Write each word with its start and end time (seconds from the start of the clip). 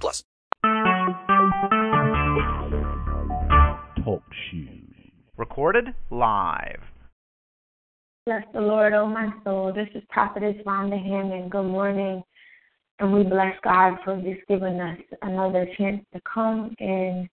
plus. 0.00 0.24
Talk 4.04 4.22
shoes. 4.50 4.94
Recorded 5.36 5.94
live. 6.10 6.80
Bless 8.26 8.44
the 8.52 8.60
Lord, 8.60 8.92
oh 8.92 9.06
my 9.06 9.30
soul. 9.42 9.72
This 9.72 9.88
is 9.94 10.02
Prophetess 10.08 10.56
Rhonda 10.64 11.02
Hammond. 11.02 11.50
Good 11.50 11.66
morning. 11.66 12.22
And 13.00 13.12
we 13.12 13.24
bless 13.24 13.56
God 13.64 13.98
for 14.04 14.16
just 14.16 14.46
giving 14.48 14.80
us 14.80 14.98
another 15.22 15.66
chance 15.76 16.04
to 16.14 16.20
come 16.32 16.74
and 16.78 17.28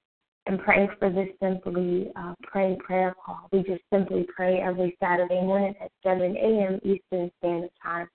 and 0.48 0.60
pray 0.60 0.90
for 0.98 1.12
this 1.12 1.28
simply 1.40 2.12
uh, 2.16 2.34
pray 2.42 2.76
prayer 2.84 3.14
call. 3.24 3.48
We 3.52 3.60
just 3.60 3.84
simply 3.94 4.26
pray 4.36 4.62
every 4.62 4.98
Saturday 5.00 5.42
morning 5.42 5.76
at 5.80 5.92
7 6.02 6.36
a.m. 6.36 6.80
Eastern 6.84 7.30
Standard 7.38 7.70
Time. 7.84 8.10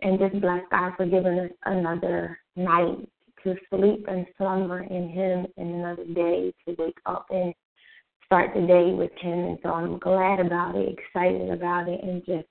And 0.00 0.18
just 0.18 0.40
bless 0.40 0.62
God 0.70 0.92
for 0.96 1.04
giving 1.04 1.38
us 1.38 1.50
another 1.66 2.38
night 2.56 3.06
to 3.44 3.54
sleep 3.70 4.06
and 4.08 4.26
slumber 4.36 4.80
in 4.80 5.08
Him 5.08 5.46
and 5.56 5.74
another 5.74 6.04
day 6.04 6.52
to 6.66 6.74
wake 6.78 6.98
up 7.06 7.26
and 7.30 7.54
start 8.26 8.50
the 8.54 8.60
day 8.60 8.92
with 8.92 9.12
Him. 9.20 9.38
And 9.38 9.58
so 9.62 9.70
I'm 9.70 9.98
glad 9.98 10.40
about 10.40 10.76
it, 10.76 10.98
excited 10.98 11.50
about 11.50 11.88
it, 11.88 12.00
and 12.02 12.24
just 12.24 12.48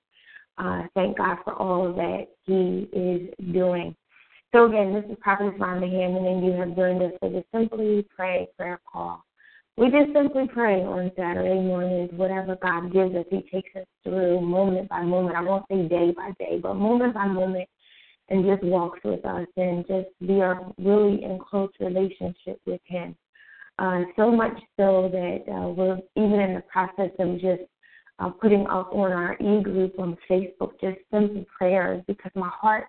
uh, 0.57 0.83
thank 0.95 1.17
God 1.17 1.37
for 1.43 1.53
all 1.53 1.93
that 1.93 2.27
He 2.45 2.89
is 2.91 3.29
doing. 3.53 3.95
So 4.53 4.65
again, 4.65 4.93
this 4.93 5.03
is 5.11 5.17
Prophet 5.21 5.57
Rhonda 5.59 5.91
Hammond, 5.91 6.25
and 6.25 6.45
you 6.45 6.53
have 6.53 6.75
joined 6.75 7.03
us 7.03 7.11
for 7.19 7.29
the 7.29 7.43
Simply 7.53 8.07
Pray 8.15 8.47
prayer 8.57 8.79
call. 8.91 9.23
We 9.77 9.91
just 9.91 10.11
simply 10.11 10.47
pray 10.51 10.81
on 10.81 11.11
Saturday 11.15 11.59
mornings, 11.59 12.09
whatever 12.13 12.57
God 12.59 12.91
gives 12.91 13.13
us, 13.13 13.25
He 13.29 13.41
takes 13.53 13.75
us 13.75 13.85
through 14.03 14.41
moment 14.41 14.89
by 14.89 15.03
moment. 15.03 15.35
I 15.35 15.41
won't 15.41 15.65
say 15.69 15.87
day 15.87 16.11
by 16.15 16.31
day, 16.39 16.57
but 16.59 16.73
moment 16.73 17.13
by 17.13 17.27
moment, 17.27 17.69
and 18.29 18.45
just 18.45 18.63
walks 18.63 18.99
with 19.03 19.23
us 19.25 19.47
and 19.55 19.85
just 19.87 20.07
we 20.21 20.41
are 20.41 20.61
really 20.77 21.23
in 21.23 21.39
close 21.39 21.71
relationship 21.79 22.59
with 22.65 22.81
Him. 22.85 23.15
Uh, 23.79 24.01
so 24.15 24.31
much 24.31 24.57
so 24.75 25.09
that 25.11 25.43
uh, 25.51 25.69
we're 25.69 25.99
even 26.15 26.39
in 26.39 26.55
the 26.55 26.63
process 26.71 27.11
of 27.19 27.33
just 27.39 27.61
uh, 28.19 28.29
putting 28.29 28.65
up 28.67 28.91
on 28.93 29.11
our 29.11 29.33
e 29.35 29.61
group 29.61 29.99
on 29.99 30.17
Facebook 30.29 30.71
just 30.81 30.97
simple 31.11 31.45
prayers 31.55 32.03
because 32.07 32.31
my 32.35 32.49
heart 32.49 32.87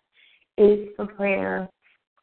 is 0.56 0.88
for 0.96 1.06
prayer. 1.06 1.68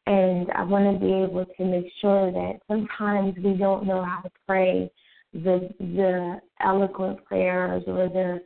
And 0.08 0.50
I 0.52 0.62
want 0.62 0.92
to 0.92 1.04
be 1.04 1.12
able 1.12 1.44
to 1.44 1.64
make 1.64 1.86
sure 2.00 2.30
that 2.30 2.60
sometimes 2.68 3.34
we 3.42 3.54
don't 3.54 3.86
know 3.86 4.04
how 4.04 4.20
to 4.20 4.30
pray 4.46 4.90
the 5.32 5.68
the 5.80 6.40
eloquent 6.60 7.24
prayers 7.24 7.82
or 7.86 8.08
the 8.08 8.40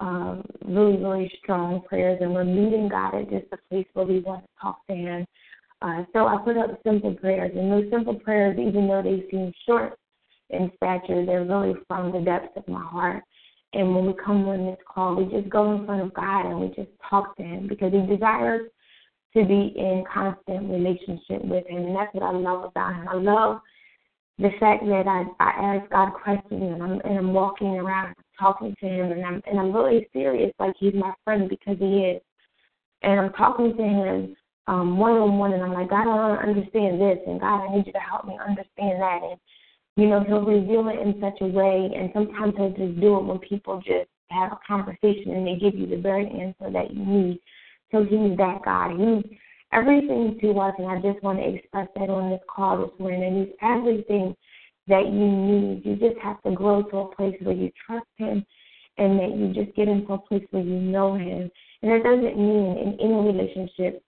um, 0.00 0.44
really 0.64 0.96
really 0.96 1.32
strong 1.42 1.82
prayers, 1.82 2.18
and 2.20 2.32
we're 2.32 2.44
meeting 2.44 2.88
God 2.88 3.14
at 3.14 3.30
just 3.30 3.46
a 3.52 3.58
place 3.68 3.86
where 3.94 4.06
we 4.06 4.20
want 4.20 4.44
to 4.44 4.50
talk 4.60 4.86
to 4.88 4.94
Him. 4.94 5.26
Uh, 5.82 6.04
so 6.12 6.26
I 6.26 6.38
put 6.44 6.56
up 6.56 6.80
simple 6.84 7.14
prayers, 7.14 7.52
and 7.54 7.70
those 7.70 7.90
simple 7.90 8.14
prayers, 8.14 8.58
even 8.58 8.88
though 8.88 9.02
they 9.02 9.24
seem 9.30 9.52
short 9.66 9.98
in 10.50 10.70
stature, 10.76 11.26
they're 11.26 11.44
really 11.44 11.74
from 11.88 12.12
the 12.12 12.20
depths 12.20 12.56
of 12.56 12.66
my 12.68 12.82
heart. 12.82 13.22
And 13.72 13.94
when 13.94 14.06
we 14.06 14.14
come 14.24 14.48
on 14.48 14.66
this 14.66 14.78
call, 14.88 15.16
we 15.16 15.24
just 15.24 15.50
go 15.50 15.74
in 15.74 15.84
front 15.84 16.00
of 16.00 16.14
God 16.14 16.46
and 16.46 16.60
we 16.60 16.68
just 16.68 16.90
talk 17.10 17.36
to 17.36 17.42
Him 17.42 17.66
because 17.66 17.92
He 17.92 18.00
desires 18.06 18.70
to 19.36 19.44
be 19.44 19.74
in 19.76 20.02
constant 20.12 20.70
relationship 20.70 21.44
with 21.44 21.66
him. 21.66 21.84
And 21.84 21.96
that's 21.96 22.12
what 22.14 22.22
I 22.22 22.30
love 22.30 22.64
about 22.64 22.94
him. 22.94 23.08
I 23.08 23.16
love 23.16 23.60
the 24.38 24.50
fact 24.58 24.84
that 24.86 25.06
I, 25.06 25.24
I 25.42 25.76
ask 25.76 25.90
God 25.90 26.12
questions 26.12 26.62
and 26.62 26.82
I'm 26.82 27.00
and 27.00 27.18
I'm 27.18 27.32
walking 27.32 27.76
around 27.76 28.14
talking 28.38 28.74
to 28.80 28.86
him 28.86 29.12
and 29.12 29.24
I'm 29.24 29.42
and 29.46 29.58
I'm 29.58 29.72
really 29.72 30.08
serious, 30.12 30.52
like 30.58 30.74
he's 30.78 30.94
my 30.94 31.12
friend 31.24 31.48
because 31.48 31.78
he 31.78 31.98
is. 31.98 32.22
And 33.02 33.20
I'm 33.20 33.32
talking 33.32 33.76
to 33.76 33.82
him 33.82 34.36
um 34.66 34.98
one 34.98 35.12
on 35.12 35.38
one 35.38 35.52
and 35.52 35.62
I'm 35.62 35.72
like, 35.72 35.90
God, 35.90 36.02
I 36.02 36.04
don't 36.04 36.48
understand 36.48 37.00
this 37.00 37.18
and 37.26 37.40
God 37.40 37.66
I 37.66 37.76
need 37.76 37.86
you 37.86 37.92
to 37.92 37.98
help 37.98 38.26
me 38.26 38.38
understand 38.40 39.00
that 39.00 39.20
and 39.22 39.40
you 39.96 40.08
know, 40.08 40.22
he'll 40.22 40.44
reveal 40.44 40.88
it 40.88 41.00
in 41.00 41.20
such 41.20 41.40
a 41.40 41.46
way 41.46 41.90
and 41.96 42.10
sometimes 42.12 42.54
he'll 42.56 42.70
just 42.70 43.00
do 43.00 43.16
it 43.16 43.24
when 43.24 43.38
people 43.38 43.78
just 43.78 44.10
have 44.30 44.52
a 44.52 44.58
conversation 44.66 45.32
and 45.32 45.46
they 45.46 45.56
give 45.56 45.74
you 45.74 45.86
the 45.86 45.96
very 45.96 46.26
answer 46.26 46.70
that 46.72 46.90
you 46.92 47.04
need. 47.04 47.40
So 47.92 48.02
he's 48.02 48.36
that 48.36 48.62
God. 48.64 48.98
He's 48.98 49.38
everything 49.72 50.38
to 50.40 50.60
us, 50.60 50.74
and 50.78 50.88
I 50.88 51.00
just 51.00 51.22
want 51.22 51.38
to 51.38 51.54
express 51.54 51.88
that 51.94 52.10
on 52.10 52.30
this 52.30 52.40
call 52.48 52.78
this 52.78 52.98
morning. 52.98 53.22
And 53.24 53.46
he's 53.46 53.56
everything 53.62 54.36
that 54.88 55.06
you 55.06 55.12
need. 55.12 55.82
You 55.84 55.96
just 55.96 56.20
have 56.22 56.42
to 56.42 56.52
grow 56.52 56.82
to 56.82 56.96
a 56.98 57.14
place 57.14 57.36
where 57.42 57.54
you 57.54 57.70
trust 57.86 58.06
him 58.16 58.44
and 58.98 59.18
that 59.18 59.36
you 59.36 59.52
just 59.52 59.76
get 59.76 59.88
into 59.88 60.12
a 60.12 60.18
place 60.18 60.44
where 60.50 60.62
you 60.62 60.80
know 60.80 61.14
him. 61.14 61.50
And 61.82 61.92
it 61.92 62.02
doesn't 62.02 62.36
mean 62.36 62.78
in 62.78 62.96
any 63.00 63.14
relationship 63.14 64.02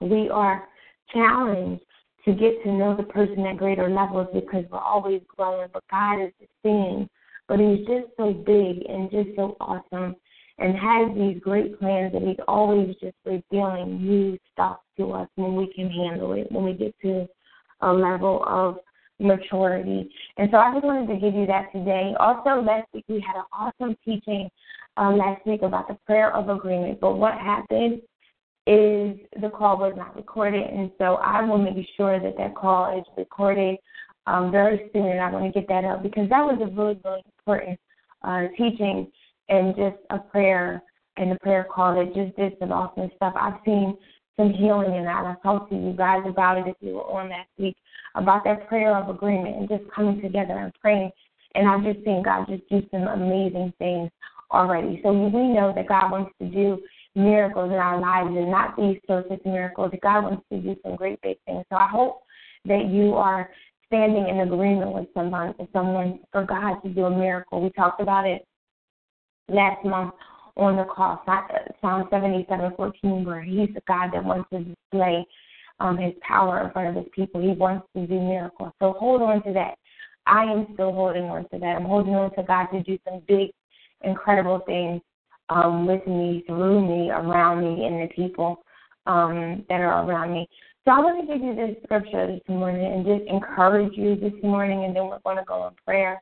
we 0.00 0.28
are 0.30 0.68
challenged 1.12 1.84
to 2.24 2.32
get 2.32 2.62
to 2.62 2.72
know 2.72 2.96
the 2.96 3.02
person 3.04 3.46
at 3.46 3.56
greater 3.56 3.88
levels 3.88 4.28
because 4.32 4.64
we're 4.70 4.78
always 4.78 5.22
growing, 5.36 5.68
but 5.72 5.82
God 5.90 6.22
is 6.22 6.32
the 6.40 6.46
same. 6.64 7.08
But 7.48 7.58
he's 7.58 7.86
just 7.86 8.16
so 8.16 8.32
big 8.32 8.84
and 8.88 9.10
just 9.10 9.30
so 9.36 9.56
awesome 9.60 10.16
and 10.58 10.76
has 10.76 11.16
these 11.16 11.42
great 11.42 11.78
plans 11.78 12.12
that 12.12 12.22
he's 12.22 12.36
always 12.46 12.94
just 13.00 13.16
revealing 13.24 14.06
new 14.06 14.38
stuff 14.52 14.78
to 14.96 15.12
us 15.12 15.28
when 15.34 15.56
we 15.56 15.72
can 15.72 15.90
handle 15.90 16.32
it, 16.34 16.50
when 16.52 16.64
we 16.64 16.72
get 16.72 16.94
to 17.02 17.26
a 17.80 17.92
level 17.92 18.44
of 18.46 18.76
maturity. 19.22 20.10
And 20.36 20.48
so 20.50 20.58
I 20.58 20.72
just 20.72 20.84
wanted 20.84 21.08
to 21.08 21.20
give 21.20 21.34
you 21.34 21.46
that 21.46 21.72
today. 21.72 22.14
Also, 22.18 22.62
last 22.62 22.88
week 22.92 23.04
we 23.08 23.24
had 23.26 23.36
an 23.36 23.44
awesome 23.52 23.96
teaching 24.04 24.48
um, 24.96 25.16
last 25.16 25.46
week 25.46 25.62
about 25.62 25.88
the 25.88 25.96
prayer 26.06 26.34
of 26.34 26.48
agreement. 26.48 27.00
But 27.00 27.16
what 27.16 27.34
happened 27.34 28.02
is 28.66 29.18
the 29.40 29.50
call 29.52 29.78
was 29.78 29.94
not 29.96 30.14
recorded, 30.14 30.62
and 30.62 30.90
so 30.98 31.16
I 31.16 31.42
will 31.42 31.58
make 31.58 31.86
sure 31.96 32.20
that 32.20 32.36
that 32.38 32.54
call 32.54 32.96
is 32.96 33.04
recorded 33.16 33.76
um, 34.26 34.52
very 34.52 34.88
soon. 34.92 35.06
And 35.06 35.20
I 35.20 35.30
want 35.30 35.52
to 35.52 35.60
get 35.60 35.68
that 35.68 35.84
up 35.84 36.02
because 36.02 36.28
that 36.28 36.42
was 36.42 36.58
a 36.60 36.66
really, 36.66 37.00
really 37.04 37.22
important 37.38 37.78
uh, 38.22 38.42
teaching 38.56 39.10
and 39.48 39.74
just 39.74 39.96
a 40.10 40.18
prayer 40.18 40.82
and 41.16 41.32
a 41.32 41.38
prayer 41.40 41.66
call 41.70 41.94
that 41.94 42.14
just 42.14 42.36
did 42.36 42.54
some 42.58 42.72
awesome 42.72 43.10
stuff. 43.16 43.34
I've 43.38 43.60
seen 43.64 43.96
some 44.36 44.52
healing 44.52 44.94
in 44.94 45.04
that. 45.04 45.24
I 45.24 45.34
talked 45.42 45.70
to 45.70 45.76
you 45.76 45.92
guys 45.92 46.22
about 46.26 46.58
it 46.58 46.66
if 46.66 46.76
you 46.80 46.94
were 46.94 47.04
on 47.04 47.30
last 47.30 47.48
week 47.58 47.76
about 48.14 48.44
that 48.44 48.68
prayer 48.68 48.96
of 48.96 49.08
agreement 49.08 49.56
and 49.56 49.68
just 49.68 49.90
coming 49.94 50.20
together 50.20 50.54
and 50.54 50.72
praying. 50.80 51.10
And 51.54 51.68
I've 51.68 51.84
just 51.84 52.04
seen 52.04 52.22
God 52.22 52.46
just 52.48 52.68
do 52.68 52.82
some 52.90 53.08
amazing 53.08 53.72
things 53.78 54.10
already. 54.50 55.00
So 55.02 55.12
we 55.12 55.48
know 55.48 55.72
that 55.74 55.88
God 55.88 56.10
wants 56.10 56.32
to 56.40 56.48
do 56.48 56.80
miracles 57.14 57.70
in 57.70 57.78
our 57.78 58.00
lives 58.00 58.28
and 58.28 58.50
not 58.50 58.76
these 58.76 58.98
surface 59.06 59.40
miracles. 59.44 59.92
God 60.02 60.22
wants 60.24 60.44
to 60.50 60.58
do 60.60 60.76
some 60.82 60.96
great 60.96 61.20
big 61.20 61.36
things. 61.46 61.64
So 61.70 61.76
I 61.76 61.88
hope 61.88 62.22
that 62.64 62.86
you 62.90 63.14
are 63.14 63.50
standing 63.86 64.28
in 64.28 64.40
agreement 64.40 64.92
with 64.92 65.06
someone, 65.12 65.54
someone 65.72 66.20
for 66.32 66.44
God 66.44 66.80
to 66.80 66.88
do 66.88 67.04
a 67.04 67.10
miracle. 67.10 67.62
We 67.62 67.70
talked 67.70 68.00
about 68.00 68.26
it 68.26 68.46
last 69.48 69.84
month 69.84 70.14
on 70.56 70.76
the 70.76 70.84
call, 70.84 71.22
Psalm 71.80 72.08
77:14, 72.10 73.24
where 73.24 73.42
He's 73.42 73.72
the 73.74 73.82
God 73.86 74.10
that 74.12 74.24
wants 74.24 74.48
to 74.50 74.60
display 74.60 75.26
um, 75.80 75.96
His 75.96 76.14
power 76.26 76.64
in 76.64 76.70
front 76.72 76.88
of 76.88 77.02
His 77.02 77.12
people. 77.14 77.40
He 77.40 77.48
wants 77.48 77.86
to 77.96 78.06
do 78.06 78.20
miracles. 78.20 78.72
So 78.80 78.92
hold 78.98 79.22
on 79.22 79.42
to 79.44 79.52
that. 79.54 79.74
I 80.26 80.44
am 80.44 80.66
still 80.74 80.92
holding 80.92 81.24
on 81.24 81.48
to 81.48 81.58
that. 81.58 81.76
I'm 81.76 81.84
holding 81.84 82.14
on 82.14 82.34
to 82.34 82.42
God 82.42 82.66
to 82.66 82.82
do 82.82 82.98
some 83.08 83.22
big, 83.26 83.50
incredible 84.02 84.60
things 84.66 85.00
um, 85.48 85.86
with 85.86 86.06
me, 86.06 86.44
through 86.46 86.86
me, 86.86 87.10
around 87.10 87.60
me, 87.60 87.86
and 87.86 88.02
the 88.02 88.14
people 88.14 88.62
um, 89.06 89.64
that 89.68 89.80
are 89.80 90.08
around 90.08 90.32
me. 90.32 90.48
So 90.84 90.92
I 90.92 90.98
want 90.98 91.20
to 91.20 91.32
give 91.32 91.44
you 91.44 91.54
this 91.54 91.76
scripture 91.84 92.26
this 92.26 92.42
morning 92.48 92.92
and 92.92 93.04
just 93.04 93.30
encourage 93.30 93.96
you 93.96 94.16
this 94.16 94.32
morning, 94.42 94.84
and 94.84 94.94
then 94.94 95.06
we're 95.06 95.20
going 95.20 95.36
to 95.36 95.44
go 95.44 95.68
in 95.68 95.74
prayer. 95.84 96.20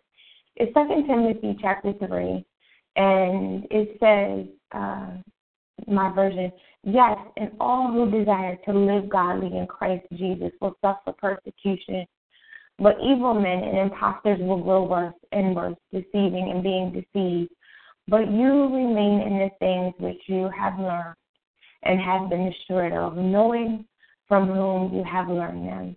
It's 0.56 0.72
Second 0.74 1.06
Timothy 1.06 1.56
chapter 1.60 1.92
three, 1.94 2.44
and 2.96 3.66
it 3.70 3.96
says, 4.00 4.46
uh, 4.72 5.10
my 5.86 6.12
version, 6.12 6.52
yes, 6.82 7.16
and 7.36 7.50
all 7.60 7.90
who 7.90 8.10
desire 8.10 8.56
to 8.64 8.72
live 8.72 9.08
godly 9.08 9.56
in 9.56 9.66
Christ 9.66 10.06
Jesus 10.12 10.52
will 10.60 10.76
suffer 10.82 11.12
persecution, 11.12 12.06
but 12.78 12.96
evil 13.02 13.34
men 13.34 13.64
and 13.64 13.78
impostors 13.78 14.40
will 14.40 14.62
grow 14.62 14.84
worse 14.84 15.14
and 15.32 15.54
worse, 15.54 15.76
deceiving 15.92 16.50
and 16.52 16.62
being 16.62 16.92
deceived. 16.92 17.50
But 18.08 18.30
you 18.30 18.64
remain 18.64 19.20
in 19.20 19.38
the 19.38 19.50
things 19.58 19.94
which 19.98 20.20
you 20.26 20.50
have 20.56 20.78
learned 20.78 21.14
and 21.82 22.00
have 22.00 22.28
been 22.28 22.52
assured 22.52 22.92
of, 22.92 23.16
knowing 23.16 23.84
from 24.26 24.48
whom 24.48 24.94
you 24.94 25.04
have 25.04 25.28
learned 25.28 25.66
them. 25.66 25.96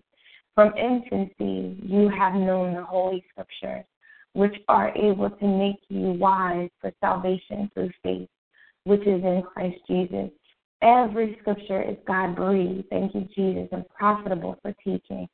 From 0.55 0.73
infancy 0.77 1.77
you 1.83 2.09
have 2.09 2.33
known 2.35 2.75
the 2.75 2.83
Holy 2.83 3.23
Scriptures, 3.31 3.85
which 4.33 4.55
are 4.67 4.95
able 4.97 5.29
to 5.29 5.47
make 5.47 5.79
you 5.89 6.11
wise 6.11 6.69
for 6.81 6.91
salvation 6.99 7.69
through 7.73 7.91
faith, 8.01 8.29
which 8.83 9.01
is 9.01 9.23
in 9.23 9.43
Christ 9.53 9.77
Jesus. 9.87 10.29
Every 10.81 11.37
scripture 11.41 11.81
is 11.81 11.95
God 12.05 12.35
breathed, 12.35 12.89
thank 12.89 13.15
you, 13.15 13.27
Jesus, 13.35 13.69
and 13.71 13.87
profitable 13.89 14.57
for 14.61 14.73
teaching, 14.83 15.29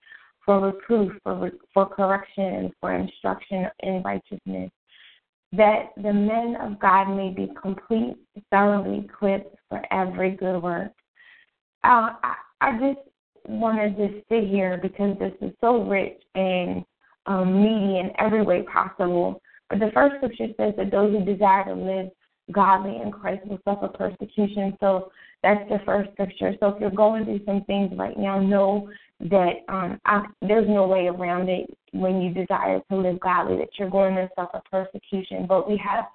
for 0.46 0.60
reproof, 0.60 1.13
for, 1.24 1.51
for 1.74 1.88
correction, 1.88 2.44
and 2.44 2.72
for 2.80 2.94
instruction 2.94 3.68
in 3.80 4.04
righteousness, 4.04 4.69
that 5.54 5.90
the 5.98 6.13
men 6.13 6.56
of 6.62 6.80
God 6.80 7.16
may 7.16 7.30
be 7.30 7.52
complete, 7.60 8.16
thoroughly 8.52 9.06
equipped 9.06 9.56
for 9.69 9.81
every 9.92 10.31
good 10.31 10.62
work. 10.62 10.92
Uh, 11.84 12.12
I, 12.22 12.36
I 12.62 12.72
just 12.74 13.00
want 13.48 13.80
to 13.80 14.07
just 14.07 14.28
sit 14.30 14.48
here 14.48 14.78
because 14.81 15.18
this 15.18 15.34
is 15.42 15.52
so 15.62 15.84
rich 15.84 16.22
and 16.36 16.84
um, 17.25 17.62
meaty 17.62 18.00
in 18.00 18.12
every 18.18 18.42
way 18.42 18.63
possible. 18.63 19.42
But 19.69 19.80
the 19.80 19.92
first 19.94 20.16
scripture 20.18 20.48
says 20.57 20.74
that 20.77 20.92
those 20.92 21.12
who 21.12 21.24
desire 21.24 21.66
to 21.66 21.74
live 21.74 22.10
godly 22.51 23.01
in 23.01 23.12
Christ 23.12 23.45
will 23.45 23.60
suffer 23.63 23.88
persecution. 23.88 24.75
So 24.80 25.12
that's 25.44 25.68
the 25.69 25.80
first 25.86 26.12
scripture. 26.13 26.56
So 26.60 26.69
if 26.69 26.81
you're 26.81 26.89
going 26.89 27.25
through 27.25 27.42
some 27.45 27.63
things 27.66 27.92
right 27.95 28.18
now, 28.18 28.39
know 28.39 28.89
that 29.21 29.63
um, 29.68 30.00
I, 30.06 30.25
there's 30.42 30.68
no 30.68 30.88
way 30.88 31.07
around 31.07 31.50
it 31.50 31.69
when 31.92 32.21
you 32.21 32.33
desire 32.33 32.81
to 32.89 32.98
live 32.98 33.19
godly, 33.19 33.57
that 33.57 33.69
you're 33.77 33.89
going 33.89 34.16
to 34.16 34.30
suffer 34.36 34.62
persecution. 34.71 35.45
But 35.48 35.69
we 35.69 35.77
have 35.77 36.06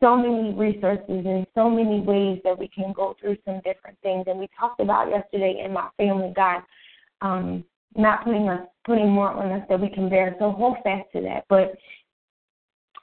so 0.00 0.16
many 0.16 0.52
resources 0.54 1.04
and 1.08 1.46
so 1.54 1.70
many 1.70 2.00
ways 2.00 2.40
that 2.44 2.58
we 2.58 2.68
can 2.68 2.92
go 2.92 3.14
through 3.20 3.36
some 3.44 3.60
different 3.64 3.96
things. 4.02 4.24
And 4.26 4.38
we 4.38 4.48
talked 4.58 4.80
about 4.80 5.10
yesterday 5.10 5.62
in 5.64 5.72
my 5.72 5.88
family 5.96 6.32
God 6.34 6.62
um, 7.20 7.64
not 7.96 8.24
putting 8.24 8.48
us 8.48 8.66
putting 8.84 9.08
more 9.08 9.30
on 9.30 9.52
us 9.52 9.66
that 9.68 9.80
we 9.80 9.88
can 9.88 10.08
bear. 10.08 10.34
So 10.38 10.50
hold 10.50 10.76
fast 10.82 11.06
to 11.12 11.20
that. 11.22 11.44
But 11.48 11.74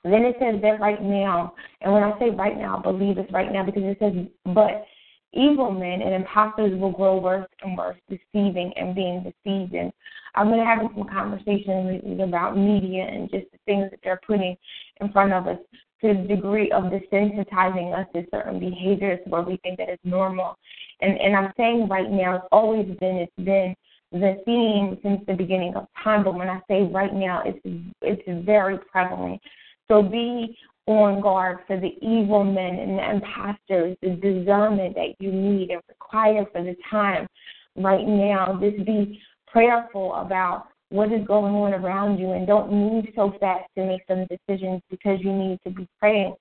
then 0.03 0.23
it 0.23 0.35
says 0.39 0.61
that 0.61 0.79
right 0.79 1.01
now, 1.01 1.53
and 1.81 1.93
when 1.93 2.03
I 2.03 2.17
say 2.19 2.29
right 2.29 2.57
now, 2.57 2.77
I 2.77 2.81
believe 2.81 3.17
it's 3.17 3.31
right 3.31 3.51
now 3.51 3.63
because 3.63 3.83
it 3.83 3.97
says, 3.99 4.13
but 4.53 4.85
evil 5.33 5.71
men 5.71 6.01
and 6.01 6.13
impostors 6.13 6.79
will 6.79 6.91
grow 6.91 7.19
worse 7.19 7.47
and 7.61 7.77
worse, 7.77 7.97
deceiving 8.09 8.73
and 8.75 8.95
being 8.95 9.23
deceived. 9.23 9.73
And 9.73 9.91
I've 10.35 10.47
been 10.47 10.59
having 10.59 10.89
some 10.95 11.07
conversations 11.07 12.21
about 12.21 12.57
media 12.57 13.03
and 13.03 13.29
just 13.29 13.51
the 13.51 13.57
things 13.65 13.89
that 13.91 13.99
they're 14.03 14.21
putting 14.25 14.55
in 15.01 15.11
front 15.11 15.33
of 15.33 15.47
us 15.47 15.59
to 16.01 16.13
the 16.13 16.35
degree 16.35 16.71
of 16.71 16.85
desensitizing 16.85 17.97
us 17.97 18.07
to 18.13 18.25
certain 18.31 18.59
behaviors 18.59 19.19
where 19.25 19.41
we 19.41 19.57
think 19.57 19.77
that 19.79 19.89
it's 19.89 20.05
normal. 20.05 20.57
And 21.01 21.19
and 21.19 21.35
I'm 21.35 21.51
saying 21.57 21.87
right 21.89 22.09
now, 22.09 22.35
it's 22.35 22.47
always 22.51 22.85
been 22.99 23.17
it's 23.17 23.31
been 23.37 23.75
the 24.11 24.41
theme 24.45 24.97
since 25.03 25.21
the 25.27 25.33
beginning 25.33 25.75
of 25.75 25.87
time. 26.03 26.23
But 26.23 26.35
when 26.35 26.49
I 26.49 26.59
say 26.67 26.83
right 26.83 27.13
now, 27.13 27.43
it's 27.45 27.59
it's 28.01 28.45
very 28.45 28.77
prevalent. 28.91 29.41
So 29.87 30.01
be 30.01 30.57
on 30.85 31.21
guard 31.21 31.59
for 31.67 31.79
the 31.79 31.93
evil 32.01 32.43
men 32.43 32.75
and 32.75 32.97
the 32.97 33.09
impostors, 33.11 33.95
the 34.01 34.09
discernment 34.09 34.95
that 34.95 35.13
you 35.19 35.31
need 35.31 35.69
and 35.69 35.81
require 35.87 36.45
for 36.51 36.63
the 36.63 36.75
time 36.89 37.27
right 37.75 38.07
now. 38.07 38.59
Just 38.59 38.85
be 38.85 39.21
prayerful 39.47 40.15
about 40.15 40.67
what 40.89 41.11
is 41.11 41.25
going 41.27 41.53
on 41.53 41.73
around 41.73 42.17
you 42.17 42.31
and 42.31 42.47
don't 42.47 42.71
move 42.71 43.05
so 43.15 43.33
fast 43.39 43.65
to 43.77 43.85
make 43.85 44.01
some 44.07 44.25
decisions 44.25 44.81
because 44.89 45.19
you 45.21 45.31
need 45.31 45.59
to 45.63 45.69
be 45.69 45.87
praying 45.99 46.33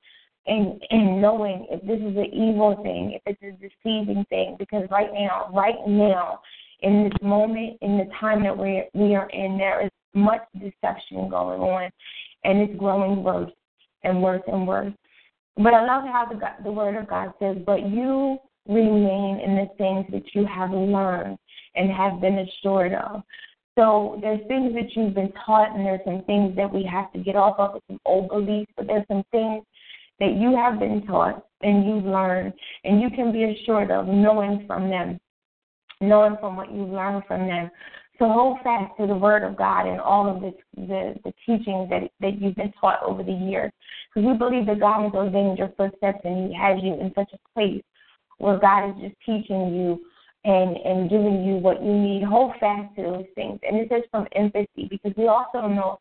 and 0.47 0.83
and 0.91 1.21
knowing 1.21 1.67
if 1.71 1.81
this 1.83 1.99
is 1.99 2.17
an 2.17 2.31
evil 2.33 2.81
thing, 2.83 3.13
if 3.15 3.23
it's 3.27 3.43
a 3.43 3.53
deceiving 3.61 4.25
thing, 4.31 4.57
because 4.59 4.89
right 4.91 5.13
now, 5.13 5.51
right 5.53 5.87
now, 5.87 6.41
in 6.81 7.05
this 7.05 7.23
moment, 7.23 7.79
in 7.81 7.99
the 7.99 8.09
time 8.21 8.43
that 8.45 8.57
we 8.57 8.85
we 8.95 9.15
are 9.15 9.29
in, 9.31 9.59
there 9.59 9.85
is 9.85 9.91
much 10.15 10.43
deception 10.55 11.29
going 11.29 11.61
on, 11.61 11.91
and 12.45 12.59
it's 12.61 12.79
growing 12.79 13.23
worse 13.23 13.51
and 14.05 14.23
worse 14.23 14.43
and 14.47 14.67
worse. 14.67 14.93
But 15.57 15.75
I 15.75 15.85
love 15.85 16.05
how 16.05 16.27
the 16.31 16.39
the 16.63 16.73
Word 16.73 16.97
of 16.97 17.09
God 17.09 17.33
says, 17.39 17.57
"But 17.67 17.89
you 17.89 18.39
remain 18.69 19.41
in 19.41 19.57
the 19.57 19.69
things 19.77 20.07
that 20.13 20.35
you 20.35 20.47
have 20.47 20.71
learned 20.71 21.39
and 21.75 21.91
have 21.91 22.21
been 22.21 22.39
assured 22.39 22.95
of." 22.95 23.23
So 23.77 24.19
there's 24.21 24.45
things 24.49 24.75
that 24.75 24.95
you've 24.95 25.15
been 25.15 25.33
taught, 25.47 25.75
and 25.75 25.87
there's 25.87 26.05
some 26.05 26.23
things 26.25 26.57
that 26.57 26.73
we 26.73 26.83
have 26.85 27.13
to 27.13 27.19
get 27.19 27.37
off 27.37 27.59
of, 27.59 27.81
some 27.87 28.01
old 28.05 28.29
beliefs. 28.29 28.73
But 28.77 28.89
there's 28.89 29.07
some 29.07 29.25
things 29.31 29.65
that 30.21 30.33
you 30.33 30.57
have 30.57 30.79
been 30.79 31.07
taught 31.07 31.45
and 31.63 31.87
you've 31.87 32.05
learned, 32.05 32.53
and 32.85 33.01
you 33.01 33.11
can 33.11 33.33
be 33.33 33.45
assured 33.45 33.91
of 33.91 34.07
knowing 34.07 34.65
from 34.67 34.89
them, 34.89 35.19
knowing 36.01 36.37
from 36.41 36.57
what 36.57 36.73
you've 36.73 36.91
learned 36.91 37.25
from 37.27 37.47
them. 37.47 37.71
So 38.19 38.29
hold 38.29 38.59
fast 38.65 38.97
to 38.99 39.07
the 39.07 39.15
Word 39.15 39.45
of 39.45 39.57
God 39.57 39.87
and 39.87 40.01
all 40.01 40.29
of 40.29 40.41
the 40.43 40.53
the, 40.77 41.15
the 41.25 41.33
teachings 41.47 41.89
that 41.91 42.11
that 42.21 42.41
you've 42.41 42.57
been 42.57 42.73
taught 42.81 43.03
over 43.03 43.23
the 43.23 43.33
years, 43.33 43.71
because 44.13 44.27
we 44.27 44.37
believe 44.37 44.67
that 44.67 44.81
God 44.81 45.05
has 45.05 45.13
ordained 45.15 45.59
your 45.59 45.73
footsteps 45.77 46.21
and 46.25 46.49
He 46.49 46.55
has 46.55 46.79
you 46.83 46.95
in 46.95 47.13
such 47.15 47.31
a 47.33 47.39
place 47.55 47.83
where 48.39 48.59
God 48.59 48.91
is 48.91 48.97
just 49.01 49.15
teaching 49.25 49.75
you 49.75 50.01
and 50.45 50.77
and 50.79 51.11
giving 51.11 51.45
you 51.45 51.57
what 51.57 51.83
you 51.83 51.93
need. 51.93 52.25
Hold 52.25 52.53
fast 52.59 52.95
to 52.97 53.03
those 53.03 53.27
things. 53.37 53.61
And 53.63 53.77
it 53.77 53.89
says 53.89 54.03
from 54.11 54.27
infancy 54.35 54.89
because 54.91 55.13
we 55.17 55.29
also 55.29 55.69
know 55.69 56.01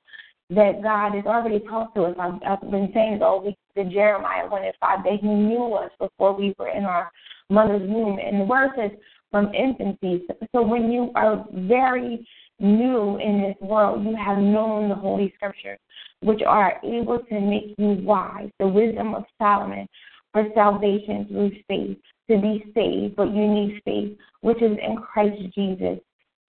that 0.49 0.81
God 0.81 1.13
has 1.13 1.25
already 1.25 1.59
talked 1.59 1.95
to 1.95 2.03
us. 2.03 2.15
I've, 2.19 2.39
I've 2.47 2.71
been 2.71 2.89
saying 2.93 3.21
all 3.21 3.43
week 3.43 3.57
to 3.75 3.83
Jeremiah 3.83 4.47
1 4.47 4.63
and 4.63 4.73
5 4.79 5.03
that 5.03 5.19
He 5.21 5.27
knew 5.27 5.73
us 5.73 5.91
before 5.99 6.33
we 6.33 6.55
were 6.57 6.69
in 6.69 6.85
our 6.85 7.11
mother's 7.49 7.87
womb. 7.89 8.17
And 8.19 8.41
the 8.41 8.45
word 8.45 8.71
says 8.77 8.91
from 9.31 9.53
infancy. 9.53 10.23
So 10.53 10.61
when 10.61 10.91
you 10.91 11.11
are 11.15 11.45
very 11.51 12.27
new 12.59 13.17
in 13.17 13.41
this 13.41 13.55
world, 13.61 14.03
you 14.03 14.15
have 14.15 14.37
known 14.37 14.89
the 14.89 14.95
Holy 14.95 15.33
Scriptures, 15.35 15.79
which 16.21 16.41
are 16.45 16.79
able 16.83 17.19
to 17.19 17.39
make 17.39 17.75
you 17.77 18.03
wise, 18.03 18.49
the 18.59 18.67
wisdom 18.67 19.13
of 19.13 19.25
Solomon 19.37 19.87
for 20.33 20.47
salvation 20.53 21.25
through 21.29 21.51
faith 21.67 21.97
to 22.29 22.37
be 22.39 22.65
saved, 22.75 23.15
but 23.15 23.33
you 23.33 23.47
need 23.47 23.81
faith, 23.85 24.17
which 24.41 24.61
is 24.61 24.77
in 24.81 24.97
Christ 24.97 25.41
Jesus. 25.55 25.99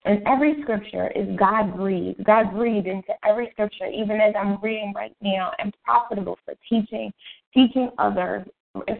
And 0.04 0.22
every 0.26 0.62
scripture 0.62 1.10
is 1.14 1.28
God 1.36 1.76
breathed. 1.76 2.24
God 2.24 2.52
breathed 2.52 2.86
into 2.86 3.12
every 3.26 3.50
scripture, 3.52 3.86
even 3.86 4.20
as 4.20 4.34
I'm 4.38 4.58
reading 4.62 4.92
right 4.94 5.14
now, 5.20 5.52
and 5.58 5.74
profitable 5.84 6.38
for 6.44 6.54
teaching, 6.68 7.12
teaching 7.52 7.90
others, 7.98 8.46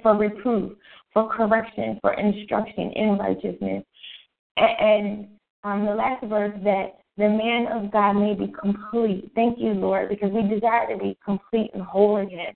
for 0.03 0.17
reproof, 0.17 0.73
for 1.19 1.35
correction, 1.35 1.99
for 2.01 2.13
instruction 2.15 2.93
in 2.93 3.19
righteousness. 3.19 3.85
And 4.57 5.29
um, 5.65 5.85
the 5.85 5.95
last 5.95 6.25
verse 6.25 6.55
that 6.65 6.99
the 7.17 7.29
man 7.29 7.67
of 7.73 7.91
God 7.91 8.13
may 8.15 8.35
be 8.35 8.53
complete. 8.61 9.31
Thank 9.35 9.59
you, 9.59 9.71
Lord, 9.71 10.09
because 10.09 10.31
we 10.31 10.43
desire 10.43 10.89
to 10.93 10.99
be 10.99 11.19
complete 11.25 11.71
and 11.75 11.83
whole 11.83 12.19
in 12.19 12.29
Him 12.29 12.55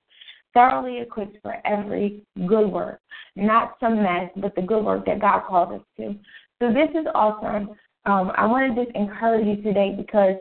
thoroughly 0.55 1.01
equipped 1.01 1.39
for 1.43 1.57
every 1.65 2.23
good 2.47 2.69
work, 2.69 3.01
not 3.37 3.73
some 3.81 4.03
mess, 4.03 4.31
but 4.37 4.55
the 4.55 4.61
good 4.61 4.85
work 4.85 5.07
that 5.07 5.19
God 5.19 5.41
calls 5.49 5.81
us 5.81 5.87
to. 5.97 6.15
So 6.61 6.69
this 6.69 6.91
is 6.91 7.07
awesome. 7.15 7.71
Um, 8.05 8.33
I 8.37 8.45
want 8.47 8.77
to 8.77 8.85
just 8.85 8.95
encourage 8.95 9.47
you 9.47 9.63
today 9.63 9.95
because 9.97 10.37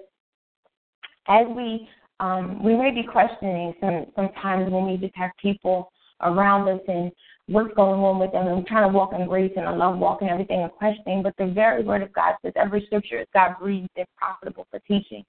as 1.27 1.47
we 1.55 1.87
um, 2.19 2.61
we 2.61 2.75
may 2.75 2.91
be 2.91 3.03
questioning 3.03 3.73
some 3.79 4.05
sometimes 4.15 4.71
when 4.71 4.85
we 4.85 4.97
just 4.97 5.15
have 5.15 5.31
people 5.41 5.91
around 6.21 6.67
us 6.67 6.81
and 6.87 7.11
what's 7.51 7.73
going 7.75 8.01
on 8.01 8.19
with 8.19 8.31
them 8.31 8.47
and 8.47 8.57
we're 8.57 8.63
trying 8.63 8.89
to 8.89 8.97
walk 8.97 9.13
in 9.13 9.27
grace 9.27 9.51
and 9.55 9.67
I 9.67 9.75
love 9.75 9.97
walking 9.97 10.29
everything 10.29 10.61
and 10.61 10.71
questioning, 10.71 11.21
but 11.21 11.35
the 11.37 11.47
very 11.47 11.83
word 11.83 12.01
of 12.01 12.13
God 12.13 12.35
says 12.41 12.53
every 12.55 12.83
scripture 12.85 13.19
is 13.19 13.27
God 13.33 13.55
breathed 13.59 13.89
and 13.97 14.07
profitable 14.17 14.67
for 14.71 14.79
teaching, 14.87 15.23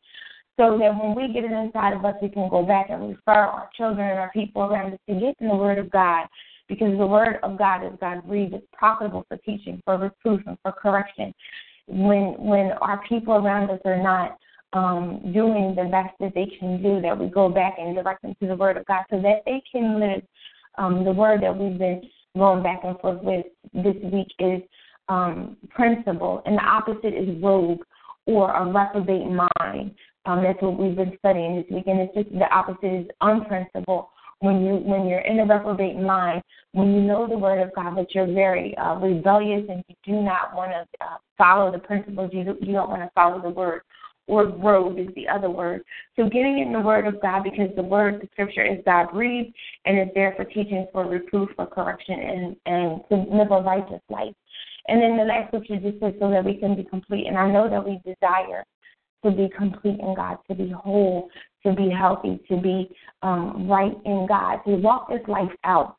so 0.59 0.79
that 0.79 0.91
when 0.97 1.15
we 1.15 1.33
get 1.33 1.45
it 1.45 1.53
inside 1.53 1.95
of 1.95 2.05
us, 2.05 2.15
we 2.23 2.29
can 2.29 2.49
go 2.49 2.63
back 2.65 2.91
and 2.91 3.09
refer 3.09 3.33
our 3.33 3.69
children 3.77 4.09
and 4.09 4.19
our 4.19 4.31
people 4.33 4.63
around 4.63 4.93
us 4.93 4.99
to 5.09 5.15
get 5.15 5.35
in 5.41 5.49
the 5.49 5.55
Word 5.55 5.79
of 5.79 5.91
God, 5.91 6.27
because 6.69 6.97
the 6.97 7.07
Word 7.07 7.39
of 7.43 7.59
God 7.59 7.85
is 7.85 7.93
God 8.01 8.27
breathed. 8.27 8.55
It's 8.55 8.67
profitable 8.73 9.25
for 9.29 9.37
teaching, 9.39 9.81
for 9.85 9.97
reproof, 9.99 10.41
and 10.47 10.59
for 10.63 10.73
correction. 10.73 11.35
When 11.87 12.35
when 12.39 12.73
our 12.81 13.01
people 13.09 13.35
around 13.35 13.71
us 13.71 13.81
are 13.85 14.03
not 14.03 14.39
um, 14.75 15.33
doing 15.33 15.75
the 15.75 15.85
best 15.91 16.15
that 16.21 16.35
they 16.35 16.47
can 16.59 16.83
do, 16.83 17.01
that 17.01 17.19
we 17.19 17.27
go 17.27 17.49
back 17.49 17.75
and 17.79 17.95
direct 17.95 18.23
them 18.23 18.35
to 18.41 18.47
the 18.47 18.57
Word 18.57 18.77
of 18.77 18.85
God, 18.87 19.05
so 19.11 19.21
that 19.21 19.43
they 19.45 19.63
can 19.71 19.99
live 19.99 20.23
um, 20.79 21.05
the 21.05 21.13
Word 21.13 21.43
that 21.43 21.57
we've 21.57 21.79
been 21.79 22.03
going 22.37 22.63
back 22.63 22.81
and 22.85 22.99
forth 23.01 23.23
with 23.23 23.47
this 23.75 23.97
week 24.13 24.29
is 24.39 24.63
um, 25.09 25.57
principle, 25.71 26.43
and 26.47 26.57
the 26.57 26.63
opposite 26.63 27.15
is 27.15 27.43
rogue 27.43 27.83
or 28.27 28.55
a 28.55 28.67
reprobate 28.67 29.27
mind. 29.27 29.95
Um, 30.25 30.43
that's 30.43 30.63
what 30.63 30.79
we've 30.79 30.97
been 30.97 31.17
studying 31.19 31.57
this 31.57 31.67
week, 31.71 31.87
and 31.87 32.01
it's 32.01 32.15
just 32.15 32.31
the 32.31 32.49
opposite 32.55 33.03
is 33.03 33.07
unprincipled. 33.21 34.07
When 34.41 34.65
you 34.65 34.75
when 34.75 35.07
you're 35.07 35.21
in 35.21 35.39
a 35.39 35.47
reprobate 35.47 35.97
mind, 35.97 36.43
when 36.73 36.93
you 36.93 37.01
know 37.01 37.29
the 37.29 37.39
word 37.39 37.61
of 37.61 37.73
God, 37.75 37.95
but 37.95 38.13
you're 38.15 38.27
very 38.27 38.77
uh, 38.77 38.95
rebellious 38.97 39.65
and 39.69 39.85
you 39.89 39.95
do 40.05 40.21
not 40.21 40.55
want 40.55 40.73
to 40.73 41.05
uh, 41.05 41.19
follow 41.39 41.71
the 41.71 41.79
principles, 41.79 42.31
you 42.33 42.41
you 42.61 42.73
don't 42.73 42.89
want 42.89 43.03
to 43.03 43.11
follow 43.15 43.41
the 43.41 43.51
word. 43.51 43.83
Or 44.29 44.47
road 44.47 44.99
is 44.99 45.09
the 45.17 45.29
other 45.29 45.51
word. 45.51 45.83
So 46.17 46.25
getting 46.29 46.61
in 46.61 46.73
the 46.73 46.81
word 46.81 47.07
of 47.07 47.21
God 47.21 47.43
because 47.43 47.75
the 47.75 47.83
word, 47.83 48.21
the 48.21 48.29
scripture 48.33 48.65
is 48.65 48.79
God 48.85 49.11
breathed 49.13 49.53
and 49.85 49.99
is 49.99 50.09
there 50.15 50.33
for 50.37 50.45
teaching, 50.45 50.87
for 50.93 51.07
reproof, 51.07 51.51
for 51.57 51.67
correction, 51.67 52.21
and 52.21 52.57
and 52.67 53.01
to 53.09 53.17
live 53.37 53.51
a 53.51 53.61
righteous 53.61 54.01
life. 54.09 54.35
And 54.89 55.03
then 55.03 55.17
the 55.17 55.25
last 55.25 55.49
scripture 55.49 55.77
just 55.77 56.01
says, 56.01 56.15
so 56.21 56.31
that 56.31 56.45
we 56.45 56.55
can 56.55 56.77
be 56.77 56.85
complete. 56.85 57.27
And 57.27 57.37
I 57.37 57.51
know 57.51 57.69
that 57.69 57.85
we 57.85 58.01
desire 58.05 58.65
to 59.25 59.31
be 59.31 59.49
complete 59.57 60.01
in 60.01 60.15
God, 60.15 60.39
to 60.49 60.55
be 60.55 60.71
whole, 60.71 61.29
to 61.65 61.73
be 61.73 61.89
healthy, 61.91 62.41
to 62.49 62.57
be 62.57 62.91
um, 63.23 63.69
right 63.69 63.97
in 64.05 64.27
God, 64.29 64.59
to 64.67 64.77
walk 64.77 65.09
this 65.09 65.21
life 65.29 65.53
out 65.65 65.97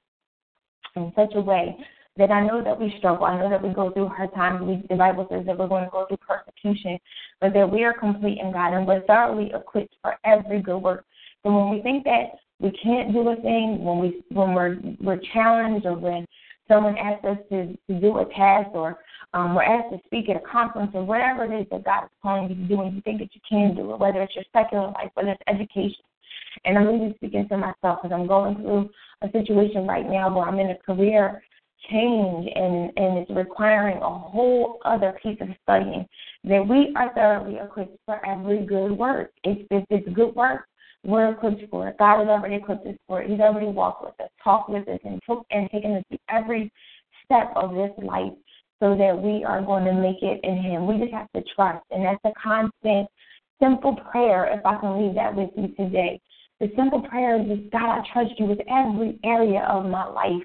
in 0.96 1.12
such 1.16 1.34
a 1.36 1.42
way 1.42 1.78
that 2.18 2.32
I 2.32 2.46
know 2.46 2.64
that 2.64 2.80
we 2.80 2.94
struggle. 2.98 3.26
I 3.26 3.40
know 3.40 3.50
that 3.50 3.62
we 3.62 3.74
go 3.74 3.92
through 3.92 4.10
hard 4.10 4.34
times. 4.34 4.62
We, 4.64 4.84
the 4.88 4.96
Bible 4.96 5.28
says 5.32 5.46
that 5.46 5.58
we're 5.58 5.68
going 5.68 5.86
to 5.86 5.90
go 5.90 6.06
through 6.06 6.18
persecution, 6.18 7.00
but 7.42 7.54
that 7.54 7.70
we 7.70 7.84
are 7.84 7.94
complete 7.94 8.40
in 8.40 8.52
God 8.52 8.74
and 8.74 8.86
we're 8.86 9.02
thoroughly 9.06 9.52
equipped 9.54 9.96
for 10.02 10.16
every 10.24 10.62
good 10.62 10.78
work. 10.78 11.06
So 11.44 11.52
when 11.52 11.70
we 11.70 11.82
think 11.82 12.04
that 12.04 12.38
we 12.60 12.72
can't 12.84 13.12
do 13.12 13.28
a 13.30 13.36
thing, 13.38 13.84
when 13.84 14.00
we 14.00 14.24
when 14.30 14.54
we're 14.54 14.78
we're 15.02 15.20
challenged 15.34 15.86
or 15.86 15.98
when 15.98 16.26
someone 16.68 16.98
asks 16.98 17.26
us 17.26 17.38
to, 17.50 17.76
to 17.88 18.00
do 18.00 18.20
a 18.20 18.26
task 18.34 18.70
or 18.74 19.00
um, 19.34 19.56
we're 19.56 19.64
asked 19.64 19.92
to 19.92 20.00
speak 20.06 20.30
at 20.30 20.36
a 20.36 20.40
conference 20.40 20.92
or 20.94 21.04
whatever 21.04 21.44
it 21.44 21.62
is 21.62 21.68
that 21.72 21.84
God 21.84 22.06
is 22.06 22.10
calling 22.22 22.50
you 22.50 22.56
to 22.56 22.62
do 22.64 22.82
and 22.82 22.96
you 22.96 23.02
think 23.02 23.20
that 23.20 23.34
you 23.34 23.42
can 23.48 23.76
do 23.76 23.92
it, 23.92 24.00
whether 24.00 24.22
it's 24.22 24.36
your 24.36 24.46
secular 24.54 24.88
life, 24.88 25.10
whether 25.16 25.32
it's 25.32 25.42
education. 25.48 26.06
And 26.66 26.78
I'm 26.78 26.86
really 26.86 27.14
speaking 27.16 27.48
to 27.50 27.58
myself 27.58 28.00
because 28.02 28.12
I'm 28.14 28.28
going 28.28 28.56
through 28.56 28.90
a 29.22 29.32
situation 29.32 29.88
right 29.88 30.08
now 30.08 30.34
where 30.34 30.48
I'm 30.48 30.60
in 30.60 30.70
a 30.70 30.78
career 30.78 31.42
change 31.90 32.50
and, 32.56 32.92
and 32.98 33.18
it's 33.20 33.32
requiring 33.32 33.98
a 33.98 34.20
whole 34.20 34.80
other 34.86 35.18
piece 35.22 35.38
of 35.42 35.50
studying 35.64 36.08
that 36.44 36.68
we 36.68 36.94
are 36.96 37.14
thoroughly 37.14 37.58
equipped 37.58 37.98
for 38.06 38.26
every 38.26 38.66
good 38.66 38.92
work. 38.92 39.32
If, 39.44 39.66
if 39.72 39.86
it's 39.90 40.08
good 40.16 40.36
work, 40.36 40.66
we're 41.06 41.32
equipped 41.32 41.70
for 41.70 41.90
it. 41.90 41.98
God 41.98 42.20
has 42.20 42.28
already 42.28 42.56
equipped 42.56 42.88
us 42.88 42.96
for 43.08 43.22
it. 43.22 43.30
He's 43.30 43.40
already 43.40 43.68
walked 43.68 44.06
with 44.06 44.20
us, 44.22 44.30
talked 44.44 44.70
with 44.70 44.88
us, 44.88 45.00
and 45.04 45.20
took 45.28 45.46
and 45.52 45.70
taken 45.70 45.94
us 45.96 46.04
through 46.10 46.18
every 46.30 46.72
step 47.26 47.52
of 47.56 47.74
this 47.74 47.92
life 48.04 48.32
so 48.82 48.96
that 48.98 49.18
we 49.18 49.44
are 49.44 49.62
going 49.62 49.86
to 49.86 49.94
make 49.94 50.22
it 50.22 50.40
in 50.44 50.58
Him. 50.62 50.88
We 50.88 50.98
just 51.00 51.14
have 51.14 51.32
to 51.36 51.44
trust. 51.56 51.86
And 51.92 52.06
that's 52.06 52.20
a 52.26 52.32
constant, 52.42 53.08
simple 53.62 53.96
prayer, 54.12 54.46
if 54.58 54.66
I 54.66 54.78
can 54.80 55.06
leave 55.06 55.16
that 55.16 55.36
with 55.36 55.50
you 55.56 55.68
today. 55.76 56.20
The 56.60 56.70
simple 56.76 57.02
prayer 57.02 57.42
is 57.42 57.60
God, 57.72 58.00
I 58.00 58.04
trust 58.14 58.32
you 58.38 58.46
with 58.46 58.60
every 58.70 59.20
area 59.24 59.66
of 59.70 59.86
my 59.86 60.06
life. 60.06 60.44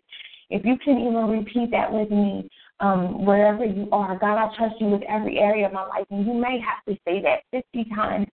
If 0.51 0.65
you 0.65 0.77
can 0.79 0.99
even 0.99 1.29
repeat 1.29 1.71
that 1.73 1.93
with 1.93 2.11
me, 2.11 2.49
um, 2.81 3.25
wherever 3.25 3.65
you 3.65 3.89
are, 3.93 4.19
God, 4.19 4.39
I 4.39 4.55
trust 4.57 4.77
you 4.81 4.87
with 4.87 5.03
every 5.09 5.39
area 5.39 5.67
of 5.67 5.73
my 5.73 5.87
life. 5.87 6.07
And 6.11 6.27
you 6.27 6.33
may 6.33 6.61
have 6.61 6.85
to 6.87 6.99
say 7.05 7.21
that 7.23 7.41
50 7.51 7.91
times 7.95 8.27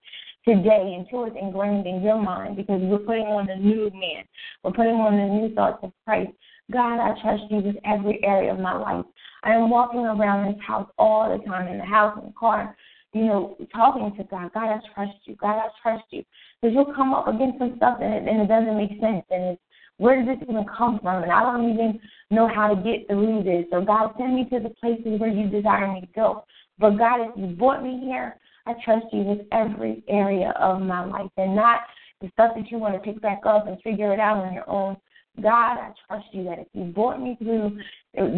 today 0.46 0.96
until 0.98 1.24
it's 1.24 1.36
ingrained 1.40 1.86
in 1.86 2.02
your 2.02 2.20
mind 2.22 2.56
because 2.56 2.80
we're 2.82 2.98
putting 2.98 3.26
on 3.26 3.46
the 3.46 3.56
new 3.56 3.90
man. 3.90 4.24
We're 4.62 4.72
putting 4.72 4.94
on 4.94 5.16
the 5.16 5.48
new 5.48 5.54
thoughts 5.54 5.80
of 5.82 5.92
Christ. 6.04 6.30
God, 6.72 7.00
I 7.00 7.20
trust 7.20 7.44
you 7.50 7.58
with 7.58 7.76
every 7.84 8.22
area 8.24 8.52
of 8.52 8.60
my 8.60 8.76
life. 8.76 9.04
I 9.42 9.52
am 9.52 9.70
walking 9.70 10.00
around 10.00 10.52
this 10.52 10.62
house 10.64 10.88
all 10.98 11.36
the 11.36 11.44
time, 11.44 11.68
in 11.68 11.78
the 11.78 11.84
house, 11.84 12.16
in 12.20 12.28
the 12.28 12.32
car, 12.38 12.76
you 13.12 13.24
know, 13.24 13.56
talking 13.74 14.14
to 14.16 14.24
God. 14.24 14.52
God, 14.52 14.68
I 14.68 14.80
trust 14.94 15.16
you. 15.24 15.36
God, 15.36 15.58
I 15.58 15.68
trust 15.82 16.04
you. 16.10 16.24
Because 16.60 16.74
you'll 16.74 16.94
come 16.94 17.14
up 17.14 17.28
against 17.28 17.58
some 17.58 17.74
stuff 17.76 17.98
and 18.00 18.14
it, 18.14 18.28
and 18.28 18.42
it 18.42 18.48
doesn't 18.48 18.76
make 18.76 18.90
sense. 19.00 19.24
And 19.30 19.54
it's, 19.54 19.62
where 19.98 20.16
did 20.16 20.28
this 20.40 20.48
even 20.48 20.64
come 20.76 20.98
from? 21.00 21.22
And 21.22 21.32
I 21.32 21.42
don't 21.42 21.72
even 21.72 21.98
know 22.30 22.48
how 22.48 22.74
to 22.74 22.76
get 22.76 23.06
through 23.08 23.42
this. 23.44 23.64
So, 23.70 23.80
God, 23.80 24.12
send 24.18 24.34
me 24.34 24.44
to 24.50 24.60
the 24.60 24.70
places 24.80 25.20
where 25.20 25.30
you 25.30 25.48
desire 25.48 25.92
me 25.92 26.00
to 26.02 26.08
go. 26.14 26.44
But, 26.78 26.98
God, 26.98 27.20
if 27.20 27.30
you 27.36 27.46
brought 27.56 27.82
me 27.82 28.00
here, 28.04 28.36
I 28.66 28.74
trust 28.84 29.06
you 29.12 29.22
with 29.22 29.40
every 29.52 30.02
area 30.08 30.52
of 30.60 30.80
my 30.80 31.04
life 31.04 31.30
and 31.36 31.54
not 31.54 31.80
the 32.20 32.28
stuff 32.32 32.52
that 32.56 32.70
you 32.70 32.78
want 32.78 32.94
to 32.94 33.00
pick 33.00 33.20
back 33.22 33.42
up 33.46 33.68
and 33.68 33.80
figure 33.82 34.12
it 34.12 34.20
out 34.20 34.38
on 34.38 34.52
your 34.52 34.68
own. 34.68 34.96
God, 35.40 35.78
I 35.78 35.92
trust 36.06 36.26
you 36.32 36.44
that 36.44 36.58
if 36.60 36.66
you 36.72 36.84
brought 36.84 37.20
me 37.20 37.36
through, 37.38 37.78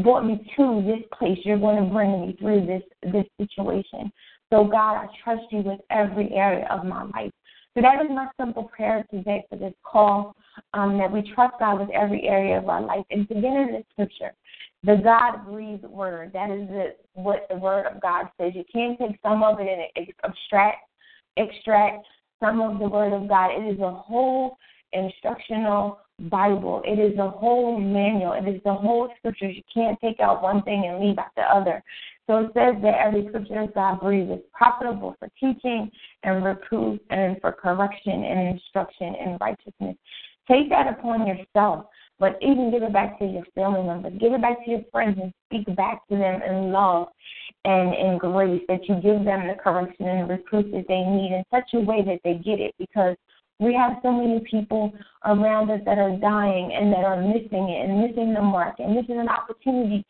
brought 0.03 0.27
me 0.27 0.45
to 0.57 0.83
this 0.85 1.07
place, 1.17 1.39
you're 1.45 1.59
going 1.59 1.83
to 1.83 1.91
bring 1.91 2.27
me 2.27 2.37
through 2.39 2.67
this 2.67 2.83
this 3.13 3.25
situation. 3.41 4.11
So, 4.51 4.65
God, 4.65 4.95
I 4.97 5.07
trust 5.23 5.45
you 5.51 5.61
with 5.61 5.81
every 5.91 6.33
area 6.33 6.67
of 6.71 6.85
my 6.85 7.05
life. 7.05 7.31
So 7.79 7.83
that 7.83 8.05
is 8.05 8.11
my 8.11 8.27
simple 8.41 8.65
prayer 8.65 9.07
today 9.09 9.47
for 9.49 9.55
this 9.55 9.73
call, 9.85 10.35
um, 10.75 10.99
that 10.99 11.13
we 11.13 11.23
trust 11.33 11.55
God 11.61 11.79
with 11.79 11.91
every 11.91 12.27
area 12.27 12.59
of 12.59 12.69
our 12.69 12.83
life. 12.83 13.05
And 13.13 13.29
to 13.29 13.35
get 13.35 13.45
into 13.45 13.73
the 13.79 13.85
scripture, 13.93 14.35
the 14.83 14.97
God 14.97 15.47
breathed 15.47 15.85
word, 15.85 16.33
that 16.33 16.51
is 16.51 16.67
the, 16.67 16.97
what 17.15 17.47
the 17.49 17.55
word 17.55 17.87
of 17.87 18.03
God 18.03 18.31
says. 18.37 18.55
You 18.57 18.65
can't 18.73 18.99
take 18.99 19.21
some 19.23 19.45
of 19.45 19.61
it 19.61 19.69
and 19.69 20.09
extract, 20.25 20.79
extract 21.37 22.05
some 22.41 22.61
of 22.61 22.81
the 22.81 22.89
word 22.89 23.13
of 23.13 23.29
God. 23.29 23.51
It 23.53 23.73
is 23.73 23.79
a 23.79 23.93
whole 23.93 24.59
instructional 24.93 26.01
Bible. 26.19 26.83
It 26.85 26.99
is 26.99 27.17
a 27.17 27.31
whole 27.31 27.79
manual. 27.79 28.33
It 28.33 28.49
is 28.49 28.61
the 28.65 28.75
whole 28.75 29.09
scriptures. 29.19 29.55
You 29.55 29.63
can't 29.73 29.97
take 30.01 30.19
out 30.19 30.43
one 30.43 30.65
thing 30.65 30.85
and 30.89 31.07
leave 31.07 31.19
out 31.19 31.27
the 31.37 31.43
other. 31.43 31.81
So 32.29 32.41
it 32.41 32.51
says 32.53 32.75
that 32.83 32.95
every 33.01 33.27
scripture 33.29 33.67
that 33.67 33.75
God 33.75 34.01
breathes 34.01 34.31
is 34.31 34.41
profitable 34.53 35.17
for 35.19 35.31
teaching 35.41 35.91
and 36.25 36.45
reproof 36.45 37.01
and 37.09 37.41
for 37.41 37.53
correction 37.53 38.23
and 38.23 38.49
instruction 38.49 39.15
in 39.15 39.39
righteousness. 39.41 39.97
Take 40.47 40.69
that 40.69 40.89
upon 40.89 41.27
yourself, 41.27 41.87
but 42.19 42.39
even 42.43 42.71
give 42.71 42.83
it 42.83 42.93
back 42.93 43.19
to 43.19 43.25
your 43.25 43.45
family 43.55 43.83
members. 43.83 44.13
Give 44.21 44.35
it 44.35 44.43
back 44.43 44.63
to 44.65 44.71
your 44.71 44.83
friends 44.93 45.19
and 45.23 45.33
speak 45.47 45.75
back 45.75 46.07
to 46.09 46.17
them 46.17 46.43
in 46.43 46.71
love 46.71 47.09
and 47.65 47.95
in 47.95 48.19
grace 48.19 48.63
that 48.69 48.87
you 48.89 48.97
give 48.97 49.25
them 49.25 49.49
the 49.49 49.57
correction 49.63 50.07
and 50.07 50.29
reproof 50.29 50.71
that 50.73 50.85
they 50.87 51.01
need 51.01 51.33
in 51.33 51.45
such 51.51 51.71
a 51.73 51.81
way 51.81 52.03
that 52.05 52.21
they 52.25 52.35
get 52.35 52.61
it 52.61 52.75
because 52.79 53.17
we 53.59 53.73
have 53.75 53.99
so 54.03 54.13
many 54.13 54.41
people 54.51 54.93
around 55.25 55.71
us 55.71 55.81
that 55.85 55.99
are 55.99 56.17
dying 56.19 56.73
and 56.75 56.93
that 56.93 57.05
are 57.05 57.21
missing 57.21 57.69
it 57.71 57.89
and 57.89 58.01
missing 58.01 58.35
the 58.35 58.43
mark. 58.43 58.77
And 58.79 58.97
this 58.97 59.05
is 59.05 59.17
an 59.19 59.29
opportunity 59.29 60.05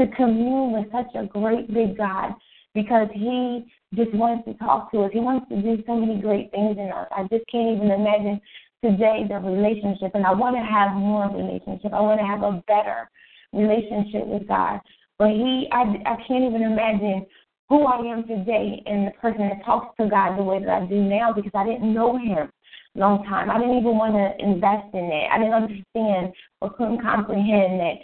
to 0.00 0.06
commune 0.16 0.72
with 0.72 0.90
such 0.92 1.14
a 1.14 1.26
great 1.26 1.72
big 1.72 1.96
God 1.96 2.32
because 2.74 3.08
He 3.12 3.66
just 3.94 4.12
wants 4.14 4.44
to 4.46 4.54
talk 4.54 4.90
to 4.92 5.02
us. 5.02 5.10
He 5.12 5.20
wants 5.20 5.48
to 5.48 5.60
do 5.60 5.82
so 5.86 5.96
many 5.96 6.20
great 6.20 6.50
things 6.50 6.76
in 6.78 6.90
us. 6.90 7.08
I 7.10 7.22
just 7.22 7.46
can't 7.50 7.76
even 7.76 7.90
imagine 7.90 8.40
today 8.82 9.24
the 9.28 9.36
relationship, 9.36 10.14
and 10.14 10.26
I 10.26 10.32
want 10.32 10.56
to 10.56 10.62
have 10.62 10.92
more 10.96 11.28
relationship. 11.30 11.92
I 11.92 12.00
want 12.00 12.20
to 12.20 12.26
have 12.26 12.42
a 12.42 12.62
better 12.66 13.08
relationship 13.52 14.26
with 14.26 14.48
God. 14.48 14.80
But 15.18 15.30
He, 15.30 15.68
I, 15.72 15.82
I 16.04 16.16
can't 16.26 16.44
even 16.44 16.62
imagine 16.62 17.26
who 17.68 17.86
I 17.86 17.98
am 18.12 18.26
today 18.26 18.82
and 18.86 19.06
the 19.06 19.12
person 19.22 19.48
that 19.48 19.64
talks 19.64 19.96
to 19.98 20.08
God 20.08 20.36
the 20.36 20.42
way 20.42 20.58
that 20.58 20.68
I 20.68 20.86
do 20.86 21.00
now 21.00 21.32
because 21.32 21.52
I 21.54 21.64
didn't 21.64 21.94
know 21.94 22.18
Him 22.18 22.50
long 22.94 23.24
time. 23.24 23.50
I 23.50 23.58
didn't 23.58 23.78
even 23.78 23.98
want 23.98 24.14
to 24.14 24.44
invest 24.44 24.94
in 24.94 25.10
it. 25.10 25.26
I 25.30 25.38
didn't 25.38 25.54
understand 25.54 26.32
or 26.60 26.72
couldn't 26.74 27.02
comprehend 27.02 27.80
that 27.80 27.94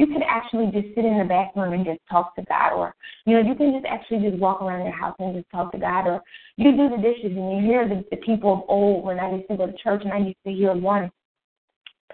you 0.00 0.06
can 0.06 0.22
actually 0.22 0.70
just 0.72 0.94
sit 0.94 1.04
in 1.04 1.18
the 1.18 1.24
back 1.24 1.54
room 1.54 1.74
and 1.74 1.84
just 1.84 2.00
talk 2.10 2.34
to 2.34 2.42
God, 2.48 2.72
or 2.72 2.94
you 3.26 3.34
know, 3.34 3.46
you 3.46 3.54
can 3.54 3.74
just 3.74 3.84
actually 3.84 4.30
just 4.30 4.40
walk 4.40 4.62
around 4.62 4.82
your 4.82 4.96
house 4.96 5.14
and 5.18 5.34
just 5.34 5.50
talk 5.50 5.70
to 5.72 5.78
God, 5.78 6.06
or 6.06 6.22
you 6.56 6.72
do 6.72 6.88
the 6.88 6.96
dishes 6.96 7.36
and 7.36 7.52
you 7.52 7.70
hear 7.70 7.86
the, 7.86 8.02
the 8.10 8.16
people 8.16 8.50
of 8.54 8.62
old. 8.66 9.04
When 9.04 9.20
I 9.20 9.30
used 9.30 9.48
to 9.48 9.58
go 9.58 9.66
to 9.66 9.76
church, 9.76 10.00
and 10.04 10.12
I 10.14 10.18
used 10.18 10.42
to 10.46 10.52
hear 10.52 10.72
one 10.72 11.10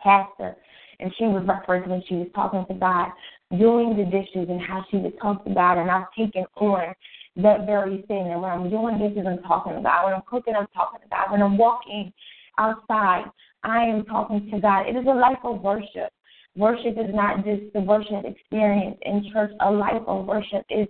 pastor, 0.02 0.56
and 0.98 1.12
she 1.16 1.26
would 1.26 1.46
reference 1.46 1.86
when 1.86 2.02
she 2.08 2.16
was 2.16 2.26
talking 2.34 2.66
to 2.66 2.74
God, 2.74 3.10
doing 3.56 3.96
the 3.96 4.04
dishes 4.04 4.48
and 4.50 4.60
how 4.60 4.84
she 4.90 4.96
would 4.96 5.16
talk 5.22 5.44
to 5.44 5.54
God, 5.54 5.78
and 5.78 5.88
I've 5.88 6.10
taken 6.18 6.44
on 6.56 6.92
that 7.36 7.66
very 7.66 8.02
thing. 8.08 8.32
And 8.32 8.42
when 8.42 8.50
I'm 8.50 8.68
doing 8.68 8.98
dishes, 8.98 9.26
I'm 9.28 9.42
talking 9.44 9.74
to 9.74 9.80
God. 9.80 10.06
When 10.06 10.14
I'm 10.14 10.22
cooking, 10.26 10.54
I'm 10.56 10.66
talking 10.74 11.00
to 11.02 11.08
God. 11.08 11.30
When 11.30 11.40
I'm 11.40 11.56
walking 11.56 12.12
outside, 12.58 13.26
I 13.62 13.84
am 13.84 14.04
talking 14.06 14.50
to 14.50 14.60
God. 14.60 14.88
It 14.88 14.96
is 14.96 15.06
a 15.06 15.14
life 15.14 15.38
of 15.44 15.60
worship. 15.60 16.10
Worship 16.56 16.96
is 16.98 17.14
not 17.14 17.44
just 17.44 17.72
the 17.74 17.80
worship 17.80 18.24
experience 18.24 18.96
in 19.02 19.30
church. 19.32 19.50
A 19.60 19.70
life 19.70 20.02
of 20.06 20.26
worship 20.26 20.64
is 20.70 20.88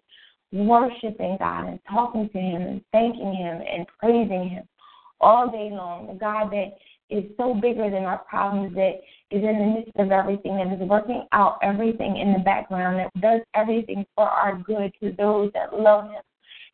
worshiping 0.53 1.37
God 1.41 1.69
and 1.69 1.81
talking 1.91 2.29
to 2.29 2.39
Him 2.39 2.63
and 2.63 2.81
thanking 2.93 3.35
Him 3.35 3.63
and 3.69 3.87
praising 3.99 4.49
Him 4.49 4.65
all 5.21 5.51
day 5.51 5.71
long. 5.73 6.07
The 6.07 6.15
God 6.15 6.51
that 6.53 6.75
is 7.11 7.25
so 7.37 7.55
bigger 7.55 7.91
than 7.91 8.05
our 8.05 8.19
problems, 8.19 8.75
that 8.75 9.01
is 9.31 9.43
in 9.43 9.59
the 9.59 9.75
midst 9.77 9.97
of 9.97 10.13
everything, 10.13 10.57
that 10.57 10.73
is 10.73 10.89
working 10.89 11.27
out 11.33 11.59
everything 11.63 12.17
in 12.17 12.33
the 12.33 12.39
background, 12.41 12.99
that 12.99 13.21
does 13.21 13.41
everything 13.55 14.07
for 14.15 14.29
our 14.29 14.57
good 14.59 14.93
to 15.03 15.13
those 15.19 15.51
that 15.55 15.79
love 15.79 16.05
Him 16.05 16.23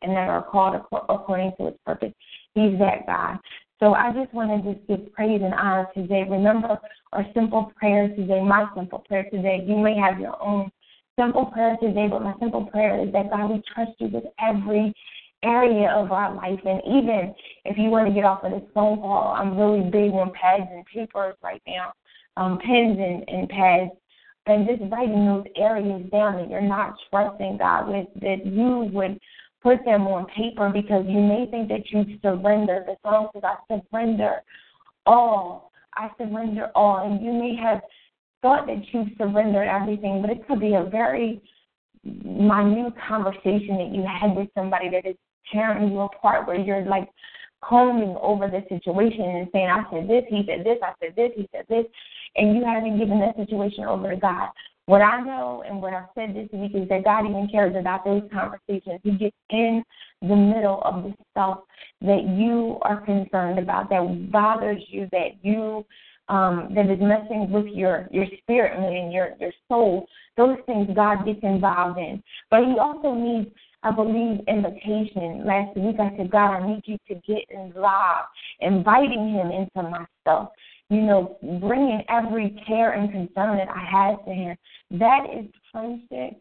and 0.03 0.11
that 0.11 0.29
are 0.29 0.43
called 0.43 0.75
according 1.09 1.53
to 1.57 1.65
His 1.65 1.75
purpose. 1.85 2.13
He's 2.53 2.77
that 2.77 3.07
God. 3.07 3.39
So 3.83 3.95
I 3.95 4.13
just 4.13 4.33
want 4.33 4.63
to 4.63 4.73
just 4.73 4.87
give 4.87 5.11
praise 5.11 5.41
and 5.43 5.53
honor 5.53 5.89
today. 5.93 6.23
Remember 6.29 6.79
our 7.11 7.25
simple 7.33 7.73
prayer 7.75 8.07
today, 8.07 8.41
my 8.41 8.65
simple 8.77 8.99
prayer 8.99 9.25
today. 9.29 9.61
You 9.67 9.75
may 9.75 9.97
have 9.97 10.21
your 10.21 10.41
own 10.41 10.71
simple 11.19 11.47
prayer 11.47 11.75
today, 11.81 12.07
but 12.09 12.21
my 12.21 12.33
simple 12.39 12.65
prayer 12.67 13.05
is 13.05 13.11
that 13.11 13.29
God, 13.29 13.49
we 13.49 13.61
trust 13.75 13.91
you 13.99 14.07
with 14.07 14.23
every 14.39 14.93
area 15.43 15.89
of 15.89 16.13
our 16.13 16.33
life. 16.33 16.61
And 16.63 16.81
even 16.87 17.35
if 17.65 17.77
you 17.77 17.89
want 17.89 18.07
to 18.07 18.13
get 18.13 18.23
off 18.23 18.45
of 18.45 18.51
this 18.51 18.69
phone 18.73 18.99
call, 18.99 19.35
I'm 19.37 19.57
really 19.57 19.89
big 19.89 20.13
on 20.13 20.31
pads 20.31 20.69
and 20.71 20.85
papers 20.85 21.35
right 21.43 21.61
now, 21.67 21.91
um, 22.37 22.59
pens 22.59 22.97
and, 22.97 23.27
and 23.27 23.49
pads, 23.49 23.91
and 24.45 24.65
just 24.65 24.89
writing 24.93 25.25
those 25.25 25.45
areas 25.57 26.09
down 26.09 26.37
that 26.37 26.49
you're 26.49 26.61
not 26.61 26.95
trusting 27.09 27.57
God 27.57 27.89
with, 27.89 28.07
that 28.21 28.45
you 28.45 28.89
would 28.93 29.19
put 29.63 29.83
them 29.85 30.05
on 30.07 30.25
paper 30.27 30.69
because 30.69 31.05
you 31.07 31.19
may 31.19 31.47
think 31.49 31.69
that 31.69 31.89
you 31.89 32.19
surrender. 32.21 32.83
The 32.85 32.97
song 33.01 33.29
says, 33.33 33.43
I 33.43 33.79
surrender 33.89 34.43
all. 35.05 35.71
I 35.95 36.09
surrender 36.17 36.69
all. 36.75 37.05
And 37.05 37.25
you 37.25 37.31
may 37.31 37.55
have 37.55 37.81
thought 38.41 38.67
that 38.67 38.83
you've 38.91 39.07
surrendered 39.17 39.67
everything, 39.67 40.21
but 40.21 40.29
it 40.29 40.45
could 40.47 40.59
be 40.59 40.73
a 40.73 40.83
very 40.83 41.41
minute 42.03 42.93
conversation 43.07 43.77
that 43.77 43.91
you 43.93 44.03
had 44.03 44.35
with 44.35 44.49
somebody 44.53 44.89
that 44.89 45.05
is 45.05 45.15
tearing 45.51 45.91
you 45.91 46.01
apart, 46.01 46.45
where 46.45 46.59
you're 46.59 46.85
like 46.85 47.09
combing 47.63 48.17
over 48.21 48.49
the 48.49 48.61
situation 48.67 49.21
and 49.21 49.47
saying, 49.53 49.69
I 49.69 49.83
said 49.89 50.09
this, 50.09 50.23
he 50.29 50.43
said 50.45 50.65
this, 50.65 50.77
I 50.83 50.91
said 50.99 51.15
this, 51.15 51.31
he 51.35 51.47
said 51.53 51.65
this, 51.69 51.85
and 52.35 52.55
you 52.57 52.65
haven't 52.65 52.99
given 52.99 53.19
that 53.21 53.37
situation 53.37 53.85
over 53.85 54.09
to 54.09 54.17
God. 54.17 54.49
What 54.85 55.01
I 55.01 55.21
know 55.21 55.63
and 55.65 55.81
what 55.81 55.93
I've 55.93 56.09
said 56.13 56.35
this 56.35 56.49
week 56.51 56.73
is 56.75 56.89
that 56.89 57.05
God 57.05 57.25
even 57.25 57.47
cares 57.49 57.75
about 57.75 58.03
those 58.03 58.23
conversations. 58.33 58.99
He 59.03 59.11
gets 59.11 59.35
in 59.49 59.83
the 60.21 60.35
middle 60.35 60.81
of 60.83 61.03
the 61.03 61.13
stuff 61.31 61.59
that 62.01 62.23
you 62.37 62.79
are 62.81 62.99
concerned 62.99 63.59
about, 63.59 63.89
that 63.89 64.31
bothers 64.31 64.83
you, 64.89 65.07
that 65.11 65.41
you 65.41 65.85
um, 66.29 66.69
that 66.73 66.89
is 66.89 66.99
messing 67.01 67.51
with 67.51 67.67
your 67.67 68.07
your 68.11 68.25
spirit 68.41 68.79
man, 68.79 69.11
your 69.11 69.31
your 69.39 69.51
soul. 69.67 70.05
Those 70.37 70.57
things 70.65 70.89
God 70.95 71.25
gets 71.25 71.39
involved 71.43 71.99
in. 71.99 72.23
But 72.49 72.61
He 72.65 72.75
also 72.79 73.13
needs 73.13 73.49
I 73.83 73.91
believe 73.91 74.39
invitation. 74.47 75.45
Last 75.45 75.75
week 75.75 75.97
I 75.99 76.15
said, 76.15 76.31
God, 76.31 76.55
I 76.55 76.67
need 76.67 76.83
you 76.85 76.97
to 77.09 77.15
get 77.27 77.43
involved, 77.49 78.29
inviting 78.61 79.33
him 79.33 79.51
into 79.51 79.89
my 79.89 80.05
stuff. 80.21 80.49
You 80.89 81.01
know, 81.01 81.37
bringing 81.59 82.03
every 82.09 82.55
care 82.67 82.91
and 82.91 83.11
concern 83.11 83.57
that 83.57 83.69
I 83.69 83.83
had 83.83 84.17
to 84.25 84.31
him. 84.31 84.57
That 84.91 85.25
is 85.33 85.45
friendship. 85.71 86.39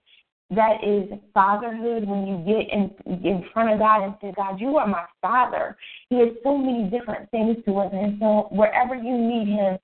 That 0.50 0.84
is 0.84 1.08
fatherhood 1.32 2.06
when 2.06 2.26
you 2.26 2.36
get 2.44 2.70
in 2.70 2.90
in 3.24 3.44
front 3.54 3.72
of 3.72 3.78
God 3.78 4.04
and 4.04 4.14
say, 4.20 4.34
God, 4.36 4.60
you 4.60 4.76
are 4.76 4.86
my 4.86 5.04
father. 5.22 5.76
He 6.10 6.18
has 6.18 6.28
so 6.44 6.58
many 6.58 6.90
different 6.90 7.30
things 7.30 7.56
to 7.64 7.78
us. 7.78 7.90
And 7.94 8.18
so 8.20 8.48
wherever 8.50 8.94
you 8.94 9.16
need 9.16 9.48
him 9.48 9.78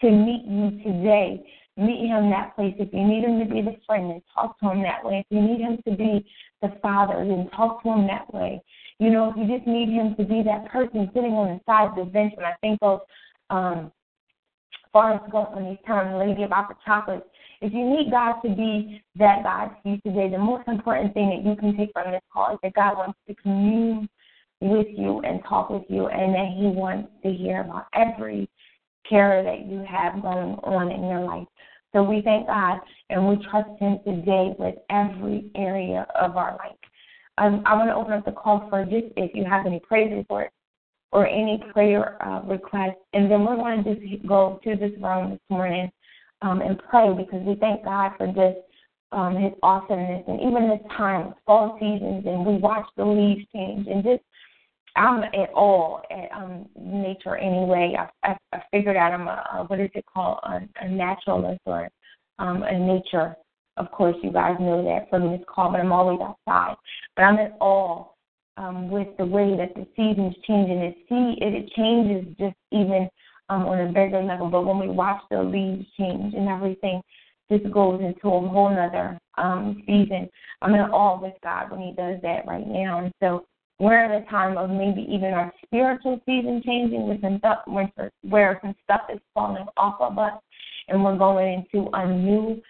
to 0.00 0.10
meet 0.10 0.44
you 0.44 0.82
today, 0.82 1.44
meet 1.76 2.08
him 2.08 2.30
that 2.30 2.56
place. 2.56 2.74
If 2.78 2.92
you 2.92 3.06
need 3.06 3.22
him 3.22 3.38
to 3.38 3.44
be 3.44 3.62
the 3.62 3.76
friend, 3.86 4.10
then 4.10 4.22
talk 4.34 4.58
to 4.58 4.70
him 4.70 4.82
that 4.82 5.04
way. 5.04 5.20
If 5.20 5.26
you 5.30 5.40
need 5.40 5.60
him 5.60 5.78
to 5.86 5.96
be 5.96 6.26
the 6.62 6.72
father, 6.82 7.24
then 7.24 7.48
talk 7.54 7.82
to 7.84 7.90
him 7.90 8.06
that 8.08 8.32
way. 8.34 8.60
You 8.98 9.10
know, 9.10 9.30
if 9.30 9.36
you 9.36 9.56
just 9.56 9.68
need 9.68 9.88
him 9.88 10.16
to 10.16 10.24
be 10.24 10.42
that 10.42 10.66
person 10.72 11.08
sitting 11.14 11.32
on 11.34 11.48
the 11.48 11.60
side 11.64 11.90
of 11.90 11.94
the 11.94 12.10
bench, 12.10 12.34
and 12.36 12.44
I 12.44 12.54
think 12.60 12.80
of 12.82 13.00
um, 13.50 13.92
Forrest 14.92 15.30
Gump 15.30 15.54
when 15.54 15.66
he's 15.66 15.78
telling 15.86 16.12
the 16.12 16.18
lady 16.18 16.42
about 16.44 16.68
the 16.68 16.74
chocolates. 16.84 17.26
If 17.60 17.72
you 17.72 17.84
need 17.88 18.10
God 18.10 18.40
to 18.42 18.48
be 18.48 19.02
that 19.16 19.42
God 19.42 19.70
to 19.82 19.90
you 19.90 19.96
today, 19.98 20.30
the 20.30 20.38
most 20.38 20.68
important 20.68 21.14
thing 21.14 21.30
that 21.30 21.48
you 21.48 21.56
can 21.56 21.76
take 21.76 21.90
from 21.92 22.12
this 22.12 22.22
call 22.32 22.52
is 22.52 22.58
that 22.62 22.74
God 22.74 22.96
wants 22.96 23.18
to 23.26 23.34
commune 23.34 24.08
with 24.60 24.86
you 24.96 25.20
and 25.20 25.40
talk 25.48 25.70
with 25.70 25.84
you, 25.88 26.08
and 26.08 26.34
that 26.34 26.48
He 26.56 26.66
wants 26.66 27.08
to 27.22 27.32
hear 27.32 27.60
about 27.60 27.86
every 27.94 28.48
care 29.08 29.42
that 29.42 29.66
you 29.66 29.84
have 29.88 30.20
going 30.22 30.56
on 30.64 30.90
in 30.90 31.02
your 31.02 31.20
life. 31.20 31.46
So 31.94 32.02
we 32.02 32.20
thank 32.22 32.46
God 32.46 32.80
and 33.10 33.26
we 33.28 33.36
trust 33.50 33.70
Him 33.78 33.98
today 34.04 34.54
with 34.58 34.74
every 34.90 35.50
area 35.54 36.06
of 36.20 36.36
our 36.36 36.56
life. 36.58 36.76
Um, 37.38 37.62
I 37.66 37.74
want 37.74 37.88
to 37.88 37.94
open 37.94 38.12
up 38.12 38.24
the 38.24 38.32
call 38.32 38.68
for 38.68 38.84
just 38.84 39.06
if 39.16 39.30
you 39.34 39.44
have 39.44 39.64
any 39.64 39.80
praise 39.80 40.12
reports 40.12 40.52
or 41.12 41.26
any 41.26 41.62
prayer 41.72 42.22
uh, 42.26 42.42
requests, 42.42 43.00
and 43.12 43.30
then 43.30 43.44
we're 43.44 43.56
going 43.56 43.84
to 43.84 43.94
just 43.94 44.26
go 44.26 44.60
to 44.64 44.76
this 44.76 44.92
room 45.00 45.30
this 45.30 45.40
morning 45.48 45.90
um, 46.42 46.60
and 46.60 46.80
pray 46.90 47.12
because 47.14 47.42
we 47.44 47.54
thank 47.56 47.84
God 47.84 48.12
for 48.18 48.26
just 48.26 48.58
um, 49.12 49.36
His 49.36 49.52
awesomeness, 49.62 50.24
and 50.28 50.40
even 50.40 50.68
this 50.68 50.96
time, 50.96 51.34
fall 51.46 51.78
seasons, 51.80 52.24
and 52.26 52.44
we 52.44 52.56
watch 52.56 52.86
the 52.96 53.04
leaves 53.04 53.46
change, 53.54 53.86
and 53.86 54.04
just 54.04 54.22
I'm 54.96 55.22
at 55.22 55.50
all 55.54 56.02
at 56.10 56.30
um, 56.36 56.66
nature 56.78 57.36
anyway. 57.36 57.96
I, 57.98 58.28
I, 58.28 58.36
I 58.52 58.62
figured 58.70 58.96
out 58.96 59.12
I'm 59.12 59.28
a, 59.28 59.44
a 59.54 59.64
what 59.64 59.80
is 59.80 59.90
it 59.94 60.04
called 60.12 60.40
a, 60.42 60.60
a 60.84 60.88
naturalist 60.88 61.60
or 61.66 61.88
um, 62.38 62.62
a 62.64 62.78
nature. 62.78 63.36
Of 63.76 63.92
course, 63.92 64.16
you 64.22 64.32
guys 64.32 64.56
know 64.58 64.82
that 64.84 65.08
from 65.08 65.30
this 65.30 65.40
call, 65.46 65.70
but 65.70 65.80
I'm 65.80 65.92
always 65.92 66.18
outside. 66.20 66.74
But 67.14 67.22
I'm 67.22 67.38
at 67.38 67.56
all 67.60 68.17
um, 68.58 68.90
with 68.90 69.08
the 69.16 69.24
way 69.24 69.56
that 69.56 69.74
the 69.74 69.86
seasons 69.96 70.34
change, 70.46 70.70
and 70.70 70.82
it 70.82 70.96
see 71.08 71.36
it, 71.40 71.54
it 71.54 71.70
changes 71.72 72.26
just 72.38 72.56
even 72.72 73.08
um, 73.48 73.66
on 73.66 73.80
a 73.80 73.86
bigger 73.86 74.22
level. 74.22 74.50
But 74.50 74.66
when 74.66 74.78
we 74.78 74.88
watch 74.88 75.22
the 75.30 75.42
leaves 75.42 75.86
change 75.98 76.34
and 76.34 76.48
everything, 76.48 77.00
this 77.48 77.60
goes 77.72 78.00
into 78.00 78.28
a 78.28 78.48
whole 78.48 78.76
other 78.76 79.18
um, 79.38 79.82
season. 79.86 80.28
I'm 80.60 80.74
in 80.74 80.80
awe 80.80 81.20
with 81.20 81.34
God 81.42 81.70
when 81.70 81.80
He 81.80 81.92
does 81.92 82.20
that 82.22 82.46
right 82.46 82.66
now, 82.66 82.98
and 82.98 83.12
so 83.20 83.46
we're 83.78 84.04
at 84.04 84.22
a 84.22 84.28
time 84.28 84.58
of 84.58 84.70
maybe 84.70 85.06
even 85.08 85.32
our 85.32 85.52
spiritual 85.64 86.20
season 86.26 86.60
changing 86.66 87.08
with 87.08 87.20
some 87.22 87.38
stuff 87.38 87.58
where 87.66 88.58
some 88.60 88.74
stuff 88.82 89.02
is 89.12 89.20
falling 89.34 89.66
off 89.76 90.00
of 90.00 90.18
us 90.18 90.32
and 90.88 91.02
we're 91.04 91.16
going 91.16 91.64
into 91.72 91.88
a 91.92 92.06
new 92.06 92.60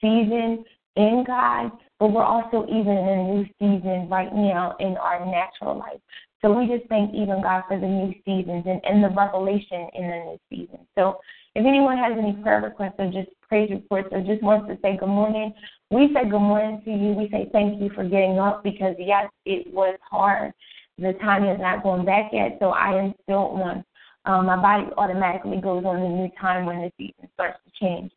season 0.00 0.64
in 0.96 1.24
God, 1.26 1.70
but 1.98 2.08
we're 2.08 2.24
also 2.24 2.66
even 2.66 2.92
in 2.92 3.08
a 3.08 3.34
new 3.34 3.46
season 3.58 4.08
right 4.10 4.34
now 4.34 4.76
in 4.80 4.96
our 4.96 5.24
natural 5.24 5.78
life. 5.78 6.00
So 6.42 6.52
we 6.52 6.66
just 6.66 6.88
thank 6.88 7.14
even 7.14 7.42
God 7.42 7.64
for 7.66 7.78
the 7.78 7.86
new 7.86 8.14
seasons 8.24 8.64
and, 8.66 8.80
and 8.84 9.02
the 9.02 9.08
revelation 9.16 9.88
in 9.94 10.02
the 10.02 10.16
new 10.24 10.38
season. 10.50 10.80
So 10.96 11.18
if 11.54 11.64
anyone 11.64 11.96
has 11.96 12.12
any 12.18 12.34
prayer 12.42 12.60
requests 12.60 12.96
or 12.98 13.10
just 13.10 13.28
praise 13.48 13.70
reports 13.70 14.08
or 14.12 14.20
just 14.20 14.42
wants 14.42 14.68
to 14.68 14.78
say 14.82 14.96
good 14.96 15.08
morning, 15.08 15.54
we 15.90 16.12
say 16.12 16.28
good 16.28 16.40
morning 16.40 16.82
to 16.84 16.90
you. 16.90 17.12
We 17.12 17.28
say 17.30 17.48
thank 17.52 17.80
you 17.80 17.90
for 17.94 18.04
getting 18.04 18.38
up 18.38 18.62
because, 18.62 18.94
yes, 18.98 19.30
it 19.44 19.72
was 19.72 19.98
hard. 20.02 20.52
The 20.98 21.12
time 21.14 21.44
is 21.44 21.58
not 21.60 21.82
going 21.82 22.04
back 22.04 22.30
yet, 22.32 22.56
so 22.60 22.70
I 22.70 23.02
am 23.02 23.14
still 23.22 23.60
on. 23.62 23.84
Um, 24.24 24.46
my 24.46 24.56
body 24.56 24.90
automatically 24.96 25.60
goes 25.60 25.84
on 25.84 26.00
the 26.00 26.08
new 26.08 26.30
time 26.40 26.66
when 26.66 26.80
the 26.80 26.92
season 26.98 27.28
starts 27.34 27.58
to 27.64 27.72
change. 27.78 28.12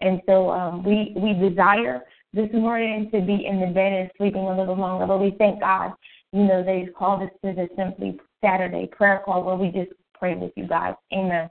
And 0.00 0.20
so 0.26 0.50
um, 0.50 0.84
we, 0.84 1.14
we 1.16 1.32
desire 1.32 2.02
this 2.36 2.52
morning 2.52 3.10
to 3.12 3.20
be 3.22 3.46
in 3.46 3.60
the 3.60 3.66
bed 3.68 3.92
and 3.92 4.10
sleeping 4.18 4.42
a 4.42 4.56
little 4.56 4.76
longer, 4.76 5.06
but 5.06 5.18
we 5.18 5.34
thank 5.38 5.60
God, 5.60 5.92
you 6.32 6.44
know, 6.44 6.62
that 6.62 6.76
He's 6.76 6.94
called 6.96 7.22
us 7.22 7.30
to 7.42 7.54
the 7.54 7.66
Simply 7.76 8.20
Saturday 8.44 8.86
prayer 8.86 9.22
call 9.24 9.42
where 9.42 9.56
we 9.56 9.68
just 9.68 9.90
pray 10.12 10.34
with 10.34 10.52
you 10.54 10.68
guys. 10.68 10.94
Amen. 11.14 11.48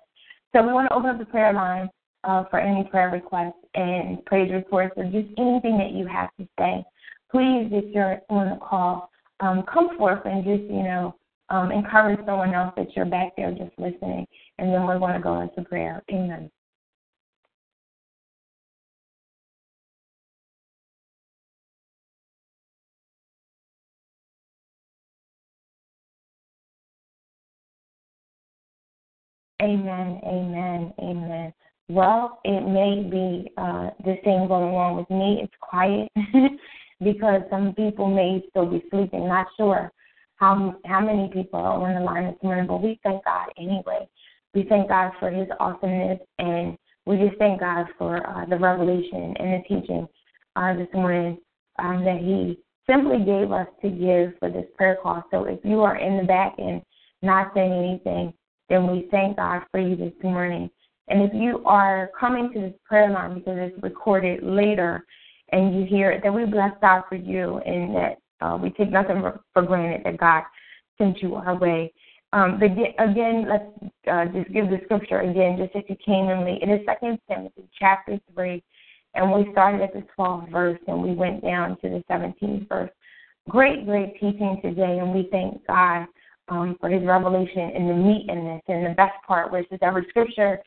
So 0.55 0.61
we 0.61 0.71
want 0.71 0.87
to 0.89 0.95
open 0.95 1.09
up 1.09 1.17
the 1.17 1.25
prayer 1.25 1.51
line 1.51 1.89
uh, 2.23 2.43
for 2.51 2.59
any 2.59 2.87
prayer 2.87 3.09
requests 3.09 3.57
and 3.73 4.23
praise 4.25 4.51
reports 4.51 4.93
or 4.95 5.05
just 5.05 5.27
anything 5.39 5.77
that 5.79 5.91
you 5.91 6.05
have 6.05 6.29
to 6.39 6.47
say. 6.59 6.85
Please, 7.31 7.69
if 7.71 7.93
you're 7.93 8.21
on 8.29 8.51
the 8.51 8.57
call, 8.57 9.09
um, 9.39 9.63
come 9.71 9.97
forth 9.97 10.21
and 10.25 10.43
just, 10.43 10.63
you 10.71 10.83
know, 10.83 11.15
um, 11.49 11.71
encourage 11.71 12.19
someone 12.25 12.53
else 12.53 12.73
that 12.77 12.95
you're 12.95 13.05
back 13.05 13.35
there 13.35 13.51
just 13.51 13.77
listening. 13.77 14.25
And 14.59 14.71
then 14.71 14.85
we're 14.85 14.99
going 14.99 15.15
to 15.15 15.19
go 15.19 15.41
into 15.41 15.67
prayer. 15.67 16.03
Amen. 16.11 16.49
Amen, 29.65 30.21
amen, 30.23 30.93
amen. 30.99 31.51
Well, 31.89 32.39
it 32.43 32.67
may 32.67 33.01
be 33.09 33.51
uh, 33.57 33.89
the 34.03 34.15
same 34.23 34.47
going 34.47 34.75
on 34.75 34.95
with 34.95 35.09
me. 35.09 35.39
It's 35.41 35.53
quiet 35.59 36.07
because 37.03 37.41
some 37.49 37.73
people 37.73 38.07
may 38.07 38.43
still 38.51 38.67
be 38.67 38.83
sleeping. 38.91 39.27
Not 39.27 39.47
sure 39.57 39.91
how 40.35 40.75
how 40.85 40.99
many 40.99 41.31
people 41.33 41.59
are 41.59 41.81
on 41.81 41.95
the 41.95 42.01
line 42.01 42.25
this 42.25 42.43
morning, 42.43 42.67
but 42.67 42.83
we 42.83 42.99
thank 43.01 43.25
God 43.25 43.47
anyway. 43.57 44.07
We 44.53 44.67
thank 44.69 44.89
God 44.89 45.13
for 45.19 45.31
His 45.31 45.47
awesomeness, 45.59 46.19
and 46.37 46.77
we 47.07 47.17
just 47.17 47.39
thank 47.39 47.59
God 47.59 47.87
for 47.97 48.17
uh, 48.17 48.45
the 48.45 48.59
revelation 48.59 49.33
and 49.39 49.53
the 49.53 49.61
teaching 49.67 50.07
uh, 50.55 50.75
this 50.75 50.93
morning 50.93 51.39
um, 51.79 52.05
that 52.05 52.19
He 52.19 52.59
simply 52.87 53.25
gave 53.25 53.51
us 53.51 53.67
to 53.81 53.89
give 53.89 54.37
for 54.37 54.51
this 54.51 54.67
prayer 54.77 54.99
call. 55.01 55.23
So 55.31 55.45
if 55.45 55.59
you 55.63 55.81
are 55.81 55.97
in 55.97 56.17
the 56.17 56.23
back 56.23 56.53
and 56.59 56.83
not 57.23 57.51
saying 57.55 57.73
anything, 57.73 58.31
then 58.69 58.91
we 58.91 59.07
thank 59.11 59.37
God 59.37 59.63
for 59.71 59.79
you 59.79 59.95
this 59.95 60.13
morning. 60.23 60.69
And 61.07 61.21
if 61.21 61.31
you 61.33 61.63
are 61.65 62.09
coming 62.19 62.51
to 62.53 62.59
this 62.59 62.73
prayer 62.83 63.11
line 63.11 63.35
because 63.35 63.57
it's 63.57 63.83
recorded 63.83 64.41
later 64.43 65.05
and 65.51 65.75
you 65.75 65.85
hear 65.85 66.11
it, 66.11 66.21
then 66.23 66.33
we 66.33 66.45
bless 66.45 66.71
God 66.81 67.03
for 67.07 67.15
you 67.15 67.57
and 67.59 67.95
that 67.95 68.17
uh, 68.41 68.57
we 68.57 68.71
take 68.71 68.91
nothing 68.91 69.21
for 69.53 69.61
granted 69.61 70.01
that 70.03 70.17
God 70.17 70.43
sent 70.97 71.21
you 71.21 71.35
our 71.35 71.55
way. 71.55 71.93
Um, 72.33 72.59
but 72.59 72.71
again, 72.71 73.45
let's 73.47 73.93
uh, 74.11 74.25
just 74.25 74.51
give 74.51 74.69
the 74.69 74.79
scripture 74.85 75.21
again, 75.21 75.57
just 75.57 75.75
if 75.75 75.89
you 75.89 75.95
came 76.03 76.29
in 76.29 76.43
late. 76.43 76.61
It 76.61 76.69
is 76.69 76.85
Second 76.85 77.19
Timothy 77.29 77.69
chapter 77.79 78.19
3, 78.33 78.63
and 79.13 79.31
we 79.31 79.51
started 79.51 79.81
at 79.81 79.93
the 79.93 80.03
12th 80.17 80.51
verse 80.51 80.79
and 80.87 81.01
we 81.01 81.13
went 81.13 81.43
down 81.43 81.77
to 81.81 81.89
the 81.89 82.03
17th 82.09 82.67
verse. 82.67 82.89
Great, 83.47 83.85
great 83.85 84.13
teaching 84.15 84.59
today, 84.61 84.97
and 84.99 85.13
we 85.13 85.29
thank 85.31 85.65
God 85.67 86.07
um, 86.47 86.77
for 86.79 86.89
his 86.89 87.03
revelation 87.03 87.71
and 87.75 87.89
the 87.89 87.93
meat 87.93 88.25
in 88.29 88.45
this. 88.45 88.61
And 88.67 88.85
the 88.85 88.95
best 88.95 89.15
part, 89.27 89.51
which 89.51 89.67
is 89.71 89.79
every 89.81 90.05
scripture, 90.09 90.59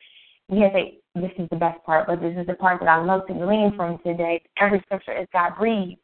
we 0.49 0.61
have 0.61 0.75
a, 0.75 0.99
this 1.15 1.33
is 1.39 1.49
the 1.51 1.57
best 1.57 1.83
part, 1.85 2.07
but 2.07 2.21
this 2.21 2.35
is 2.37 2.47
the 2.47 2.55
part 2.55 2.81
that 2.81 2.89
I 2.89 3.03
love 3.03 3.27
to 3.27 3.35
glean 3.35 3.75
from 3.77 3.99
today. 4.05 4.43
Every 4.59 4.81
scripture 4.81 5.17
is 5.19 5.27
God 5.33 5.53
breathed 5.59 5.99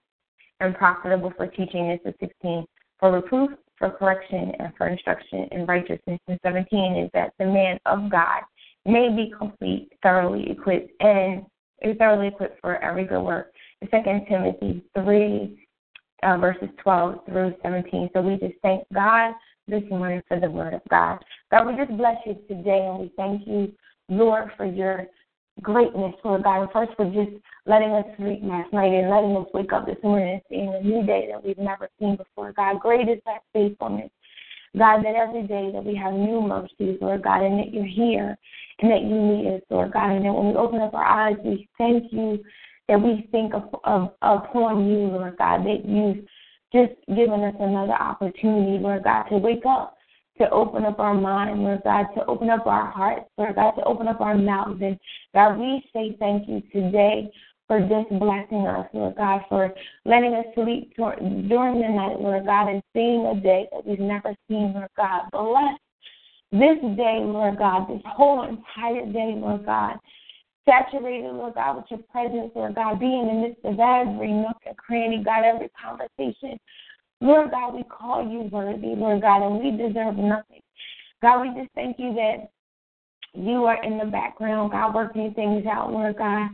and 0.61 0.75
profitable 0.75 1.33
for 1.37 1.47
teaching. 1.47 1.89
This 1.89 2.13
is 2.13 2.19
16. 2.21 2.67
For 3.01 3.13
reproof, 3.13 3.51
for 3.79 3.91
correction, 3.91 4.53
and 4.59 4.73
for 4.77 4.89
instruction 4.89 5.49
in 5.51 5.67
righteousness. 5.67 6.21
And 6.29 6.39
17 6.43 6.97
is 7.05 7.11
that 7.15 7.33
the 7.39 7.47
man 7.47 7.79
of 7.87 8.11
God 8.11 8.43
may 8.87 9.09
be 9.09 9.33
complete, 9.37 9.91
thoroughly 10.03 10.51
equipped, 10.51 10.91
and 11.01 11.45
is 11.83 11.97
thoroughly 11.99 12.29
equipped 12.29 12.61
for 12.61 12.83
every 12.83 13.05
good 13.05 13.23
work. 13.23 13.53
Second 13.91 14.27
Timothy 14.29 14.83
3, 14.95 15.67
uh, 16.23 16.39
verses 16.39 16.69
12 16.83 17.27
through 17.27 17.55
17. 17.63 18.11
So 18.13 18.23
we 18.23 18.37
just 18.37 18.55
thank 18.63 18.85
God 18.95 19.35
this 19.67 19.83
morning 19.91 20.23
for 20.29 20.39
the 20.39 20.51
word 20.51 20.75
of 20.75 20.83
God. 20.91 21.19
God, 21.51 21.67
we 21.67 21.77
just 21.77 21.97
bless 21.97 22.17
you 22.27 22.35
today 22.49 22.87
and 22.89 22.99
we 22.99 23.13
thank 23.17 23.47
you, 23.47 23.73
Lord, 24.09 24.51
for 24.57 24.67
your 24.67 25.07
greatness, 25.63 26.15
Lord 26.25 26.45
God. 26.45 26.63
And 26.63 26.71
first 26.71 26.93
for 26.97 27.07
just 27.07 27.33
letting 27.67 27.91
us 27.91 28.05
sleep 28.17 28.41
last 28.43 28.73
night 28.73 28.93
and 28.93 29.11
letting 29.11 29.37
us 29.37 29.47
wake 29.55 29.73
up 29.73 29.87
this 29.87 29.97
morning 30.03 30.35
and 30.35 30.43
seeing 30.49 30.75
a 30.75 30.81
new 30.81 31.07
day 31.07 31.29
that 31.31 31.43
we've 31.43 31.59
never 31.59 31.89
seen 31.99 32.17
before. 32.17 32.53
God, 32.53 32.81
great 32.81 33.09
is 33.09 33.21
that 33.27 33.43
faithfulness. 33.53 34.11
God, 34.77 35.05
that 35.05 35.15
every 35.15 35.47
day 35.47 35.71
that 35.73 35.85
we 35.85 35.95
have 35.95 36.13
new 36.13 36.41
mercies, 36.41 36.99
Lord 37.01 37.23
God, 37.23 37.43
and 37.43 37.59
that 37.61 37.73
you're 37.73 37.85
here 37.87 38.37
and 38.81 38.91
that 38.91 39.03
you 39.03 39.15
meet 39.15 39.47
us, 39.55 39.63
Lord 39.71 39.93
God, 39.93 40.11
and 40.11 40.25
that 40.25 40.33
when 40.33 40.49
we 40.49 40.55
open 40.57 40.81
up 40.81 40.95
our 40.95 41.05
eyes, 41.05 41.37
we 41.45 41.69
thank 41.79 42.13
you 42.13 42.43
that 42.89 43.01
we 43.01 43.29
think 43.31 43.55
of, 43.55 43.63
of 43.85 44.13
upon 44.21 44.89
you, 44.89 45.07
Lord 45.07 45.39
God, 45.39 45.65
that 45.65 45.85
you've 45.87 46.25
just 46.75 46.93
given 47.17 47.43
us 47.45 47.55
another 47.61 47.93
opportunity, 47.93 48.83
Lord 48.83 49.05
God, 49.05 49.23
to 49.25 49.39
wake 49.39 49.65
up, 49.67 49.97
to 50.39 50.51
open 50.51 50.85
up 50.85 50.99
our 50.99 51.15
mind, 51.15 51.63
Lord 51.63 51.83
God, 51.85 52.07
to 52.17 52.27
open 52.27 52.51
up 52.51 52.67
our 52.67 52.91
hearts, 52.91 53.31
Lord 53.39 53.55
God, 53.55 53.71
to 53.73 53.85
open 53.85 54.09
up 54.09 54.21
our 54.21 54.37
mouths. 54.37 54.83
And 54.83 54.99
God, 55.33 55.57
we 55.57 55.85
say 55.93 56.17
thank 56.19 56.49
you 56.49 56.61
today 56.73 57.31
for 57.69 57.81
just 57.81 58.11
blessing 58.19 58.67
us, 58.67 58.89
Lord 58.93 59.17
God, 59.17 59.43
for 59.49 59.73
letting 60.05 60.35
us 60.35 60.45
sleep 60.55 60.93
during 60.97 61.81
the 61.81 61.89
night, 61.89 62.21
Lord 62.21 62.45
God, 62.45 62.69
and 62.69 62.83
seeing 62.93 63.25
a 63.25 63.41
day 63.41 63.69
that 63.73 63.87
we've 63.87 64.01
never 64.01 64.35
seen, 64.49 64.75
Lord 64.75 64.91
God. 64.97 65.23
Bless 65.31 65.79
this 66.53 66.79
day, 66.97 67.21
Lord 67.23 67.57
God, 67.59 67.89
this 67.89 68.03
whole 68.05 68.43
entire 68.43 69.07
day, 69.07 69.35
Lord 69.37 69.65
God. 69.65 69.97
Saturated, 70.67 71.33
Lord 71.33 71.55
God, 71.55 71.77
with 71.77 71.85
your 71.91 72.01
presence, 72.11 72.51
Lord 72.55 72.75
God, 72.75 72.99
being 72.99 73.29
in 73.29 73.29
the 73.29 73.49
midst 73.49 73.65
of 73.65 73.79
every 73.79 74.33
nook 74.33 74.57
and 74.67 74.77
cranny, 74.77 75.23
God, 75.23 75.45
every 75.45 75.69
conversation. 75.71 76.59
Lord 77.21 77.51
God, 77.51 77.75
we 77.75 77.85
call 77.85 78.27
you 78.27 78.49
worthy, 78.51 78.95
Lord 78.97 79.23
God, 79.23 79.47
and 79.47 79.59
we 79.59 79.71
deserve 79.71 80.17
nothing. 80.17 80.63
God, 81.23 81.43
we 81.43 81.61
just 81.61 81.73
thank 81.75 81.99
you 81.99 82.15
that 82.15 82.51
you 83.35 83.65
are 83.65 83.83
in 83.83 83.99
the 83.99 84.07
background, 84.07 84.73
God, 84.73 84.95
working 84.95 85.33
things 85.35 85.67
out, 85.67 85.93
Lord 85.93 86.17
God. 86.17 86.49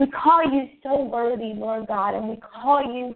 We 0.00 0.06
call 0.06 0.42
you 0.44 0.68
so 0.82 1.02
worthy, 1.02 1.52
Lord 1.54 1.86
God, 1.86 2.14
and 2.14 2.28
we 2.28 2.36
call 2.36 2.82
you 2.82 3.14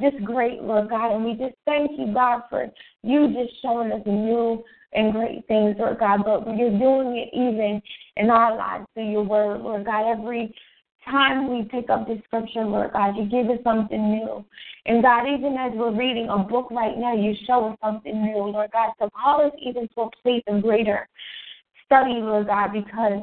just 0.00 0.22
great, 0.24 0.62
Lord 0.62 0.88
God, 0.88 1.14
and 1.14 1.24
we 1.24 1.32
just 1.32 1.56
thank 1.64 1.90
you, 1.98 2.12
God, 2.12 2.42
for 2.48 2.66
you 3.02 3.28
just 3.28 3.60
showing 3.62 3.92
us 3.92 4.02
new 4.06 4.62
and 4.92 5.12
great 5.12 5.46
things, 5.48 5.76
Lord 5.78 5.98
God, 5.98 6.24
but 6.24 6.56
you're 6.56 6.78
doing 6.78 7.16
it 7.16 7.30
even 7.36 7.82
in 8.16 8.30
our 8.30 8.56
lives 8.56 8.86
through 8.94 9.10
your 9.10 9.24
word, 9.24 9.60
Lord 9.60 9.84
God. 9.84 10.10
Every 10.10 10.54
time 11.04 11.50
we 11.50 11.64
pick 11.64 11.90
up 11.90 12.06
the 12.06 12.20
scripture, 12.24 12.64
Lord 12.64 12.92
God, 12.92 13.16
you 13.16 13.26
give 13.26 13.50
us 13.50 13.58
something 13.64 14.10
new. 14.10 14.44
And 14.86 15.02
God, 15.02 15.26
even 15.26 15.56
as 15.58 15.72
we're 15.74 15.96
reading 15.96 16.28
a 16.28 16.38
book 16.38 16.70
right 16.70 16.96
now, 16.96 17.14
you 17.14 17.34
show 17.46 17.68
us 17.68 17.78
something 17.82 18.22
new, 18.22 18.38
Lord 18.38 18.70
God. 18.72 18.92
So 18.98 19.10
call 19.10 19.44
us 19.44 19.52
even 19.60 19.88
to 19.94 20.02
a 20.02 20.10
place 20.22 20.42
of 20.46 20.62
greater 20.62 21.08
study, 21.84 22.14
Lord 22.14 22.46
God, 22.46 22.72
because 22.72 23.22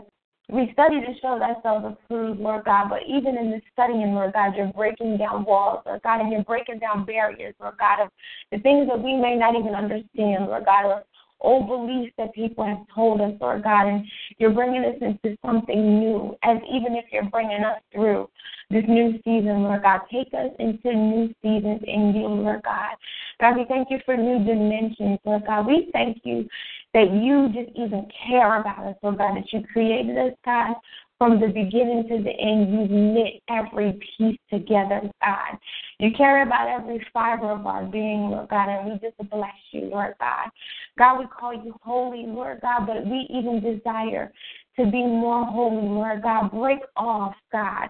we 0.49 0.69
study 0.73 1.01
to 1.01 1.19
show 1.21 1.41
ourselves 1.41 1.85
approved, 1.85 2.39
Lord 2.39 2.65
God, 2.65 2.89
but 2.89 2.99
even 3.07 3.37
in 3.37 3.51
the 3.51 3.61
studying, 3.73 4.13
Lord 4.13 4.33
God, 4.33 4.55
you're 4.55 4.71
breaking 4.73 5.17
down 5.17 5.43
walls, 5.43 5.81
Lord 5.85 6.01
God, 6.03 6.21
and 6.21 6.31
you're 6.31 6.43
breaking 6.43 6.79
down 6.79 7.05
barriers, 7.05 7.55
Lord 7.59 7.75
God, 7.79 8.03
of 8.03 8.09
the 8.51 8.59
things 8.59 8.87
that 8.87 9.01
we 9.01 9.15
may 9.15 9.35
not 9.35 9.55
even 9.55 9.73
understand, 9.73 10.45
Lord 10.45 10.65
God, 10.65 10.85
or 10.85 11.03
old 11.41 11.67
beliefs 11.67 12.13
that 12.17 12.33
people 12.33 12.63
have 12.63 12.85
told 12.93 13.21
us, 13.21 13.33
Lord 13.41 13.63
God, 13.63 13.87
and 13.87 14.05
you're 14.37 14.53
bringing 14.53 14.85
us 14.85 14.95
into 15.01 15.37
something 15.45 15.99
new, 15.99 16.35
as 16.43 16.57
even 16.71 16.95
if 16.95 17.05
you're 17.11 17.29
bringing 17.29 17.63
us 17.63 17.81
through 17.91 18.29
this 18.69 18.83
new 18.87 19.13
season, 19.23 19.63
Lord 19.63 19.83
God. 19.83 20.01
Take 20.11 20.33
us 20.33 20.51
into 20.59 20.93
new 20.93 21.33
seasons 21.41 21.81
in 21.87 22.13
you, 22.15 22.27
Lord 22.27 22.61
God. 22.63 22.95
God, 23.39 23.57
we 23.57 23.65
thank 23.65 23.89
you 23.89 23.99
for 24.05 24.15
new 24.15 24.43
dimensions, 24.43 25.19
Lord 25.25 25.45
God. 25.45 25.67
We 25.67 25.89
thank 25.93 26.21
you 26.23 26.47
that 26.93 27.11
you 27.11 27.49
just 27.49 27.75
even 27.77 28.07
care 28.27 28.59
about 28.59 28.85
us, 28.85 28.95
Lord 29.03 29.17
God, 29.17 29.35
that 29.35 29.51
you 29.51 29.63
created 29.73 30.17
us, 30.17 30.33
God, 30.45 30.75
from 31.17 31.39
the 31.39 31.47
beginning 31.47 32.07
to 32.09 32.23
the 32.23 32.31
end. 32.31 32.71
You've 32.71 32.91
knit 32.91 33.41
every 33.49 33.99
piece 34.17 34.39
together, 34.49 35.01
God. 35.21 35.57
You 35.99 36.11
care 36.15 36.43
about 36.43 36.69
every 36.69 37.05
fiber 37.13 37.51
of 37.51 37.65
our 37.65 37.83
being, 37.85 38.29
Lord 38.29 38.49
God, 38.49 38.69
and 38.69 38.91
we 38.91 38.99
just 38.99 39.17
bless 39.29 39.51
you, 39.71 39.81
Lord 39.85 40.13
God. 40.19 40.49
God, 40.97 41.19
we 41.19 41.25
call 41.27 41.53
you 41.53 41.75
holy, 41.81 42.25
Lord 42.25 42.61
God, 42.61 42.87
but 42.87 43.05
we 43.05 43.27
even 43.29 43.61
desire 43.61 44.31
to 44.77 44.85
be 44.85 45.03
more 45.03 45.45
holy, 45.45 45.87
Lord 45.87 46.21
God. 46.21 46.51
Break 46.51 46.79
off, 46.97 47.35
God, 47.51 47.89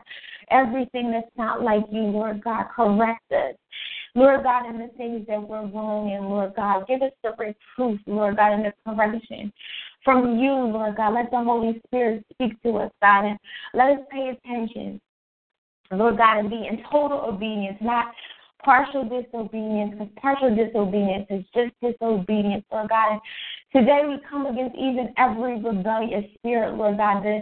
everything 0.49 1.11
that's 1.11 1.27
not 1.37 1.61
like 1.61 1.83
you, 1.91 2.01
Lord 2.01 2.43
God. 2.43 2.65
Correct 2.75 3.31
us. 3.31 3.55
Lord 4.15 4.43
God, 4.43 4.69
in 4.69 4.79
the 4.79 4.87
things 4.97 5.27
that 5.27 5.41
we're 5.41 5.67
wrong 5.67 6.09
in, 6.09 6.23
Lord 6.23 6.53
God. 6.55 6.87
Give 6.87 7.01
us 7.01 7.11
the 7.21 7.31
reproof, 7.31 7.99
Lord 8.07 8.37
God, 8.37 8.53
and 8.53 8.65
the 8.65 8.73
correction 8.85 9.51
from 10.05 10.39
you, 10.39 10.51
Lord 10.51 10.95
God. 10.95 11.13
Let 11.15 11.31
the 11.31 11.43
Holy 11.43 11.81
Spirit 11.87 12.25
speak 12.31 12.61
to 12.63 12.77
us, 12.77 12.91
God, 13.01 13.25
and 13.25 13.37
let 13.73 13.89
us 13.89 13.99
pay 14.09 14.29
attention, 14.29 15.01
Lord 15.91 16.17
God, 16.17 16.37
and 16.37 16.49
be 16.49 16.65
in 16.67 16.81
total 16.89 17.25
obedience, 17.27 17.77
not 17.81 18.13
partial 18.63 19.03
disobedience, 19.03 19.91
because 19.91 20.13
partial 20.15 20.55
disobedience 20.55 21.27
is 21.29 21.43
just 21.53 21.73
disobedience, 21.81 22.63
Lord 22.71 22.89
God. 22.89 23.11
And 23.11 23.21
today 23.73 24.03
we 24.07 24.17
come 24.29 24.45
against 24.45 24.77
even 24.77 25.13
every 25.17 25.61
rebellious 25.61 26.23
spirit, 26.35 26.75
Lord 26.75 26.97
God, 26.97 27.21
the 27.21 27.41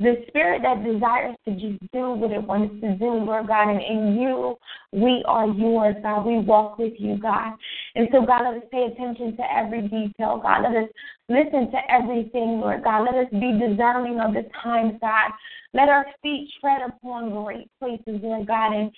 the 0.00 0.24
spirit 0.26 0.62
that 0.62 0.84
desires 0.84 1.36
to 1.44 1.52
just 1.52 1.80
do 1.92 2.14
what 2.14 2.32
it 2.32 2.42
wants 2.42 2.80
to 2.80 2.94
do, 2.96 3.06
Lord 3.06 3.46
God, 3.46 3.70
and 3.70 3.80
in 3.80 4.20
you, 4.20 4.56
we 4.92 5.22
are 5.26 5.46
yours, 5.46 5.94
God. 6.02 6.26
We 6.26 6.38
walk 6.38 6.78
with 6.78 6.94
you, 6.98 7.16
God. 7.16 7.52
And 7.94 8.08
so, 8.10 8.26
God, 8.26 8.42
let 8.44 8.62
us 8.62 8.68
pay 8.72 8.86
attention 8.86 9.36
to 9.36 9.42
every 9.52 9.82
detail, 9.82 10.40
God. 10.42 10.62
Let 10.64 10.76
us 10.84 10.88
listen 11.28 11.70
to 11.70 11.78
everything, 11.88 12.60
Lord 12.60 12.82
God. 12.82 13.04
Let 13.04 13.14
us 13.14 13.30
be 13.30 13.52
discerning 13.52 14.18
of 14.18 14.34
the 14.34 14.48
times, 14.62 14.94
God. 15.00 15.30
Let 15.74 15.88
our 15.88 16.06
feet 16.22 16.50
tread 16.60 16.82
upon 16.82 17.30
great 17.44 17.68
places, 17.78 18.20
Lord 18.20 18.48
God. 18.48 18.72
And 18.72 18.90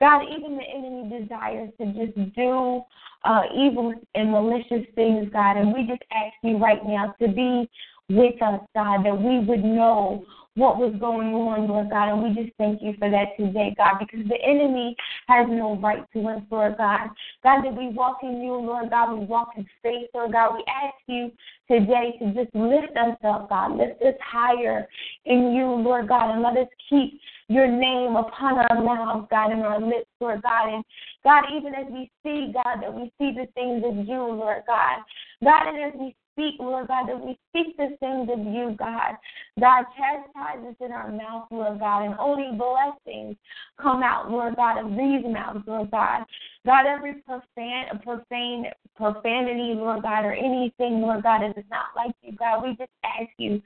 God, 0.00 0.22
even 0.24 0.56
the 0.58 0.64
enemy 0.64 1.20
desires 1.20 1.70
to 1.80 1.86
just 1.92 2.34
do 2.34 2.82
uh, 3.24 3.42
evil 3.54 3.94
and 4.14 4.30
malicious 4.30 4.86
things, 4.94 5.30
God. 5.32 5.56
And 5.56 5.72
we 5.72 5.86
just 5.86 6.02
ask 6.12 6.34
you 6.42 6.58
right 6.58 6.84
now 6.84 7.14
to 7.22 7.28
be 7.28 7.70
with 8.08 8.40
us, 8.42 8.60
God, 8.74 9.04
that 9.04 9.16
we 9.16 9.38
would 9.38 9.64
know 9.64 10.24
what 10.54 10.76
was 10.76 10.94
going 11.00 11.32
on, 11.34 11.66
Lord 11.66 11.88
God. 11.88 12.12
And 12.12 12.22
we 12.22 12.42
just 12.42 12.54
thank 12.58 12.82
you 12.82 12.94
for 12.98 13.10
that 13.10 13.36
today, 13.38 13.74
God, 13.76 13.94
because 14.00 14.26
the 14.28 14.36
enemy 14.44 14.94
has 15.28 15.46
no 15.48 15.76
right 15.76 16.04
to 16.12 16.28
us, 16.28 16.42
Lord 16.50 16.76
God. 16.76 17.08
God, 17.42 17.62
that 17.64 17.74
we 17.74 17.88
walk 17.88 18.18
in 18.22 18.42
you, 18.42 18.52
Lord 18.52 18.90
God, 18.90 19.18
we 19.18 19.24
walk 19.24 19.52
in 19.56 19.66
faith, 19.82 20.08
Lord 20.14 20.32
God. 20.32 20.54
We 20.54 20.64
ask 20.68 20.94
you 21.06 21.32
today 21.68 22.16
to 22.18 22.26
just 22.34 22.54
lift 22.54 22.96
us 22.96 23.16
up, 23.24 23.48
God. 23.48 23.78
Lift 23.78 24.02
us 24.02 24.14
higher 24.22 24.86
in 25.24 25.52
you, 25.52 25.66
Lord 25.66 26.08
God, 26.08 26.32
and 26.32 26.42
let 26.42 26.58
us 26.58 26.68
keep 26.90 27.18
your 27.48 27.66
name 27.66 28.16
upon 28.16 28.58
our 28.58 28.82
mouths, 28.82 29.26
God, 29.30 29.52
and 29.52 29.62
our 29.62 29.80
lips, 29.80 30.08
Lord 30.20 30.42
God. 30.42 30.74
And 30.74 30.84
God, 31.24 31.44
even 31.56 31.74
as 31.74 31.86
we 31.90 32.10
see, 32.22 32.52
God, 32.52 32.82
that 32.82 32.92
we 32.92 33.10
see 33.18 33.32
the 33.34 33.46
things 33.54 33.82
of 33.86 34.06
you, 34.06 34.18
Lord 34.18 34.62
God. 34.66 34.98
God, 35.42 35.68
and 35.68 35.82
as 35.82 35.98
we 35.98 36.14
speak, 36.32 36.54
Lord 36.58 36.88
God, 36.88 37.08
that 37.08 37.20
we 37.20 37.38
speak 37.50 37.76
the 37.76 37.96
things 38.00 38.28
of 38.32 38.38
you, 38.40 38.74
God. 38.78 39.16
God, 39.60 39.84
chastise 39.96 40.64
us 40.68 40.74
in 40.80 40.92
our 40.92 41.10
mouth, 41.10 41.48
Lord 41.50 41.78
God, 41.78 42.04
and 42.04 42.14
only 42.18 42.56
blessings 42.56 43.36
come 43.80 44.02
out, 44.02 44.30
Lord 44.30 44.56
God, 44.56 44.78
of 44.84 44.90
these 44.90 45.24
mouths, 45.24 45.64
Lord 45.66 45.90
God. 45.90 46.24
God, 46.64 46.86
every 46.86 47.14
profane, 47.26 47.86
profane, 48.02 48.66
profanity, 48.96 49.74
Lord 49.74 50.02
God, 50.02 50.24
or 50.24 50.32
anything, 50.32 51.00
Lord 51.00 51.22
God, 51.22 51.42
that 51.42 51.58
is 51.58 51.64
not 51.70 51.86
like 51.96 52.14
you, 52.22 52.36
God, 52.36 52.62
we 52.62 52.70
just 52.76 52.90
ask 53.04 53.30
you 53.36 53.60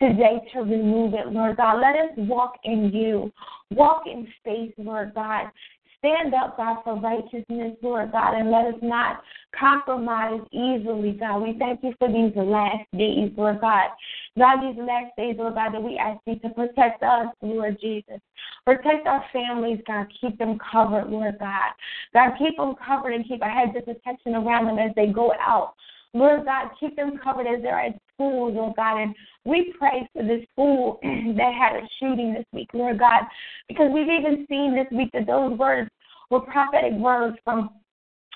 today 0.00 0.40
to 0.52 0.60
remove 0.60 1.14
it, 1.14 1.28
Lord 1.28 1.56
God. 1.56 1.80
Let 1.80 1.94
us 1.94 2.10
walk 2.16 2.54
in 2.64 2.90
you, 2.92 3.32
walk 3.70 4.02
in 4.06 4.26
faith, 4.44 4.74
Lord 4.78 5.14
God. 5.14 5.46
Stand 6.00 6.32
up, 6.32 6.56
God, 6.56 6.78
for 6.82 6.98
righteousness, 6.98 7.76
Lord 7.82 8.10
God, 8.12 8.32
and 8.32 8.50
let 8.50 8.64
us 8.64 8.80
not 8.80 9.22
compromise 9.58 10.40
easily, 10.50 11.12
God. 11.12 11.40
We 11.40 11.56
thank 11.58 11.82
you 11.82 11.92
for 11.98 12.08
these 12.08 12.32
last 12.34 12.86
days, 12.96 13.30
Lord 13.36 13.60
God. 13.60 13.90
God, 14.38 14.62
these 14.62 14.80
last 14.80 15.14
days, 15.18 15.36
Lord 15.38 15.56
God, 15.56 15.74
that 15.74 15.82
we 15.82 15.98
ask 15.98 16.18
you 16.26 16.38
to 16.38 16.48
protect 16.50 17.02
us, 17.02 17.26
Lord 17.42 17.78
Jesus. 17.82 18.18
Protect 18.64 19.06
our 19.06 19.22
families, 19.30 19.80
God. 19.86 20.06
Keep 20.22 20.38
them 20.38 20.58
covered, 20.72 21.10
Lord 21.10 21.38
God. 21.38 21.72
God, 22.14 22.32
keep 22.38 22.56
them 22.56 22.76
covered 22.86 23.12
and 23.12 23.28
keep 23.28 23.42
a 23.42 23.48
hedge 23.50 23.76
of 23.76 23.84
protection 23.84 24.36
around 24.36 24.66
them 24.66 24.78
as 24.78 24.92
they 24.96 25.08
go 25.08 25.34
out. 25.38 25.74
Lord 26.14 26.46
God, 26.46 26.70
keep 26.80 26.96
them 26.96 27.20
covered 27.22 27.46
as 27.46 27.62
they're 27.62 27.78
at 27.78 28.00
school, 28.20 28.52
Lord 28.52 28.76
God. 28.76 29.00
And 29.00 29.14
we 29.44 29.72
pray 29.78 30.08
for 30.12 30.22
this 30.22 30.44
school 30.52 30.98
that 31.02 31.54
had 31.54 31.76
a 31.76 31.88
shooting 31.98 32.34
this 32.34 32.44
week, 32.52 32.68
Lord 32.74 32.98
God, 32.98 33.22
because 33.68 33.90
we've 33.92 34.08
even 34.08 34.46
seen 34.48 34.74
this 34.74 34.86
week 34.96 35.10
that 35.12 35.26
those 35.26 35.58
words 35.58 35.90
were 36.30 36.40
prophetic 36.40 36.92
words 36.92 37.36
from 37.44 37.70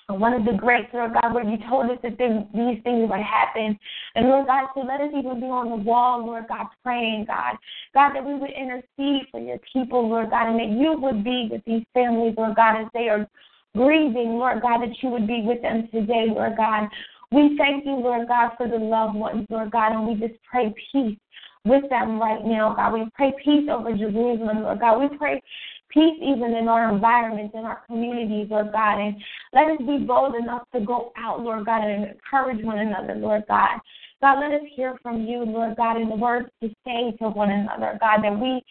one 0.08 0.34
of 0.34 0.44
the 0.44 0.52
greats, 0.52 0.88
Lord 0.92 1.12
God, 1.14 1.32
where 1.32 1.48
you 1.48 1.56
told 1.68 1.90
us 1.90 1.96
that 2.02 2.18
these 2.18 2.82
things 2.82 3.10
would 3.10 3.20
happen. 3.20 3.78
And 4.14 4.28
Lord 4.28 4.46
God, 4.46 4.68
so 4.74 4.80
let 4.80 5.00
us 5.00 5.08
even 5.16 5.40
be 5.40 5.46
on 5.46 5.70
the 5.70 5.76
wall, 5.76 6.26
Lord 6.26 6.44
God, 6.48 6.66
praying, 6.82 7.24
God. 7.26 7.56
God, 7.94 8.12
that 8.14 8.24
we 8.24 8.34
would 8.34 8.50
intercede 8.50 9.28
for 9.30 9.40
your 9.40 9.58
people, 9.72 10.06
Lord 10.06 10.30
God, 10.30 10.50
and 10.50 10.60
that 10.60 10.78
you 10.78 11.00
would 11.00 11.24
be 11.24 11.48
with 11.50 11.62
these 11.64 11.84
families, 11.94 12.34
Lord 12.36 12.56
God, 12.56 12.82
as 12.82 12.88
they 12.92 13.08
are 13.08 13.26
grieving, 13.74 14.36
Lord 14.36 14.60
God, 14.60 14.82
that 14.82 14.94
you 15.02 15.08
would 15.08 15.26
be 15.26 15.42
with 15.42 15.62
them 15.62 15.88
today, 15.90 16.26
Lord 16.28 16.56
God. 16.58 16.88
We 17.34 17.56
thank 17.58 17.84
you, 17.84 17.96
Lord 17.96 18.28
God, 18.28 18.52
for 18.56 18.68
the 18.68 18.76
loved 18.76 19.16
ones, 19.16 19.46
Lord 19.50 19.72
God, 19.72 19.92
and 19.92 20.06
we 20.06 20.14
just 20.14 20.40
pray 20.48 20.72
peace 20.92 21.18
with 21.64 21.88
them 21.90 22.20
right 22.20 22.44
now, 22.44 22.74
God. 22.74 22.92
We 22.92 23.08
pray 23.14 23.32
peace 23.44 23.68
over 23.68 23.96
Jerusalem, 23.96 24.62
Lord 24.62 24.78
God. 24.78 25.00
We 25.00 25.16
pray 25.18 25.42
peace 25.88 26.18
even 26.22 26.54
in 26.54 26.68
our 26.68 26.94
environments, 26.94 27.54
in 27.56 27.64
our 27.64 27.82
communities, 27.86 28.48
Lord 28.50 28.70
God. 28.72 29.00
And 29.00 29.16
let 29.52 29.64
us 29.64 29.78
be 29.78 29.98
bold 29.98 30.36
enough 30.36 30.68
to 30.74 30.80
go 30.80 31.12
out, 31.16 31.40
Lord 31.40 31.66
God, 31.66 31.82
and 31.82 32.04
encourage 32.04 32.64
one 32.64 32.78
another, 32.78 33.14
Lord 33.16 33.42
God. 33.48 33.80
God, 34.20 34.40
let 34.40 34.52
us 34.52 34.66
hear 34.74 34.96
from 35.02 35.22
you, 35.26 35.44
Lord 35.44 35.76
God, 35.76 36.00
in 36.00 36.08
the 36.08 36.14
words 36.14 36.48
to 36.62 36.68
say 36.84 37.16
to 37.18 37.30
one 37.30 37.50
another, 37.50 37.98
God, 38.00 38.22
that 38.22 38.38
we 38.38 38.62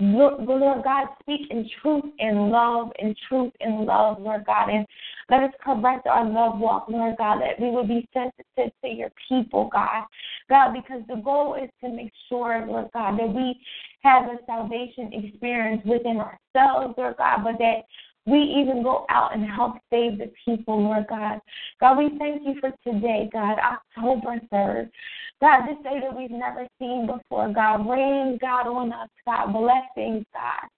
Lord, 0.00 0.44
Lord 0.44 0.82
God, 0.82 1.06
speak 1.20 1.42
in 1.50 1.68
truth 1.80 2.04
and 2.18 2.50
love, 2.50 2.90
in 2.98 3.14
truth 3.28 3.52
and 3.60 3.86
love, 3.86 4.20
Lord 4.20 4.44
God. 4.44 4.68
And 4.68 4.84
let 5.30 5.44
us 5.44 5.52
correct 5.64 6.06
our 6.06 6.24
love 6.24 6.58
walk, 6.58 6.86
Lord 6.88 7.16
God, 7.16 7.40
that 7.40 7.60
we 7.60 7.70
will 7.70 7.86
be 7.86 8.08
sensitive 8.12 8.72
to 8.82 8.88
your 8.88 9.10
people, 9.28 9.70
God. 9.72 10.04
God, 10.48 10.72
because 10.72 11.02
the 11.08 11.22
goal 11.22 11.54
is 11.54 11.70
to 11.82 11.88
make 11.90 12.12
sure, 12.28 12.64
Lord 12.66 12.88
God, 12.92 13.18
that 13.18 13.32
we 13.32 13.60
have 14.02 14.24
a 14.24 14.36
salvation 14.46 15.12
experience 15.12 15.82
within 15.84 16.18
ourselves, 16.18 16.94
Lord 16.98 17.16
God, 17.16 17.44
but 17.44 17.58
that 17.58 17.84
we 18.26 18.38
even 18.38 18.82
go 18.82 19.04
out 19.10 19.34
and 19.34 19.44
help 19.44 19.74
save 19.90 20.18
the 20.18 20.32
people, 20.44 20.82
Lord 20.82 21.06
God. 21.08 21.40
God, 21.80 21.98
we 21.98 22.16
thank 22.18 22.42
you 22.44 22.54
for 22.60 22.72
today, 22.82 23.28
God, 23.32 23.58
October 23.58 24.40
3rd. 24.52 24.90
God, 25.40 25.66
this 25.66 25.76
day 25.82 26.00
that 26.00 26.16
we've 26.16 26.30
never 26.30 26.66
seen 26.78 27.06
before, 27.06 27.52
God, 27.52 27.88
rain, 27.88 28.38
God, 28.40 28.66
on 28.66 28.92
us, 28.92 29.10
God, 29.26 29.52
blessings, 29.52 30.24
God. 30.32 30.68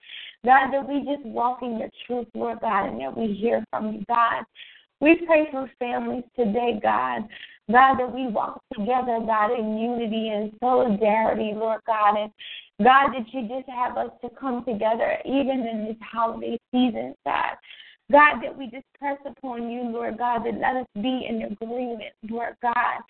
God, 0.45 0.73
that 0.73 0.89
we 0.89 1.01
just 1.01 1.25
walk 1.25 1.63
in 1.63 1.79
your 1.79 1.91
truth, 2.07 2.27
Lord 2.35 2.61
God, 2.61 2.89
and 2.89 3.01
that 3.01 3.17
we 3.17 3.33
hear 3.33 3.65
from 3.71 3.93
you, 3.93 4.05
God. 4.09 4.45
We 5.01 5.21
pray 5.27 5.47
for 5.53 5.71
families 5.79 6.25
today, 6.35 6.81
God. 6.83 7.29
God, 7.71 7.97
that 7.99 8.13
we 8.13 8.29
walk 8.29 8.61
together, 8.73 9.19
God, 9.27 9.59
in 9.59 9.77
unity 9.77 10.29
and 10.29 10.53
solidarity, 10.61 11.53
Lord 11.55 11.81
God. 11.87 12.17
And 12.17 12.31
God, 12.83 13.09
that 13.13 13.27
you 13.33 13.49
just 13.49 13.69
have 13.69 13.97
us 13.97 14.11
to 14.23 14.29
come 14.39 14.65
together 14.65 15.17
even 15.25 15.67
in 15.67 15.87
this 15.87 15.97
holiday 16.01 16.59
season, 16.73 17.15
God. 17.25 17.57
God, 18.13 18.41
that 18.43 18.57
we 18.57 18.67
just 18.67 18.85
press 18.99 19.19
upon 19.27 19.69
you, 19.69 19.83
Lord 19.83 20.19
God, 20.19 20.45
that 20.45 20.61
let 20.61 20.77
us 20.77 20.87
be 20.95 21.27
in 21.29 21.43
agreement, 21.43 22.13
Lord 22.29 22.55
God. 22.63 23.01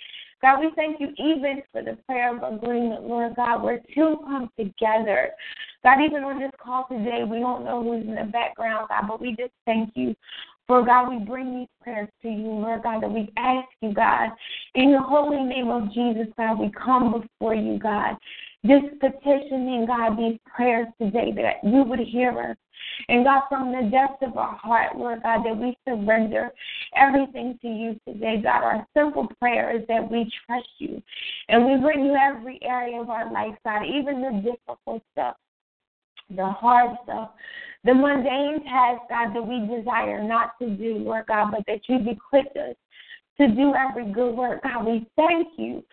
God, 0.41 0.61
we 0.61 0.71
thank 0.77 1.01
you 1.01 1.09
even 1.19 1.63
for 1.73 1.83
the 1.83 1.99
prayer 2.07 2.35
of 2.35 2.55
agreement, 2.55 3.03
Lord 3.03 3.37
God, 3.37 3.63
where 3.63 3.81
two 3.95 4.19
come 4.25 4.51
together. 4.59 5.31
God, 5.83 5.99
even 6.01 6.23
on 6.25 6.39
this 6.39 6.51
call 6.63 6.87
today, 6.89 7.25
we 7.29 7.41
don't 7.41 7.65
know 7.65 7.83
who's 7.83 8.05
in 8.05 8.15
the 8.15 8.25
background, 8.25 8.89
God, 8.89 9.05
but 9.09 9.21
we 9.21 9.31
just 9.31 9.53
thank 9.67 9.91
you 9.95 10.15
for 10.67 10.85
God, 10.85 11.11
we 11.11 11.25
bring 11.25 11.59
these 11.59 11.69
prayers 11.83 12.09
to 12.23 12.29
you, 12.29 12.49
Lord 12.49 12.83
God, 12.83 13.03
that 13.03 13.11
we 13.11 13.33
ask 13.37 13.69
you, 13.81 13.93
God, 13.93 14.31
in 14.75 14.93
the 14.93 15.01
holy 15.01 15.43
name 15.43 15.69
of 15.69 15.93
Jesus, 15.93 16.27
God, 16.37 16.59
we 16.59 16.71
come 16.71 17.21
before 17.21 17.55
you, 17.55 17.79
God, 17.79 18.17
just 18.65 18.87
petitioning, 19.01 19.87
God, 19.87 20.17
these 20.19 20.39
prayers 20.45 20.89
today 21.01 21.33
that 21.37 21.69
you 21.69 21.85
would 21.85 22.01
hear 22.01 22.51
us. 22.51 22.57
And 23.09 23.25
God, 23.25 23.43
from 23.49 23.71
the 23.71 23.89
depths 23.91 24.23
of 24.23 24.37
our 24.37 24.57
heart, 24.57 24.97
Lord 24.97 25.23
God, 25.23 25.45
that 25.45 25.57
we 25.57 25.77
surrender 25.87 26.51
everything 26.97 27.59
to 27.63 27.69
you 27.69 28.01
today. 28.07 28.41
God, 28.43 28.65
our 28.65 28.87
simple 28.97 29.29
prayer 29.39 29.77
is 29.77 29.87
that 29.89 30.11
we 30.11 30.31
trust 30.47 30.69
you. 30.79 31.03
And 31.49 31.65
we 31.65 31.77
bring 31.77 32.05
you 32.05 32.17
every 32.17 32.59
area 32.63 33.01
of 33.01 33.09
our 33.09 33.33
life, 33.33 33.55
God, 33.65 33.83
even 33.85 34.21
the 34.21 34.51
difficult 34.51 35.03
stuff, 35.13 35.37
the 36.35 36.47
hard 36.47 36.97
stuff, 37.05 37.31
the 37.87 37.95
mundane 37.95 38.65
tasks, 38.65 39.07
God, 39.09 39.35
that 39.35 39.47
we 39.47 39.61
desire 39.61 40.23
not 40.23 40.59
to 40.61 40.69
do, 40.69 40.99
Lord 40.99 41.27
God, 41.29 41.53
but 41.53 41.63
that 41.69 41.81
you've 41.89 42.09
equipped 42.09 42.57
us 42.57 42.75
to 43.41 43.49
do 43.49 43.75
every 43.75 44.13
good 44.13 44.35
work. 44.35 44.63
God, 44.65 44.85
we 44.85 45.07
thank 45.17 45.49
you. 45.57 45.85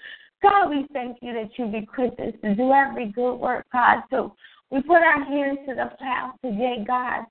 God, 0.41 0.69
we 0.69 0.87
thank 0.91 1.17
you 1.21 1.33
that 1.33 1.51
you've 1.55 1.75
equipped 1.75 2.19
us 2.19 2.33
to 2.43 2.55
do 2.55 2.71
every 2.71 3.07
good 3.07 3.35
work, 3.35 3.65
God. 3.71 3.99
So 4.09 4.35
we 4.71 4.81
put 4.81 5.03
our 5.03 5.23
hands 5.23 5.59
to 5.67 5.75
the 5.75 5.91
plow 5.97 6.33
today, 6.43 6.83
God. 6.85 7.25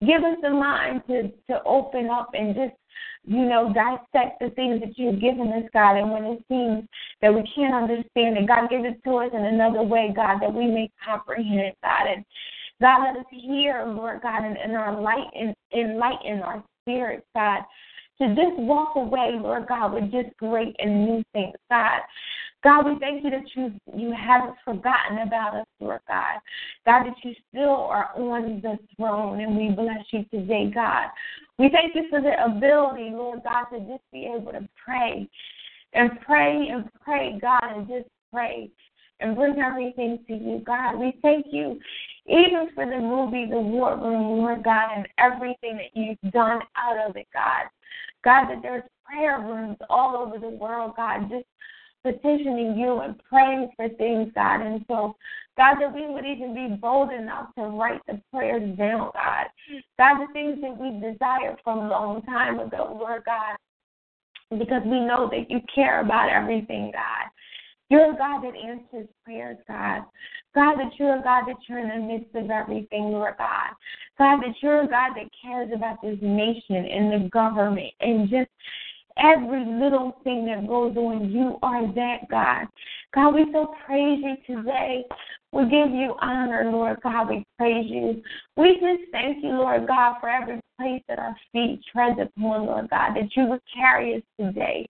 Give 0.00 0.24
us 0.24 0.38
the 0.42 0.50
mind 0.50 1.02
to, 1.08 1.30
to 1.50 1.62
open 1.64 2.08
up 2.08 2.30
and 2.32 2.54
just, 2.54 2.74
you 3.26 3.44
know, 3.44 3.72
dissect 3.72 4.40
the 4.40 4.50
things 4.50 4.80
that 4.80 4.96
you've 4.96 5.20
given 5.20 5.48
us, 5.48 5.64
God. 5.72 5.96
And 5.96 6.10
when 6.10 6.24
it 6.24 6.44
seems 6.48 6.88
that 7.20 7.34
we 7.34 7.42
can't 7.54 7.74
understand 7.74 8.38
it, 8.38 8.48
God, 8.48 8.70
give 8.70 8.84
it 8.84 9.02
to 9.04 9.16
us 9.16 9.30
in 9.34 9.44
another 9.44 9.82
way, 9.82 10.12
God, 10.14 10.40
that 10.40 10.52
we 10.52 10.66
may 10.66 10.90
comprehend, 11.04 11.74
God. 11.82 12.06
And 12.14 12.24
God, 12.80 13.04
let 13.04 13.16
us 13.16 13.26
hear, 13.30 13.84
Lord 13.86 14.22
God, 14.22 14.44
and, 14.44 14.56
and 14.56 14.76
our 14.76 15.00
light 15.00 15.28
and 15.34 15.54
enlighten 15.72 16.40
our 16.40 16.62
spirits, 16.82 17.26
God, 17.34 17.62
to 18.20 18.28
just 18.28 18.58
walk 18.58 18.96
away, 18.96 19.32
Lord 19.40 19.66
God, 19.66 19.94
with 19.94 20.10
just 20.10 20.36
great 20.38 20.74
and 20.78 21.06
new 21.06 21.24
things, 21.32 21.54
God. 21.70 22.00
God, 22.64 22.86
we 22.86 22.98
thank 22.98 23.22
you 23.22 23.30
that 23.30 23.44
you 23.54 23.72
you 23.94 24.12
haven't 24.12 24.56
forgotten 24.64 25.18
about 25.18 25.54
us, 25.54 25.66
Lord 25.78 26.00
God. 26.08 26.40
God, 26.84 27.04
that 27.04 27.14
you 27.22 27.32
still 27.50 27.70
are 27.70 28.10
on 28.16 28.60
the 28.62 28.78
throne, 28.96 29.40
and 29.40 29.56
we 29.56 29.68
bless 29.70 30.04
you 30.10 30.24
today, 30.30 30.70
God. 30.74 31.08
We 31.58 31.70
thank 31.70 31.94
you 31.94 32.04
for 32.10 32.20
the 32.20 32.32
ability, 32.44 33.10
Lord 33.12 33.40
God, 33.44 33.66
to 33.72 33.80
just 33.80 34.02
be 34.12 34.24
able 34.34 34.52
to 34.52 34.66
pray 34.84 35.28
and 35.92 36.10
pray 36.20 36.68
and 36.72 36.88
pray, 37.04 37.38
God, 37.40 37.62
and 37.74 37.88
just 37.88 38.08
pray 38.32 38.70
and 39.20 39.36
bring 39.36 39.58
everything 39.60 40.18
to 40.26 40.34
you, 40.34 40.62
God. 40.66 40.96
We 40.96 41.16
thank 41.22 41.46
you 41.50 41.78
even 42.28 42.68
for 42.74 42.86
the 42.86 42.98
movie, 42.98 43.46
The 43.48 43.60
War 43.60 43.96
Room, 43.96 44.38
Lord 44.38 44.64
God, 44.64 44.90
and 44.96 45.08
everything 45.18 45.76
that 45.76 45.94
you've 45.94 46.32
done 46.32 46.60
out 46.76 47.08
of 47.08 47.16
it, 47.16 47.26
God. 47.32 47.68
God, 48.24 48.48
that 48.48 48.62
there's 48.62 48.82
prayer 49.04 49.38
rooms 49.40 49.76
all 49.88 50.16
over 50.16 50.38
the 50.38 50.48
world, 50.48 50.94
God, 50.96 51.30
just 51.30 51.46
petitioning 52.02 52.76
you 52.78 53.00
and 53.00 53.20
praying 53.28 53.70
for 53.76 53.88
things, 53.90 54.32
God. 54.34 54.60
And 54.60 54.84
so, 54.88 55.16
God, 55.56 55.76
that 55.80 55.94
we 55.94 56.06
would 56.06 56.24
even 56.26 56.54
be 56.54 56.76
bold 56.76 57.12
enough 57.12 57.54
to 57.56 57.64
write 57.64 58.00
the 58.06 58.20
prayers 58.32 58.76
down, 58.76 59.10
God. 59.14 59.46
God, 59.98 60.26
the 60.26 60.32
things 60.32 60.58
that 60.62 60.76
we 60.76 60.90
desired 61.00 61.56
from 61.64 61.78
a 61.78 61.88
long 61.88 62.22
time 62.22 62.60
ago, 62.60 62.96
Lord 62.98 63.22
God, 63.24 63.56
because 64.58 64.82
we 64.84 65.00
know 65.00 65.28
that 65.30 65.50
you 65.50 65.60
care 65.74 66.00
about 66.00 66.30
everything, 66.30 66.92
God. 66.92 67.30
You're 67.88 68.12
a 68.12 68.16
God 68.16 68.42
that 68.42 68.54
answers 68.56 69.08
prayers, 69.24 69.58
God. 69.68 70.02
God, 70.54 70.76
that 70.76 70.92
you're 70.98 71.18
a 71.18 71.22
God 71.22 71.44
that 71.46 71.56
you're 71.68 71.78
in 71.78 71.88
the 71.88 72.06
midst 72.06 72.34
of 72.34 72.50
everything, 72.50 73.04
Lord 73.04 73.34
God. 73.38 73.70
God, 74.18 74.40
that 74.40 74.54
you're 74.60 74.82
a 74.82 74.88
God 74.88 75.12
that 75.14 75.28
cares 75.40 75.70
about 75.74 76.02
this 76.02 76.18
nation 76.20 76.84
and 76.84 77.12
the 77.12 77.28
government 77.28 77.92
and 78.00 78.28
just 78.28 78.50
every 79.18 79.64
little 79.64 80.18
thing 80.24 80.46
that 80.46 80.66
goes 80.66 80.96
on. 80.96 81.30
You 81.30 81.58
are 81.62 81.86
that 81.94 82.28
God. 82.28 82.66
God, 83.14 83.34
we 83.34 83.46
so 83.52 83.74
praise 83.86 84.20
you 84.22 84.56
today. 84.56 85.04
We 85.52 85.62
give 85.64 85.90
you 85.90 86.16
honor, 86.20 86.68
Lord 86.70 86.98
God. 87.02 87.28
We 87.28 87.44
praise 87.56 87.86
you. 87.88 88.20
We 88.56 88.74
just 88.74 89.10
thank 89.12 89.44
you, 89.44 89.50
Lord 89.50 89.86
God, 89.86 90.16
for 90.20 90.28
every 90.28 90.60
place 90.78 91.02
that 91.08 91.18
our 91.18 91.36
feet 91.52 91.80
tread 91.92 92.18
upon, 92.18 92.66
Lord 92.66 92.90
God, 92.90 93.14
that 93.14 93.28
you 93.36 93.46
would 93.46 93.62
carry 93.74 94.16
us 94.16 94.22
today 94.38 94.86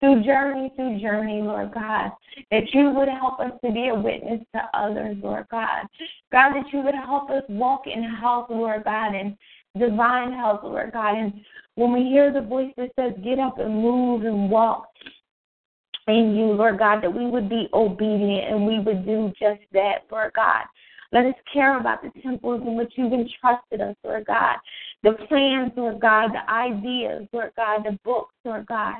through 0.00 0.22
journey 0.24 0.72
through 0.76 1.00
journey, 1.00 1.40
Lord 1.42 1.72
God, 1.72 2.12
that 2.50 2.72
you 2.72 2.90
would 2.90 3.08
help 3.08 3.40
us 3.40 3.52
to 3.64 3.72
be 3.72 3.88
a 3.88 3.94
witness 3.94 4.40
to 4.54 4.62
others, 4.74 5.16
Lord 5.22 5.46
God. 5.50 5.86
God, 6.32 6.54
that 6.54 6.72
you 6.72 6.80
would 6.82 6.94
help 6.94 7.30
us 7.30 7.42
walk 7.48 7.82
in 7.86 8.02
health, 8.02 8.46
Lord 8.50 8.84
God, 8.84 9.14
and 9.14 9.36
divine 9.78 10.32
health, 10.32 10.60
Lord 10.62 10.92
God. 10.92 11.16
And 11.16 11.32
when 11.76 11.92
we 11.92 12.02
hear 12.02 12.32
the 12.32 12.42
voice 12.42 12.72
that 12.76 12.90
says, 12.98 13.12
get 13.24 13.38
up 13.38 13.58
and 13.58 13.74
move 13.74 14.24
and 14.24 14.50
walk 14.50 14.88
in 16.08 16.36
you, 16.36 16.46
Lord 16.46 16.78
God, 16.78 17.02
that 17.02 17.12
we 17.12 17.26
would 17.26 17.48
be 17.48 17.68
obedient 17.72 18.52
and 18.52 18.66
we 18.66 18.78
would 18.78 19.06
do 19.06 19.32
just 19.38 19.60
that, 19.72 20.04
Lord 20.10 20.32
God. 20.34 20.64
Let 21.12 21.26
us 21.26 21.34
care 21.52 21.78
about 21.78 22.02
the 22.02 22.10
temples 22.20 22.62
in 22.66 22.76
which 22.76 22.92
you've 22.96 23.12
entrusted 23.12 23.80
us, 23.80 23.96
Lord 24.04 24.26
God. 24.26 24.56
The 25.02 25.12
plans, 25.28 25.72
Lord 25.76 26.00
God, 26.00 26.30
the 26.32 26.50
ideas, 26.50 27.28
Lord 27.32 27.52
God, 27.56 27.84
the 27.84 27.98
books, 28.04 28.34
Lord 28.44 28.66
God. 28.66 28.96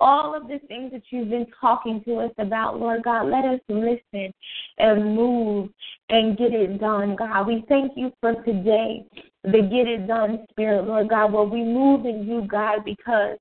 All 0.00 0.34
of 0.34 0.48
the 0.48 0.58
things 0.68 0.92
that 0.92 1.02
you've 1.10 1.30
been 1.30 1.46
talking 1.60 2.02
to 2.04 2.16
us 2.20 2.32
about, 2.38 2.78
Lord 2.78 3.02
God, 3.02 3.26
let 3.26 3.44
us 3.44 3.60
listen 3.68 4.32
and 4.78 5.16
move 5.16 5.70
and 6.10 6.36
get 6.36 6.52
it 6.52 6.80
done, 6.80 7.16
God. 7.16 7.46
We 7.46 7.64
thank 7.68 7.92
you 7.96 8.12
for 8.20 8.34
today 8.44 9.04
the 9.44 9.62
get 9.62 9.86
it 9.86 10.06
done 10.06 10.46
spirit, 10.50 10.86
Lord 10.86 11.08
God, 11.08 11.32
where 11.32 11.44
we 11.44 11.62
move 11.62 12.06
in 12.06 12.26
you, 12.26 12.46
God, 12.46 12.84
because 12.84 13.38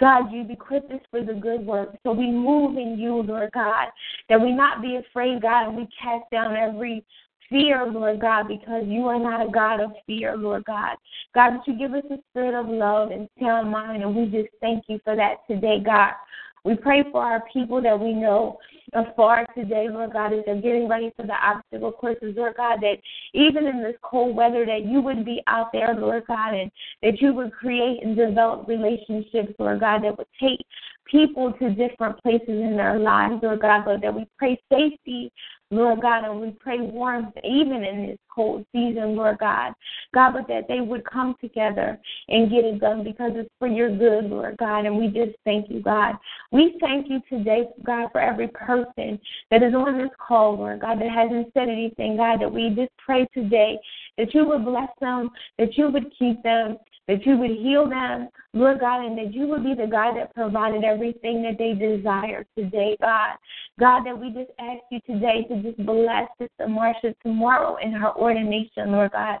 God, 0.00 0.32
you've 0.32 0.50
equipped 0.50 0.92
us 0.92 1.00
for 1.10 1.24
the 1.24 1.34
good 1.34 1.66
work. 1.66 1.96
So 2.04 2.12
we 2.12 2.30
move 2.30 2.76
in 2.76 2.98
you, 2.98 3.22
Lord 3.22 3.50
God, 3.52 3.88
that 4.28 4.40
we 4.40 4.52
not 4.52 4.80
be 4.80 4.96
afraid, 4.96 5.42
God, 5.42 5.68
and 5.68 5.76
we 5.76 5.88
cast 6.00 6.30
down 6.30 6.54
every 6.54 7.04
fear, 7.48 7.86
Lord 7.86 8.20
God, 8.20 8.48
because 8.48 8.84
you 8.86 9.06
are 9.06 9.18
not 9.18 9.46
a 9.46 9.50
God 9.50 9.80
of 9.80 9.92
fear, 10.06 10.36
Lord 10.36 10.64
God. 10.64 10.96
God, 11.34 11.50
that 11.50 11.66
you 11.66 11.78
give 11.78 11.94
us 11.94 12.04
a 12.10 12.18
spirit 12.30 12.58
of 12.58 12.68
love 12.68 13.10
and 13.10 13.28
sound 13.40 13.70
mind, 13.70 14.02
and 14.02 14.14
we 14.14 14.26
just 14.26 14.48
thank 14.60 14.84
you 14.88 14.98
for 15.04 15.16
that 15.16 15.46
today, 15.48 15.80
God. 15.84 16.12
We 16.64 16.74
pray 16.74 17.04
for 17.10 17.22
our 17.22 17.44
people 17.52 17.80
that 17.82 17.98
we 17.98 18.12
know 18.12 18.58
afar 18.92 19.46
today, 19.54 19.86
Lord 19.88 20.12
God, 20.12 20.32
as 20.32 20.40
they're 20.44 20.60
getting 20.60 20.88
ready 20.88 21.12
for 21.16 21.24
the 21.24 21.34
obstacle 21.34 21.92
courses, 21.92 22.34
Lord 22.36 22.56
God, 22.56 22.80
that 22.80 22.96
even 23.32 23.66
in 23.66 23.82
this 23.82 23.96
cold 24.02 24.34
weather, 24.34 24.66
that 24.66 24.84
you 24.84 25.00
would 25.00 25.24
be 25.24 25.42
out 25.46 25.72
there, 25.72 25.94
Lord 25.94 26.24
God, 26.26 26.54
and 26.54 26.70
that 27.02 27.20
you 27.20 27.32
would 27.32 27.52
create 27.52 28.02
and 28.02 28.16
develop 28.16 28.66
relationships, 28.68 29.54
Lord 29.58 29.80
God, 29.80 30.04
that 30.04 30.18
would 30.18 30.26
take 30.40 30.60
people 31.10 31.52
to 31.54 31.70
different 31.70 32.20
places 32.22 32.48
in 32.48 32.76
their 32.76 32.98
lives, 32.98 33.40
Lord 33.42 33.60
God, 33.60 33.86
Lord, 33.86 34.02
that 34.02 34.14
we 34.14 34.26
pray 34.36 34.60
safety, 34.70 35.32
Lord 35.70 36.00
God, 36.00 36.24
and 36.24 36.40
we 36.40 36.50
pray 36.52 36.80
warmth 36.80 37.34
even 37.44 37.84
in 37.84 38.06
this 38.06 38.18
cold 38.34 38.64
season, 38.72 39.16
Lord 39.16 39.38
God. 39.38 39.74
God, 40.14 40.32
but 40.32 40.48
that 40.48 40.66
they 40.66 40.80
would 40.80 41.04
come 41.04 41.34
together 41.40 41.98
and 42.28 42.50
get 42.50 42.64
it 42.64 42.80
done 42.80 43.04
because 43.04 43.32
it's 43.34 43.50
for 43.58 43.68
your 43.68 43.94
good, 43.94 44.30
Lord 44.30 44.56
God. 44.56 44.86
And 44.86 44.96
we 44.96 45.08
just 45.08 45.36
thank 45.44 45.68
you, 45.68 45.80
God. 45.80 46.14
We 46.52 46.78
thank 46.80 47.10
you 47.10 47.20
today, 47.28 47.64
God, 47.84 48.08
for 48.12 48.20
every 48.20 48.48
person 48.48 49.20
that 49.50 49.62
is 49.62 49.74
on 49.74 49.98
this 49.98 50.10
call, 50.26 50.56
Lord 50.56 50.80
God, 50.80 51.00
that 51.00 51.10
hasn't 51.10 51.52
said 51.52 51.68
anything, 51.68 52.16
God, 52.16 52.40
that 52.40 52.52
we 52.52 52.70
just 52.70 52.92
pray 52.96 53.26
today 53.34 53.78
that 54.16 54.34
you 54.34 54.46
would 54.46 54.64
bless 54.64 54.88
them, 55.00 55.30
that 55.58 55.76
you 55.76 55.90
would 55.90 56.10
keep 56.18 56.42
them, 56.42 56.78
that 57.08 57.24
you 57.24 57.36
would 57.38 57.50
heal 57.50 57.88
them, 57.88 58.28
Lord 58.52 58.80
God, 58.80 59.04
and 59.04 59.16
that 59.18 59.34
you 59.34 59.48
would 59.48 59.64
be 59.64 59.74
the 59.74 59.86
God 59.86 60.16
that 60.16 60.34
provided 60.34 60.84
everything 60.84 61.42
that 61.42 61.56
they 61.58 61.72
desire 61.72 62.46
today, 62.56 62.96
God. 63.00 63.36
God, 63.80 64.04
that 64.04 64.18
we 64.18 64.30
just 64.30 64.50
ask 64.58 64.82
you 64.90 65.00
today 65.06 65.44
to 65.48 65.62
just 65.62 65.84
bless 65.86 66.28
Sister 66.38 66.66
Marsha 66.66 67.14
tomorrow 67.22 67.76
in 67.82 67.92
her 67.92 68.14
ordination, 68.14 68.92
Lord 68.92 69.12
God. 69.12 69.38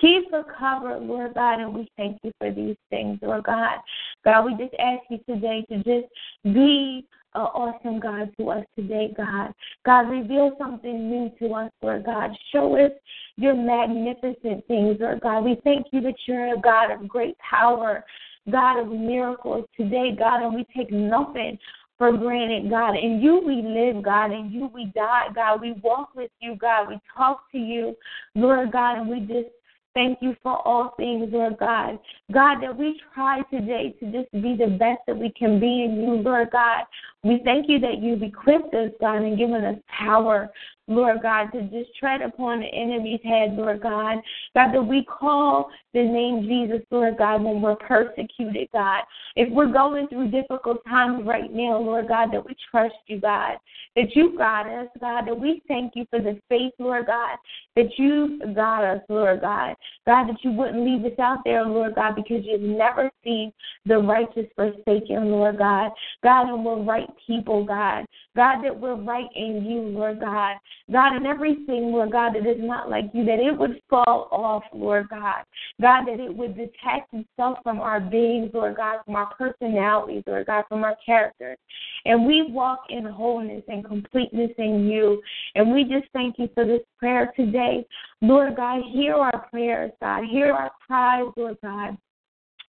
Keep 0.00 0.30
her 0.32 0.44
covered, 0.58 1.02
Lord 1.02 1.34
God, 1.34 1.60
and 1.60 1.74
we 1.74 1.90
thank 1.96 2.18
you 2.22 2.32
for 2.38 2.50
these 2.50 2.76
things, 2.88 3.18
Lord 3.20 3.44
God. 3.44 3.78
God, 4.24 4.44
we 4.44 4.52
just 4.52 4.74
ask 4.80 5.02
you 5.10 5.18
today 5.28 5.64
to 5.68 5.76
just 5.78 6.12
be 6.44 7.04
an 7.34 7.42
awesome 7.42 8.00
God 8.00 8.30
to 8.38 8.50
us 8.50 8.64
today, 8.76 9.12
God. 9.16 9.52
God, 9.84 10.10
reveal 10.10 10.56
something 10.58 11.10
new 11.10 11.30
to 11.38 11.54
us, 11.54 11.70
Lord 11.82 12.04
God. 12.04 12.30
Show 12.52 12.76
us 12.76 12.92
your 13.36 13.54
magnificent 13.54 14.66
things, 14.66 14.96
Lord 15.00 15.20
God. 15.20 15.44
We 15.44 15.60
thank 15.62 15.86
you 15.92 16.00
that 16.02 16.14
you're 16.26 16.54
a 16.54 16.60
God 16.60 16.90
of 16.90 17.08
great 17.08 17.36
power, 17.38 18.04
God 18.50 18.80
of 18.80 18.88
miracles 18.88 19.66
today, 19.76 20.16
God, 20.18 20.42
and 20.42 20.54
we 20.54 20.66
take 20.76 20.90
nothing 20.90 21.58
for 21.98 22.16
granted, 22.16 22.70
God. 22.70 22.96
In 22.96 23.20
you 23.20 23.40
we 23.46 23.62
live, 23.62 24.02
God. 24.02 24.32
In 24.32 24.50
you 24.50 24.70
we 24.74 24.86
die, 24.94 25.26
God. 25.34 25.60
We 25.60 25.72
walk 25.82 26.14
with 26.16 26.30
you, 26.40 26.56
God. 26.56 26.88
We 26.88 26.98
talk 27.16 27.42
to 27.52 27.58
you, 27.58 27.94
Lord 28.34 28.72
God, 28.72 28.98
and 28.98 29.08
we 29.08 29.20
just 29.20 29.50
Thank 29.92 30.18
you 30.22 30.36
for 30.42 30.56
all 30.66 30.94
things, 30.96 31.30
Lord 31.32 31.58
God. 31.58 31.98
God, 32.32 32.60
that 32.62 32.76
we 32.76 33.00
try 33.12 33.42
today 33.50 33.94
to 33.98 34.12
just 34.12 34.30
be 34.32 34.56
the 34.56 34.76
best 34.78 35.00
that 35.08 35.18
we 35.18 35.32
can 35.36 35.58
be 35.58 35.84
in 35.84 35.96
you, 35.96 36.14
Lord 36.22 36.50
God. 36.52 36.84
We 37.22 37.42
thank 37.44 37.68
you 37.68 37.78
that 37.80 38.00
you've 38.00 38.22
equipped 38.22 38.74
us, 38.74 38.90
God, 38.98 39.22
and 39.22 39.36
given 39.36 39.62
us 39.62 39.76
power, 39.88 40.48
Lord 40.88 41.20
God, 41.22 41.50
to 41.52 41.62
just 41.64 41.94
tread 41.98 42.22
upon 42.22 42.60
the 42.60 42.66
enemy's 42.66 43.20
head, 43.22 43.52
Lord 43.52 43.82
God. 43.82 44.18
God, 44.54 44.72
that 44.72 44.82
we 44.82 45.04
call 45.04 45.70
the 45.92 46.02
name 46.02 46.42
Jesus, 46.42 46.80
Lord 46.90 47.18
God, 47.18 47.42
when 47.42 47.60
we're 47.60 47.76
persecuted, 47.76 48.68
God. 48.72 49.02
If 49.36 49.52
we're 49.52 49.70
going 49.70 50.08
through 50.08 50.30
difficult 50.30 50.82
times 50.84 51.24
right 51.26 51.52
now, 51.52 51.78
Lord 51.78 52.08
God, 52.08 52.32
that 52.32 52.44
we 52.44 52.56
trust 52.70 52.94
you, 53.06 53.20
God, 53.20 53.58
that 53.96 54.16
you 54.16 54.36
got 54.38 54.66
us, 54.66 54.88
God, 54.98 55.26
that 55.26 55.38
we 55.38 55.62
thank 55.68 55.92
you 55.94 56.06
for 56.10 56.20
the 56.20 56.40
faith, 56.48 56.72
Lord 56.78 57.06
God, 57.06 57.36
that 57.76 57.98
you 57.98 58.40
got 58.54 58.82
us, 58.82 59.02
Lord 59.08 59.42
God. 59.42 59.76
God, 60.06 60.28
that 60.28 60.42
you 60.42 60.52
wouldn't 60.52 60.84
leave 60.84 61.04
us 61.04 61.18
out 61.18 61.38
there, 61.44 61.64
Lord 61.64 61.94
God, 61.96 62.16
because 62.16 62.44
you've 62.44 62.62
never 62.62 63.10
seen 63.22 63.52
the 63.84 63.98
righteous 63.98 64.46
forsaken, 64.56 65.30
Lord 65.30 65.58
God. 65.58 65.92
God, 66.22 66.48
and 66.48 66.64
we're 66.64 66.82
right 66.82 67.09
people, 67.26 67.64
God. 67.64 68.04
God, 68.36 68.62
that 68.62 68.78
we're 68.78 68.94
right 68.94 69.28
in 69.34 69.64
you, 69.64 69.80
Lord 69.80 70.20
God. 70.20 70.56
God, 70.90 71.16
in 71.16 71.26
everything, 71.26 71.92
Lord 71.92 72.12
God, 72.12 72.34
that 72.34 72.46
is 72.46 72.58
not 72.60 72.88
like 72.88 73.06
you, 73.12 73.24
that 73.24 73.40
it 73.40 73.56
would 73.56 73.80
fall 73.88 74.28
off, 74.30 74.62
Lord 74.72 75.08
God. 75.08 75.44
God, 75.80 76.06
that 76.06 76.20
it 76.20 76.34
would 76.34 76.56
detach 76.56 77.06
itself 77.12 77.58
from 77.62 77.80
our 77.80 78.00
beings, 78.00 78.50
Lord 78.54 78.76
God, 78.76 78.98
from 79.04 79.16
our 79.16 79.34
personalities, 79.34 80.22
Lord 80.26 80.46
God, 80.46 80.64
from 80.68 80.84
our 80.84 80.96
characters. 81.04 81.58
And 82.04 82.26
we 82.26 82.50
walk 82.50 82.80
in 82.88 83.04
wholeness 83.04 83.62
and 83.68 83.84
completeness 83.84 84.50
in 84.58 84.88
you. 84.88 85.20
And 85.54 85.72
we 85.72 85.84
just 85.84 86.06
thank 86.12 86.38
you 86.38 86.48
for 86.54 86.64
this 86.64 86.82
prayer 86.98 87.32
today. 87.36 87.86
Lord 88.20 88.56
God, 88.56 88.82
hear 88.92 89.14
our 89.14 89.46
prayers, 89.50 89.92
God. 90.00 90.24
Hear 90.30 90.52
our 90.52 90.70
cries, 90.86 91.26
Lord 91.36 91.56
God. 91.62 91.96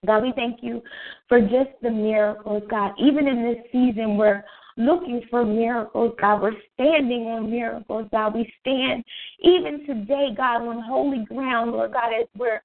God, 0.07 0.23
we 0.23 0.33
thank 0.35 0.63
you 0.63 0.83
for 1.29 1.41
just 1.41 1.71
the 1.83 1.91
miracles, 1.91 2.63
God. 2.71 2.93
Even 2.99 3.29
in 3.29 3.43
this 3.43 3.65
season 3.71 4.17
we're 4.17 4.43
looking 4.77 5.23
for 5.31 5.45
miracles, 5.45 6.15
God. 6.21 6.43
We're 6.43 6.53
standing 6.75 7.27
on 7.27 7.51
miracles, 7.51 8.09
God. 8.11 8.35
We 8.35 8.51
stand 8.61 9.05
even 9.41 9.87
today, 9.87 10.29
God, 10.37 10.63
on 10.63 10.83
holy 10.83 11.25
ground, 11.27 11.73
Lord 11.73 11.93
God, 11.93 12.13
as 12.19 12.27
we're 12.37 12.63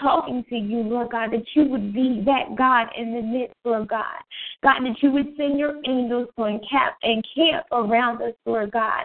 talking 0.00 0.44
to 0.48 0.56
you, 0.56 0.78
Lord 0.78 1.10
God, 1.10 1.32
that 1.32 1.44
you 1.54 1.64
would 1.64 1.92
be 1.92 2.22
that 2.24 2.56
God 2.56 2.86
in 2.96 3.14
the 3.14 3.22
midst, 3.22 3.54
Lord 3.64 3.88
God. 3.88 4.04
God, 4.62 4.80
that 4.80 5.02
you 5.02 5.10
would 5.12 5.34
send 5.36 5.58
your 5.58 5.76
angels 5.86 6.28
to 6.38 6.44
encamp, 6.44 6.94
encamp 7.02 7.66
around 7.72 8.22
us, 8.22 8.34
Lord 8.46 8.70
God. 8.70 9.04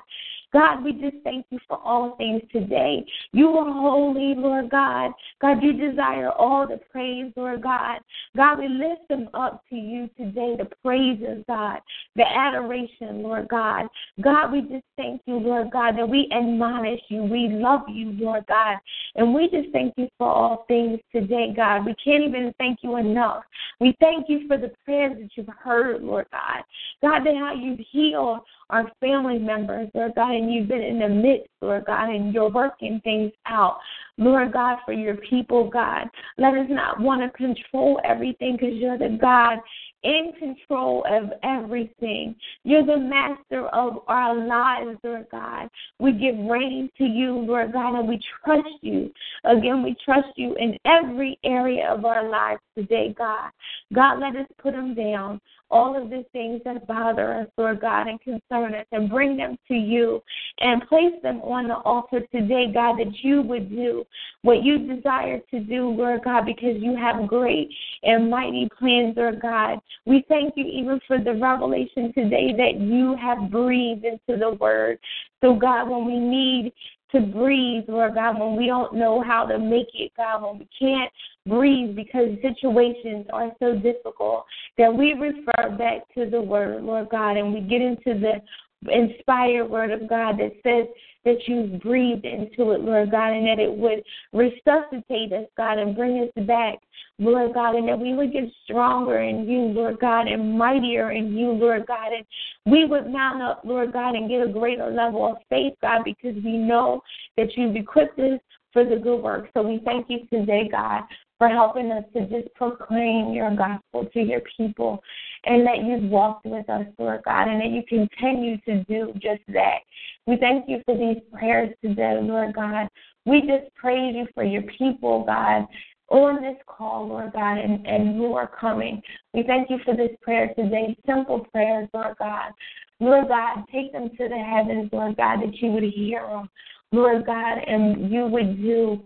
God, 0.53 0.83
we 0.83 0.93
just 0.93 1.17
thank 1.23 1.47
you 1.49 1.57
for 1.67 1.79
all 1.79 2.15
things 2.17 2.43
today. 2.51 3.03
You 3.31 3.49
are 3.49 3.71
holy, 3.71 4.35
Lord 4.37 4.69
God. 4.69 5.11
God, 5.41 5.63
you 5.63 5.73
desire 5.73 6.29
all 6.29 6.67
the 6.67 6.79
praise, 6.91 7.33
Lord 7.35 7.63
God. 7.63 7.99
God, 8.37 8.59
we 8.59 8.67
lift 8.67 9.07
them 9.09 9.29
up 9.33 9.63
to 9.69 9.75
you 9.75 10.09
today, 10.15 10.55
the 10.57 10.69
praises, 10.83 11.43
God, 11.47 11.79
the 12.15 12.23
adoration, 12.23 13.23
Lord 13.23 13.47
God. 13.49 13.87
God, 14.21 14.51
we 14.51 14.61
just 14.61 14.85
thank 14.95 15.21
you, 15.25 15.37
Lord 15.37 15.71
God, 15.71 15.97
that 15.97 16.07
we 16.07 16.29
admonish 16.31 17.01
you. 17.09 17.23
We 17.23 17.49
love 17.49 17.81
you, 17.89 18.11
Lord 18.11 18.45
God. 18.47 18.77
And 19.15 19.33
we 19.33 19.49
just 19.49 19.71
thank 19.73 19.95
you 19.97 20.07
for 20.19 20.27
all 20.27 20.65
things 20.67 20.99
today, 21.11 21.51
God. 21.55 21.85
We 21.85 21.95
can't 22.03 22.23
even 22.23 22.53
thank 22.59 22.79
you 22.83 22.97
enough. 22.97 23.43
We 23.79 23.97
thank 23.99 24.29
you 24.29 24.47
for 24.47 24.57
the 24.57 24.71
prayers 24.85 25.17
that 25.19 25.29
you've 25.35 25.47
heard, 25.47 26.03
Lord 26.03 26.27
God. 26.31 26.63
God, 27.01 27.25
that 27.25 27.35
how 27.35 27.53
you've 27.53 27.79
healed 27.91 28.41
our 28.73 28.91
family 28.99 29.37
members, 29.37 29.87
Lord 29.93 30.13
God, 30.15 30.31
and 30.31 30.51
you've 30.51 30.67
been 30.67 30.81
in 30.81 30.97
the 30.97 31.07
midst, 31.07 31.47
Lord 31.61 31.85
God, 31.85 32.09
and 32.09 32.33
you're 32.33 32.49
working 32.49 32.99
things 33.03 33.31
out. 33.45 33.77
Lord 34.17 34.51
God, 34.51 34.77
for 34.83 34.93
your 34.93 35.15
people, 35.15 35.69
God. 35.69 36.07
Let 36.37 36.55
us 36.55 36.67
not 36.69 36.99
want 36.99 37.21
to 37.21 37.37
control 37.37 37.99
everything 38.03 38.57
because 38.57 38.73
you're 38.73 38.97
the 38.97 39.17
God 39.19 39.59
in 40.03 40.33
control 40.37 41.05
of 41.09 41.31
everything. 41.43 42.35
You're 42.63 42.85
the 42.85 42.97
master 42.97 43.67
of 43.67 43.99
our 44.07 44.35
lives, 44.35 44.99
Lord 45.03 45.27
God. 45.31 45.69
We 45.99 46.11
give 46.11 46.37
reign 46.37 46.89
to 46.97 47.05
you, 47.05 47.33
Lord 47.33 47.73
God, 47.73 47.97
and 47.97 48.07
we 48.07 48.19
trust 48.43 48.67
you. 48.81 49.11
Again, 49.45 49.83
we 49.83 49.95
trust 50.03 50.29
you 50.35 50.55
in 50.55 50.77
every 50.85 51.39
area 51.43 51.87
of 51.89 52.05
our 52.05 52.27
lives 52.27 52.61
today, 52.77 53.15
God. 53.17 53.51
God, 53.93 54.19
let 54.19 54.35
us 54.35 54.47
put 54.61 54.73
them 54.73 54.93
down 54.93 55.39
all 55.73 55.99
of 55.99 56.09
the 56.11 56.23
things 56.31 56.61
that 56.65 56.85
bother 56.87 57.33
us, 57.33 57.47
Lord 57.57 57.81
God, 57.81 58.07
and 58.07 58.21
concern 58.21 58.75
us, 58.75 58.85
and 58.91 59.09
bring 59.09 59.35
them 59.35 59.57
to 59.67 59.73
you 59.73 60.21
and 60.59 60.87
place 60.87 61.15
them 61.23 61.41
on 61.41 61.67
the 61.67 61.77
altar 61.77 62.21
today, 62.31 62.71
God, 62.71 62.99
that 62.99 63.11
you 63.23 63.41
would 63.41 63.69
do 63.69 64.05
what 64.43 64.63
you 64.63 64.77
desire 64.77 65.39
to 65.51 65.59
do, 65.59 65.89
Lord 65.89 66.21
God, 66.23 66.45
because 66.45 66.75
you 66.79 66.95
have 66.95 67.27
great 67.27 67.69
and 68.03 68.29
mighty 68.29 68.69
plans, 68.77 69.15
Lord 69.17 69.41
God. 69.41 69.79
We 70.05 70.23
thank 70.27 70.53
you 70.55 70.65
even 70.65 70.99
for 71.07 71.17
the 71.17 71.33
revelation 71.33 72.13
today 72.13 72.53
that 72.55 72.79
you 72.79 73.15
have 73.15 73.49
breathed 73.49 74.05
into 74.05 74.39
the 74.39 74.55
word. 74.59 74.99
So, 75.41 75.55
God, 75.55 75.89
when 75.89 76.05
we 76.05 76.19
need 76.19 76.73
to 77.13 77.21
breathe, 77.21 77.85
Lord 77.87 78.15
God, 78.15 78.39
when 78.39 78.55
we 78.55 78.67
don't 78.67 78.95
know 78.95 79.21
how 79.21 79.45
to 79.45 79.57
make 79.57 79.87
it, 79.93 80.11
God, 80.17 80.43
when 80.43 80.59
we 80.59 80.67
can't 80.77 81.11
breathe 81.45 81.95
because 81.95 82.29
situations 82.41 83.25
are 83.31 83.51
so 83.59 83.75
difficult, 83.75 84.45
that 84.77 84.93
we 84.93 85.13
refer 85.13 85.75
back 85.77 86.01
to 86.15 86.29
the 86.29 86.41
Word, 86.41 86.83
Lord 86.83 87.09
God, 87.09 87.37
and 87.37 87.53
we 87.53 87.61
get 87.61 87.81
into 87.81 88.19
the 88.19 88.41
inspired 88.91 89.69
Word 89.69 89.91
of 89.91 90.09
God 90.09 90.37
that 90.39 90.51
says 90.63 90.87
that 91.25 91.47
you 91.47 91.79
breathed 91.81 92.25
into 92.25 92.71
it, 92.71 92.81
Lord 92.81 93.11
God, 93.11 93.31
and 93.31 93.47
that 93.47 93.59
it 93.59 93.71
would 93.71 94.03
resuscitate 94.33 95.31
us, 95.31 95.47
God, 95.55 95.77
and 95.77 95.95
bring 95.95 96.19
us 96.19 96.45
back, 96.45 96.79
Lord 97.17 97.53
God, 97.53 97.75
and 97.75 97.87
that 97.87 97.99
we 97.99 98.13
would 98.13 98.33
get 98.33 98.43
stronger 98.65 99.21
in 99.21 99.47
you, 99.47 99.59
Lord 99.59 99.99
God, 99.99 100.27
and 100.27 100.57
mightier 100.57 101.11
in 101.11 101.37
you, 101.37 101.51
Lord 101.51 101.85
God, 101.87 102.11
and 102.11 102.25
we 102.65 102.85
would 102.85 103.09
mount 103.09 103.41
up, 103.41 103.61
Lord 103.63 103.93
God, 103.93 104.15
and 104.15 104.29
get 104.29 104.41
a 104.41 104.51
greater 104.51 104.89
level 104.89 105.25
of 105.25 105.37
faith, 105.49 105.73
God, 105.81 106.01
because 106.03 106.35
we 106.43 106.57
know 106.57 107.01
that 107.37 107.55
you've 107.55 107.75
equipped 107.75 108.19
us 108.19 108.39
for 108.73 108.83
the 108.83 108.97
good 108.97 109.21
work. 109.21 109.49
So 109.53 109.61
we 109.61 109.81
thank 109.85 110.07
you 110.09 110.25
today, 110.31 110.67
God, 110.69 111.03
for 111.43 111.49
helping 111.49 111.91
us 111.91 112.05
to 112.13 112.21
just 112.27 112.53
proclaim 112.53 113.33
your 113.33 113.53
gospel 113.53 114.05
to 114.13 114.21
your 114.21 114.39
people 114.55 115.03
and 115.43 115.67
that 115.67 115.83
you've 115.83 116.09
walked 116.09 116.45
with 116.45 116.69
us, 116.69 116.85
Lord 116.97 117.21
God, 117.25 117.49
and 117.49 117.59
that 117.59 117.67
you 117.67 117.83
continue 117.89 118.55
to 118.61 118.81
do 118.85 119.11
just 119.15 119.41
that. 119.49 119.79
We 120.25 120.37
thank 120.37 120.69
you 120.69 120.81
for 120.85 120.97
these 120.97 121.21
prayers 121.37 121.75
today, 121.83 122.17
Lord 122.21 122.55
God. 122.55 122.87
We 123.25 123.41
just 123.41 123.75
praise 123.75 124.15
you 124.15 124.25
for 124.33 124.45
your 124.45 124.61
people, 124.77 125.25
God, 125.25 125.65
on 126.07 126.41
this 126.41 126.55
call, 126.65 127.09
Lord 127.09 127.33
God, 127.33 127.57
and, 127.57 127.85
and 127.85 128.15
who 128.15 128.35
are 128.35 128.47
coming. 128.47 129.01
We 129.33 129.43
thank 129.43 129.69
you 129.69 129.79
for 129.83 129.97
this 129.97 130.11
prayer 130.21 130.53
today, 130.55 130.95
simple 131.05 131.45
prayers, 131.51 131.89
Lord 131.93 132.15
God. 132.19 132.53
Lord 133.01 133.27
God, 133.27 133.65
take 133.69 133.91
them 133.91 134.11
to 134.17 134.29
the 134.29 134.37
heavens, 134.37 134.89
Lord 134.93 135.17
God, 135.17 135.41
that 135.41 135.57
you 135.57 135.71
would 135.71 135.83
hear 135.83 136.25
them, 136.25 136.49
Lord 136.93 137.25
God, 137.25 137.57
and 137.67 138.09
you 138.09 138.27
would 138.27 138.61
do 138.61 139.03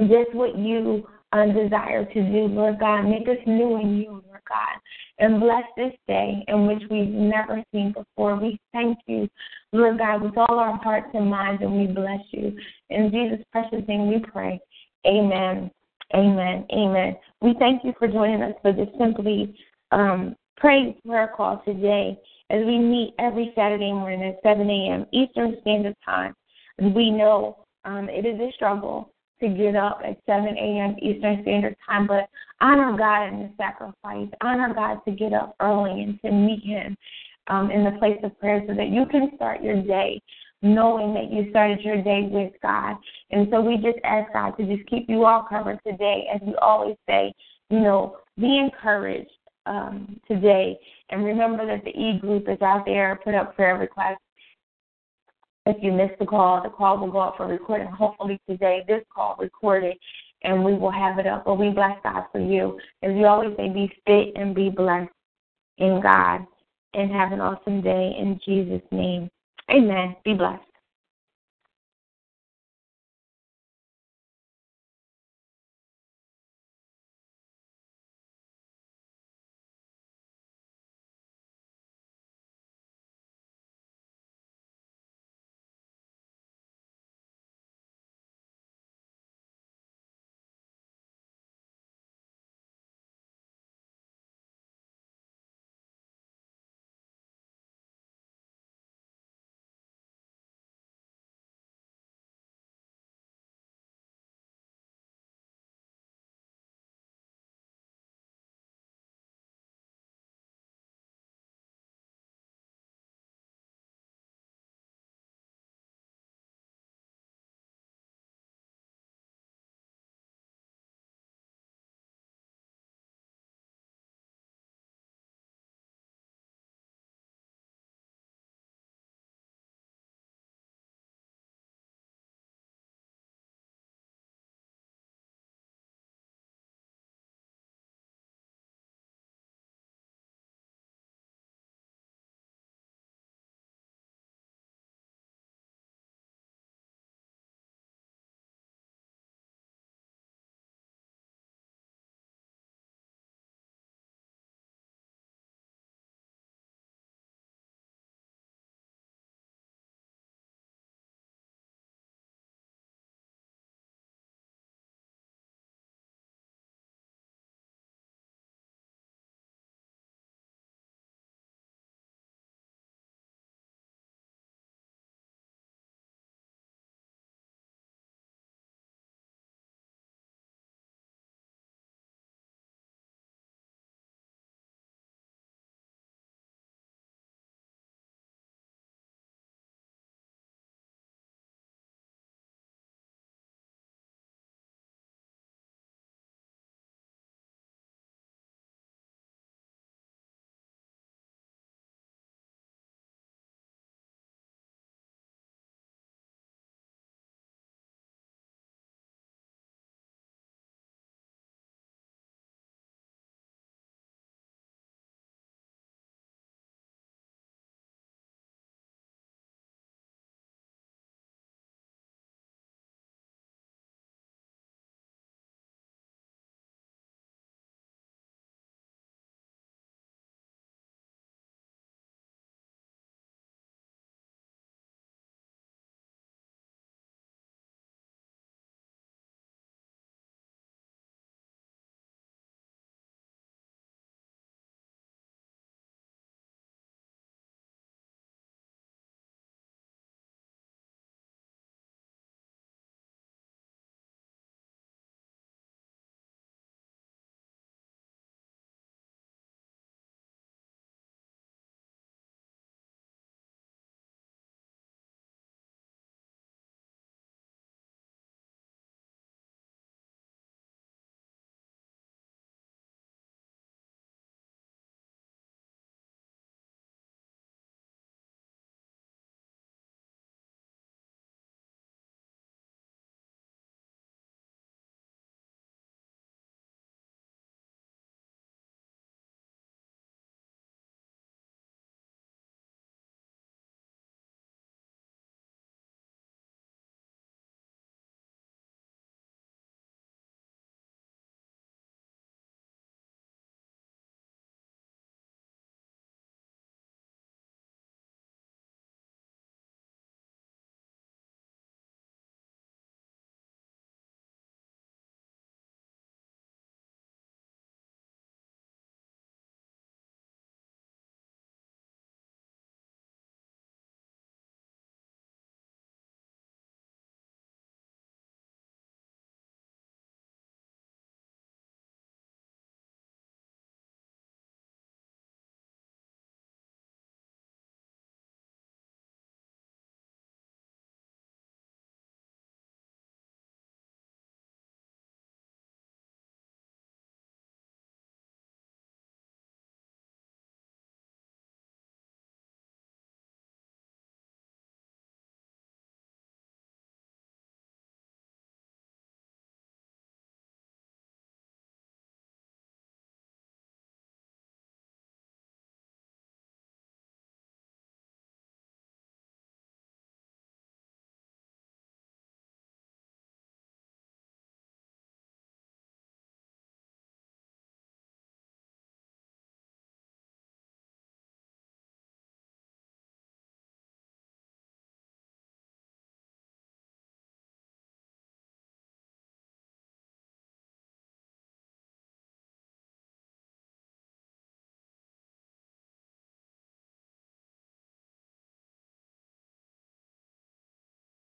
just 0.00 0.34
what 0.34 0.58
you 0.58 1.06
uh, 1.32 1.46
desire 1.46 2.04
to 2.04 2.14
do, 2.14 2.46
Lord 2.46 2.78
God. 2.78 3.02
Make 3.02 3.28
us 3.28 3.42
new 3.46 3.78
in 3.80 3.96
you, 3.96 4.22
Lord 4.26 4.42
God. 4.48 4.80
And 5.18 5.40
bless 5.40 5.64
this 5.76 5.92
day 6.06 6.44
in 6.48 6.66
which 6.66 6.82
we've 6.90 7.08
never 7.08 7.62
seen 7.72 7.92
before. 7.92 8.36
We 8.36 8.60
thank 8.72 8.98
you, 9.06 9.28
Lord 9.72 9.98
God, 9.98 10.22
with 10.22 10.36
all 10.36 10.58
our 10.58 10.76
hearts 10.82 11.08
and 11.14 11.28
minds, 11.28 11.62
and 11.62 11.76
we 11.76 11.86
bless 11.86 12.20
you. 12.30 12.56
In 12.90 13.10
Jesus' 13.10 13.44
precious 13.50 13.86
name 13.88 14.08
we 14.08 14.20
pray. 14.20 14.60
Amen. 15.06 15.70
Amen. 16.14 16.66
Amen. 16.72 17.16
We 17.40 17.54
thank 17.58 17.84
you 17.84 17.92
for 17.98 18.08
joining 18.08 18.42
us 18.42 18.54
for 18.62 18.72
this 18.72 18.88
Simply 18.98 19.56
um, 19.92 20.36
Praise 20.56 20.94
prayer 21.06 21.32
call 21.36 21.60
today 21.66 22.18
as 22.48 22.64
we 22.64 22.78
meet 22.78 23.14
every 23.18 23.52
Saturday 23.54 23.92
morning 23.92 24.22
at 24.22 24.42
7 24.42 24.68
a.m. 24.68 25.04
Eastern 25.12 25.56
Standard 25.60 25.94
Time. 26.02 26.34
We 26.80 27.10
know 27.10 27.58
um, 27.84 28.08
it 28.08 28.24
is 28.24 28.40
a 28.40 28.50
struggle 28.54 29.12
to 29.40 29.48
get 29.48 29.76
up 29.76 30.00
at 30.04 30.18
7 30.26 30.46
a.m. 30.46 30.96
Eastern 31.00 31.42
Standard 31.42 31.76
Time, 31.88 32.06
but 32.06 32.28
honor 32.60 32.96
God 32.96 33.28
in 33.28 33.40
the 33.40 33.50
sacrifice. 33.56 34.28
Honor 34.42 34.72
God 34.74 35.00
to 35.04 35.10
get 35.10 35.32
up 35.32 35.54
early 35.60 36.02
and 36.02 36.20
to 36.22 36.30
meet 36.30 36.64
Him 36.64 36.96
um, 37.48 37.70
in 37.70 37.84
the 37.84 37.98
place 37.98 38.18
of 38.22 38.38
prayer 38.40 38.62
so 38.66 38.74
that 38.74 38.88
you 38.88 39.06
can 39.06 39.30
start 39.36 39.62
your 39.62 39.82
day 39.82 40.20
knowing 40.62 41.14
that 41.14 41.32
you 41.32 41.50
started 41.50 41.80
your 41.80 42.02
day 42.02 42.28
with 42.30 42.52
God. 42.62 42.96
And 43.30 43.48
so 43.50 43.60
we 43.60 43.76
just 43.76 43.98
ask 44.04 44.32
God 44.32 44.52
to 44.56 44.64
just 44.64 44.88
keep 44.88 45.08
you 45.08 45.24
all 45.24 45.46
covered 45.48 45.78
today. 45.86 46.26
As 46.34 46.40
we 46.42 46.54
always 46.56 46.96
say, 47.08 47.32
you 47.70 47.80
know, 47.80 48.16
be 48.38 48.58
encouraged 48.58 49.30
um, 49.66 50.20
today. 50.28 50.78
And 51.10 51.24
remember 51.24 51.66
that 51.66 51.84
the 51.84 51.90
E 51.90 52.18
group 52.20 52.48
is 52.48 52.60
out 52.62 52.84
there. 52.86 53.18
Put 53.22 53.34
up 53.34 53.54
prayer 53.54 53.76
requests 53.76 54.18
if 55.66 55.82
you 55.82 55.92
missed 55.92 56.18
the 56.18 56.26
call, 56.26 56.62
the 56.62 56.70
call 56.70 56.98
will 56.98 57.10
go 57.10 57.18
up 57.18 57.36
for 57.36 57.46
recording. 57.46 57.88
Hopefully 57.88 58.40
today, 58.48 58.84
this 58.86 59.02
call 59.12 59.36
recorded, 59.38 59.96
and 60.42 60.64
we 60.64 60.74
will 60.74 60.92
have 60.92 61.18
it 61.18 61.26
up. 61.26 61.44
But 61.44 61.56
we 61.56 61.70
bless 61.70 61.98
God 62.02 62.24
for 62.30 62.40
you. 62.40 62.78
As 63.02 63.12
we 63.12 63.24
always 63.24 63.56
say, 63.56 63.68
be 63.68 63.92
fit 64.06 64.40
and 64.40 64.54
be 64.54 64.70
blessed 64.70 65.10
in 65.78 66.00
God, 66.00 66.46
and 66.94 67.10
have 67.10 67.32
an 67.32 67.40
awesome 67.40 67.82
day 67.82 68.14
in 68.18 68.40
Jesus' 68.44 68.86
name. 68.90 69.28
Amen. 69.70 70.16
Be 70.24 70.34
blessed. 70.34 70.62